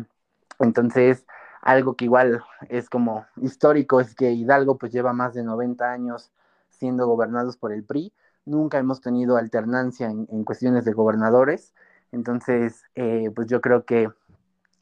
Entonces, 0.59 1.26
algo 1.62 1.96
que 1.96 2.04
igual 2.04 2.42
es 2.68 2.90
como 2.90 3.24
histórico 3.36 4.00
es 4.00 4.14
que 4.14 4.32
Hidalgo 4.32 4.76
pues 4.76 4.92
lleva 4.92 5.12
más 5.12 5.32
de 5.32 5.44
90 5.44 5.90
años 5.90 6.32
siendo 6.68 7.06
gobernados 7.06 7.56
por 7.56 7.72
el 7.72 7.84
PRI, 7.84 8.12
nunca 8.44 8.78
hemos 8.78 9.00
tenido 9.00 9.36
alternancia 9.36 10.10
en, 10.10 10.26
en 10.30 10.44
cuestiones 10.44 10.84
de 10.84 10.92
gobernadores, 10.92 11.72
entonces 12.10 12.82
eh, 12.96 13.30
pues 13.34 13.46
yo 13.46 13.60
creo 13.60 13.84
que, 13.84 14.10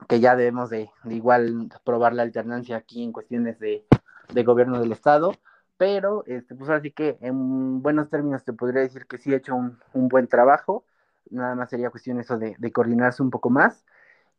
que 0.08 0.20
ya 0.20 0.34
debemos 0.34 0.70
de, 0.70 0.90
de, 1.04 1.14
igual 1.14 1.68
probar 1.84 2.14
la 2.14 2.22
alternancia 2.22 2.78
aquí 2.78 3.04
en 3.04 3.12
cuestiones 3.12 3.58
de, 3.58 3.86
de 4.32 4.42
gobierno 4.44 4.80
del 4.80 4.92
Estado. 4.92 5.34
Pero 5.76 6.24
este, 6.26 6.54
pues 6.54 6.68
así 6.68 6.90
que 6.90 7.16
en 7.22 7.80
buenos 7.80 8.10
términos 8.10 8.44
te 8.44 8.52
podría 8.52 8.82
decir 8.82 9.06
que 9.06 9.16
sí 9.16 9.32
he 9.32 9.36
hecho 9.36 9.54
un, 9.54 9.78
un 9.94 10.08
buen 10.08 10.26
trabajo, 10.28 10.84
nada 11.30 11.54
más 11.54 11.70
sería 11.70 11.88
cuestión 11.88 12.20
eso 12.20 12.38
de, 12.38 12.54
de, 12.58 12.72
coordinarse 12.72 13.22
un 13.22 13.30
poco 13.30 13.48
más. 13.48 13.86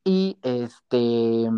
Y 0.03 0.37
este 0.43 1.49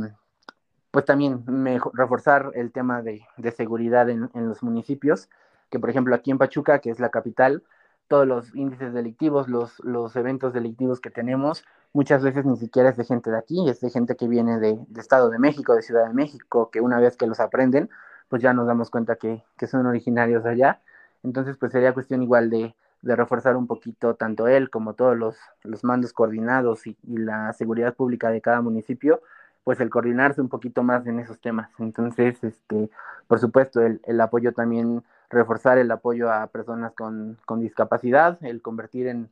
pues 0.94 1.06
también 1.06 1.44
mejor, 1.48 1.92
reforzar 1.98 2.52
el 2.54 2.72
tema 2.72 3.02
de, 3.02 3.26
de 3.38 3.52
seguridad 3.52 4.12
en, 4.12 4.30
en, 4.36 4.48
los 4.48 4.62
municipios, 4.62 5.28
que 5.72 5.80
por 5.80 5.90
ejemplo 5.90 6.14
aquí 6.14 6.30
en 6.30 6.38
Pachuca, 6.38 6.78
que 6.78 6.92
es 6.92 7.00
la 7.00 7.10
capital, 7.10 7.64
todos 8.08 8.28
los 8.28 8.54
índices 8.54 8.94
delictivos, 8.94 9.48
los, 9.48 9.80
los 9.80 10.16
eventos 10.16 10.54
delictivos 10.54 11.00
que 11.00 11.10
tenemos, 11.10 11.66
muchas 11.94 12.22
veces 12.22 12.46
ni 12.46 12.58
siquiera 12.58 12.90
es 12.90 12.98
de 12.98 13.06
gente 13.06 13.32
de 13.32 13.40
aquí, 13.40 13.68
es 13.68 13.82
de 13.82 13.90
gente 13.90 14.16
que 14.16 14.28
viene 14.28 14.60
de, 14.60 14.86
de 14.88 15.02
Estado 15.02 15.32
de 15.32 15.40
México, 15.40 15.74
de 15.74 15.82
Ciudad 15.82 16.08
de 16.08 16.14
México, 16.14 16.70
que 16.70 16.80
una 16.80 17.00
vez 17.00 17.18
que 17.18 17.26
los 17.26 17.40
aprenden, 17.40 17.90
pues 18.30 18.44
ya 18.44 18.54
nos 18.54 18.68
damos 18.68 18.92
cuenta 18.92 19.16
que, 19.16 19.44
que 19.58 19.66
son 19.66 19.88
originarios 19.88 20.46
allá. 20.46 20.80
Entonces, 21.24 21.58
pues 21.58 21.72
sería 21.72 21.96
cuestión 21.96 22.22
igual 22.22 22.52
de, 22.52 22.76
de, 23.02 23.16
reforzar 23.16 23.56
un 23.56 23.66
poquito 23.66 24.14
tanto 24.14 24.48
él 24.48 24.70
como 24.70 24.94
todos 24.94 25.18
los, 25.18 25.38
los 25.64 25.84
mandos 25.84 26.14
coordinados 26.14 26.86
y, 26.86 26.96
y, 27.02 27.18
la 27.18 27.52
seguridad 27.54 27.96
pública 27.96 28.30
de 28.30 28.42
cada 28.42 28.62
municipio, 28.62 29.24
pues 29.64 29.80
el 29.80 29.90
coordinarse 29.90 30.42
un 30.42 30.50
poquito 30.50 30.84
más 30.84 31.06
en 31.08 31.20
esos 31.20 31.40
temas. 31.40 31.70
Entonces, 31.80 32.44
este, 32.44 32.90
por 33.28 33.40
supuesto, 33.40 33.82
el, 33.82 34.02
el 34.06 34.20
apoyo 34.22 34.54
también, 34.54 35.04
reforzar 35.30 35.78
el 35.78 35.90
apoyo 35.90 36.32
a 36.32 36.48
personas 36.48 36.94
con, 36.94 37.38
con 37.46 37.60
discapacidad, 37.60 38.38
el 38.44 38.62
convertir 38.62 39.08
en, 39.08 39.30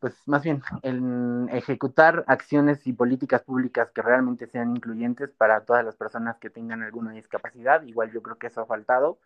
pues 0.00 0.14
más 0.26 0.42
bien 0.42 0.62
en 0.82 1.48
ejecutar 1.52 2.24
acciones 2.26 2.86
y 2.86 2.92
políticas 2.92 3.42
públicas 3.42 3.90
que 3.90 4.02
realmente 4.02 4.46
sean 4.46 4.74
incluyentes 4.74 5.30
para 5.30 5.60
todas 5.62 5.84
las 5.84 5.96
personas 5.96 6.38
que 6.38 6.48
tengan 6.48 6.82
alguna 6.82 7.12
discapacidad. 7.12 7.82
Igual 7.82 8.12
yo 8.12 8.22
creo 8.22 8.38
que 8.38 8.46
eso 8.46 8.62
ha 8.62 8.66
faltado. 8.66 9.18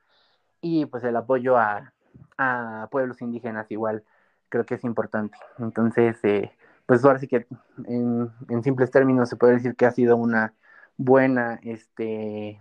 Y 0.61 0.87
pues 0.87 1.05
el 1.05 1.17
apoyo 1.17 1.59
a, 1.59 1.93
a 2.39 2.89
pueblos 2.91 3.21
indígenas 3.21 3.71
igual 3.71 4.03
creo 4.49 4.65
que 4.65 4.75
es 4.75 4.85
importante. 4.85 5.37
Entonces, 5.59 6.17
eh, 6.25 6.51
pues 6.87 7.05
ahora 7.05 7.19
sí 7.19 7.29
que 7.29 7.47
en, 7.87 8.31
simples 8.63 8.91
términos 8.91 9.29
se 9.29 9.37
puede 9.37 9.55
decir 9.55 9.75
que 9.75 9.87
ha 9.87 9.91
sido 9.91 10.17
una 10.17 10.55
buena, 10.97 11.59
este, 11.63 12.61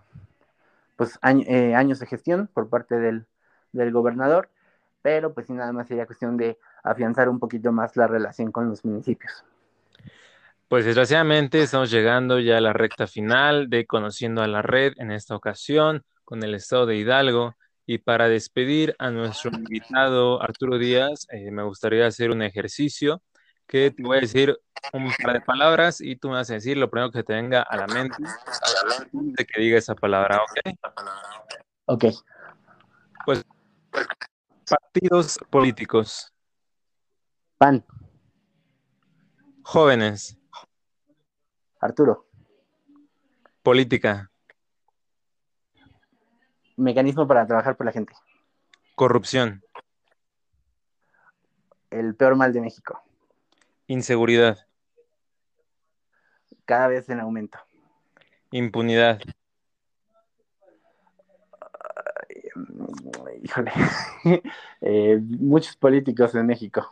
pues 0.96 1.20
eh, 1.24 1.76
años 1.76 2.00
de 2.00 2.06
gestión 2.06 2.50
por 2.54 2.70
parte 2.70 2.96
del, 2.96 3.26
del 3.72 3.92
gobernador, 3.92 4.50
pero 5.02 5.34
pues 5.34 5.48
sí 5.48 5.54
nada 5.54 5.74
más 5.74 5.88
sería 5.88 6.06
cuestión 6.06 6.38
de 6.38 6.58
afianzar 6.84 7.30
un 7.30 7.40
poquito 7.40 7.72
más 7.72 7.96
la 7.96 8.08
relación 8.08 8.52
con 8.52 8.70
los 8.70 8.84
municipios. 8.86 9.44
Pues 10.68 10.86
desgraciadamente 10.86 11.62
estamos 11.62 11.92
llegando 11.92 12.40
ya 12.40 12.58
a 12.58 12.62
la 12.62 12.74
recta 12.74 13.06
final 13.06 13.70
de 13.70 13.86
Conociendo 13.86 14.42
a 14.42 14.48
la 14.48 14.62
Red 14.62 14.94
en 14.98 15.12
esta 15.12 15.36
ocasión 15.36 16.04
con 16.24 16.42
el 16.42 16.56
estado 16.56 16.86
de 16.86 16.96
Hidalgo. 16.96 17.56
Y 17.86 17.98
para 17.98 18.30
despedir 18.30 18.96
a 18.98 19.12
nuestro 19.12 19.52
invitado 19.52 20.42
Arturo 20.42 20.78
Díaz, 20.78 21.28
eh, 21.30 21.52
me 21.52 21.64
gustaría 21.64 22.08
hacer 22.08 22.32
un 22.32 22.42
ejercicio 22.42 23.22
que 23.68 23.92
te 23.92 24.04
voy 24.04 24.18
a 24.18 24.22
decir 24.22 24.58
un 24.92 25.12
par 25.24 25.34
de 25.34 25.42
palabras 25.42 26.02
y 26.02 26.16
tú 26.16 26.30
me 26.30 26.36
vas 26.36 26.50
a 26.50 26.56
decir 26.56 26.78
lo 26.78 26.90
primero 26.90 27.12
que 27.12 27.24
te 27.24 27.34
venga 27.34 27.62
a 27.62 27.78
la 27.78 27.88
mente 27.88 28.18
de 29.12 29.46
que 29.46 29.62
diga 29.62 29.78
esa 29.78 29.96
palabra, 29.96 30.42
¿ok? 30.42 30.76
Ok. 31.86 32.06
Pues 33.26 33.44
partidos 34.70 35.40
políticos. 35.50 36.34
PAN. 37.58 37.86
Jóvenes. 39.64 40.38
Arturo. 41.80 42.28
Política. 43.62 44.30
Mecanismo 46.76 47.28
para 47.28 47.46
trabajar 47.46 47.78
por 47.78 47.86
la 47.86 47.92
gente. 47.92 48.14
Corrupción. 48.96 49.64
El 51.90 52.16
peor 52.16 52.36
mal 52.36 52.52
de 52.52 52.62
México. 52.62 53.02
Inseguridad. 53.88 54.66
Cada 56.66 56.88
vez 56.88 57.10
en 57.10 57.20
aumento. 57.20 57.60
Impunidad. 58.52 59.20
Híjole. 63.42 63.72
eh, 64.82 65.20
muchos 65.22 65.76
políticos 65.76 66.34
en 66.36 66.46
México. 66.46 66.90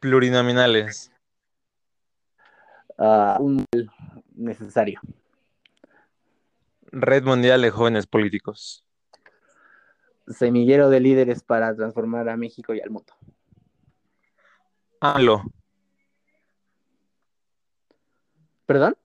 Plurinominales. 0.00 1.12
Uh, 2.98 3.42
un 3.42 3.66
necesario. 4.34 5.00
Red 6.90 7.24
Mundial 7.24 7.62
de 7.62 7.70
Jóvenes 7.70 8.06
Políticos. 8.06 8.84
Semillero 10.28 10.88
de 10.88 11.00
líderes 11.00 11.42
para 11.42 11.74
transformar 11.74 12.28
a 12.28 12.36
México 12.36 12.74
y 12.74 12.80
al 12.80 12.90
mundo. 12.90 13.12
AMLO. 15.04 15.42
¿Perdón? 18.66 18.96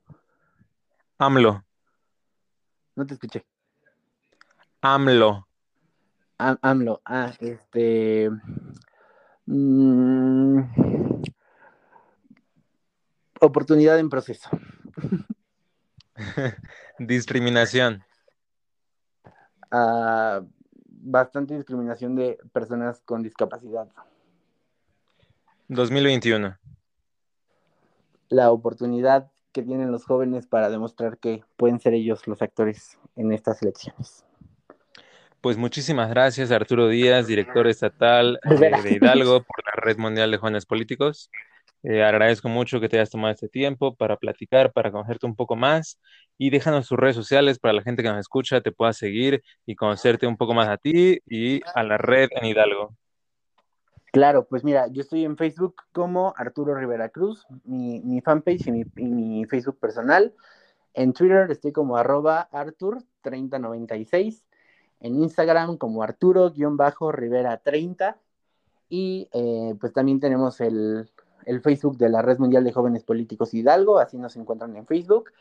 AMLO. 1.18 1.66
No 2.96 3.08
te 3.08 3.16
escuché. 3.16 3.44
AMLO. 4.82 5.48
Am 6.38 6.60
AMLO. 6.62 7.02
Ah, 7.04 7.34
este. 7.40 8.30
Mm... 9.48 10.60
Oportunidad 13.42 13.98
en 13.98 14.12
proceso. 14.12 14.52
Discriminación. 17.00 18.04
Uh, 19.72 20.48
bastante 20.86 21.56
discriminación 21.56 22.16
de 22.16 22.38
personas 22.54 23.02
con 23.02 23.24
discapacidad. 23.24 23.88
2021. 25.70 26.58
La 28.30 28.52
oportunidad 28.52 29.32
que 29.52 29.64
tienen 29.64 29.92
los 29.92 30.06
jóvenes 30.06 30.48
para 30.48 30.70
demostrar 30.70 31.18
que 31.18 31.44
pueden 31.56 31.80
ser 31.80 31.94
ellos 31.94 32.28
los 32.28 32.42
actores 32.42 32.98
en 33.16 33.32
estas 33.32 33.62
elecciones. 33.62 34.24
Pues 35.42 35.58
muchísimas 35.58 36.10
gracias 36.10 36.52
Arturo 36.52 36.88
Díaz, 36.88 37.28
director 37.28 37.68
estatal 37.68 38.40
eh, 38.44 38.82
de 38.84 38.94
Hidalgo 38.94 39.44
por 39.44 39.64
la 39.66 39.82
Red 39.82 39.98
Mundial 39.98 40.32
de 40.32 40.38
Jóvenes 40.38 40.66
Políticos. 40.66 41.30
Eh, 41.84 42.04
agradezco 42.04 42.50
mucho 42.50 42.80
que 42.80 42.90
te 42.90 42.98
hayas 42.98 43.12
tomado 43.12 43.34
este 43.34 43.48
tiempo 43.48 43.96
para 43.96 44.18
platicar, 44.18 44.74
para 44.74 44.92
conocerte 44.92 45.26
un 45.26 45.36
poco 45.36 45.56
más 45.56 46.00
y 46.38 46.50
déjanos 46.50 46.88
tus 46.88 46.98
redes 46.98 47.16
sociales 47.16 47.60
para 47.60 47.74
la 47.74 47.82
gente 47.84 48.04
que 48.04 48.10
nos 48.10 48.20
escucha, 48.20 48.62
te 48.62 48.72
pueda 48.72 48.94
seguir 48.94 49.44
y 49.66 49.76
conocerte 49.76 50.28
un 50.28 50.38
poco 50.38 50.54
más 50.54 50.68
a 50.70 50.78
ti 50.78 51.20
y 51.26 51.62
a 51.76 51.84
la 51.84 51.98
red 51.98 52.30
en 52.32 52.46
Hidalgo. 52.46 52.96
Claro, 54.12 54.48
pues 54.48 54.64
mira, 54.64 54.88
yo 54.88 55.02
estoy 55.02 55.26
en 55.26 55.38
Facebook 55.38 55.76
como 55.92 56.34
Arturo 56.38 56.76
Rivera 56.76 57.10
Cruz, 57.10 57.46
mi, 57.66 58.22
fanpage 58.22 58.68
y 58.68 58.86
mi, 58.96 59.46
Facebook 59.46 59.80
personal. 59.80 60.34
En 60.94 61.14
Twitter 61.14 61.50
estoy 61.52 61.72
como 61.72 61.98
arroba 61.98 62.50
Artur3096. 62.52 64.44
En 65.00 65.22
Instagram 65.22 65.78
como 65.78 66.02
Arturo-Rivera30. 66.02 68.18
Y 68.90 69.30
eh, 69.34 69.76
pues 69.80 69.94
también 69.94 70.20
tenemos 70.20 70.62
el, 70.62 71.12
el, 71.46 71.62
Facebook 71.62 71.98
de 71.98 72.10
la 72.10 72.22
Red 72.22 72.40
Mundial 72.40 72.64
de 72.64 72.72
Jóvenes 72.72 73.04
Políticos 73.04 73.54
Hidalgo, 73.54 74.00
así 74.00 74.18
nos 74.18 74.38
encuentran 74.38 74.76
en 74.78 74.88
Facebook. 74.88 75.32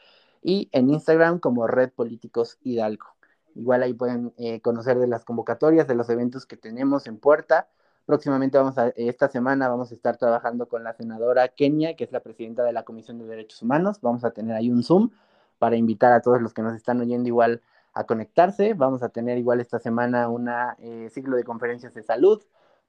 Y 0.42 0.68
en 0.72 0.90
Instagram 0.90 1.38
como 1.38 1.66
Red 1.66 1.92
Políticos 1.92 2.58
Hidalgo. 2.62 3.06
Igual 3.54 3.84
ahí 3.84 3.94
pueden 3.94 4.34
eh, 4.36 4.60
conocer 4.60 4.98
de 4.98 5.06
las 5.06 5.24
convocatorias, 5.24 5.86
de 5.86 5.94
los 5.94 6.10
eventos 6.10 6.44
que 6.44 6.56
tenemos 6.56 7.06
en 7.06 7.18
puerta 7.18 7.68
Próximamente 8.06 8.56
vamos 8.56 8.78
a, 8.78 8.90
esta 8.90 9.28
semana 9.28 9.68
vamos 9.68 9.90
a 9.90 9.94
estar 9.94 10.16
trabajando 10.16 10.68
con 10.68 10.84
la 10.84 10.92
senadora 10.92 11.48
Kenia, 11.48 11.96
que 11.96 12.04
es 12.04 12.12
la 12.12 12.20
presidenta 12.20 12.62
de 12.62 12.72
la 12.72 12.84
Comisión 12.84 13.18
de 13.18 13.26
Derechos 13.26 13.62
Humanos. 13.62 13.98
Vamos 14.00 14.24
a 14.24 14.30
tener 14.30 14.54
ahí 14.54 14.70
un 14.70 14.84
Zoom 14.84 15.10
para 15.58 15.74
invitar 15.74 16.12
a 16.12 16.20
todos 16.20 16.40
los 16.40 16.54
que 16.54 16.62
nos 16.62 16.76
están 16.76 17.00
oyendo 17.00 17.26
igual 17.26 17.62
a 17.94 18.04
conectarse. 18.04 18.74
Vamos 18.74 19.02
a 19.02 19.08
tener 19.08 19.38
igual 19.38 19.60
esta 19.60 19.80
semana 19.80 20.28
un 20.28 20.48
eh, 20.78 21.10
ciclo 21.10 21.36
de 21.36 21.42
conferencias 21.42 21.94
de 21.94 22.04
salud. 22.04 22.40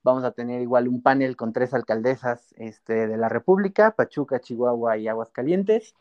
Vamos 0.04 0.24
a 0.24 0.32
tener 0.32 0.62
igual 0.62 0.88
un 0.88 1.02
panel 1.02 1.36
con 1.36 1.52
tres 1.52 1.74
alcaldesas 1.74 2.54
este, 2.56 3.08
de 3.08 3.18
la 3.18 3.28
República, 3.28 3.92
Pachuca, 3.92 4.40
Chihuahua 4.40 4.98
y 4.98 5.08
Aguascalientes. 5.08 5.96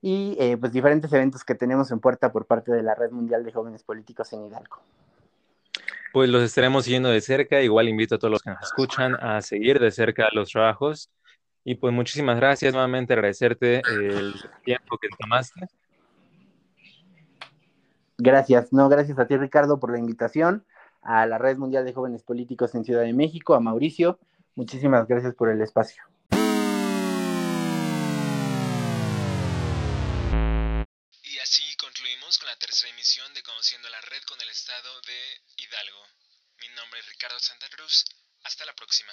Y 0.00 0.36
eh, 0.38 0.56
pues 0.58 0.72
diferentes 0.72 1.12
eventos 1.12 1.42
que 1.42 1.56
tenemos 1.56 1.90
en 1.90 1.98
puerta 1.98 2.30
por 2.30 2.46
parte 2.46 2.70
de 2.70 2.84
la 2.84 2.94
Red 2.94 3.10
Mundial 3.10 3.42
de 3.44 3.50
Jóvenes 3.50 3.82
Políticos 3.82 4.32
en 4.32 4.44
Hidalgo 4.44 4.78
pues 6.14 6.30
los 6.30 6.44
estaremos 6.44 6.84
siguiendo 6.84 7.08
de 7.08 7.20
cerca. 7.20 7.60
Igual 7.60 7.88
invito 7.88 8.14
a 8.14 8.18
todos 8.18 8.30
los 8.30 8.40
que 8.40 8.50
nos 8.50 8.62
escuchan 8.62 9.16
a 9.16 9.42
seguir 9.42 9.80
de 9.80 9.90
cerca 9.90 10.28
los 10.32 10.48
trabajos. 10.50 11.10
Y 11.64 11.74
pues 11.74 11.92
muchísimas 11.92 12.36
gracias 12.36 12.72
nuevamente, 12.72 13.14
agradecerte 13.14 13.82
el 13.90 14.32
tiempo 14.64 14.96
que 14.96 15.08
tomaste. 15.18 15.66
Gracias, 18.16 18.72
no, 18.72 18.88
gracias 18.88 19.18
a 19.18 19.26
ti 19.26 19.36
Ricardo 19.36 19.80
por 19.80 19.90
la 19.90 19.98
invitación, 19.98 20.64
a 21.02 21.26
la 21.26 21.36
Red 21.36 21.56
Mundial 21.56 21.84
de 21.84 21.92
Jóvenes 21.92 22.22
Políticos 22.22 22.76
en 22.76 22.84
Ciudad 22.84 23.02
de 23.02 23.12
México, 23.12 23.54
a 23.54 23.60
Mauricio, 23.60 24.20
muchísimas 24.54 25.08
gracias 25.08 25.34
por 25.34 25.50
el 25.50 25.60
espacio. 25.62 26.04
Y 31.24 31.38
así 31.42 31.64
concluimos 31.76 32.38
con 32.38 32.46
la 32.46 32.56
tercera 32.56 32.92
emisión 32.92 33.34
de 33.34 33.42
Conociendo 33.42 33.88
la 33.88 34.00
Red 34.02 34.22
con 34.28 34.40
el 34.40 34.48
Estado 34.48 34.90
de 35.08 35.53
Mi 36.58 36.68
nombre 36.68 37.00
es 37.00 37.06
Ricardo 37.06 37.40
Santa 37.40 37.68
Cruz. 37.68 38.04
Hasta 38.44 38.64
la 38.64 38.72
próxima. 38.74 39.12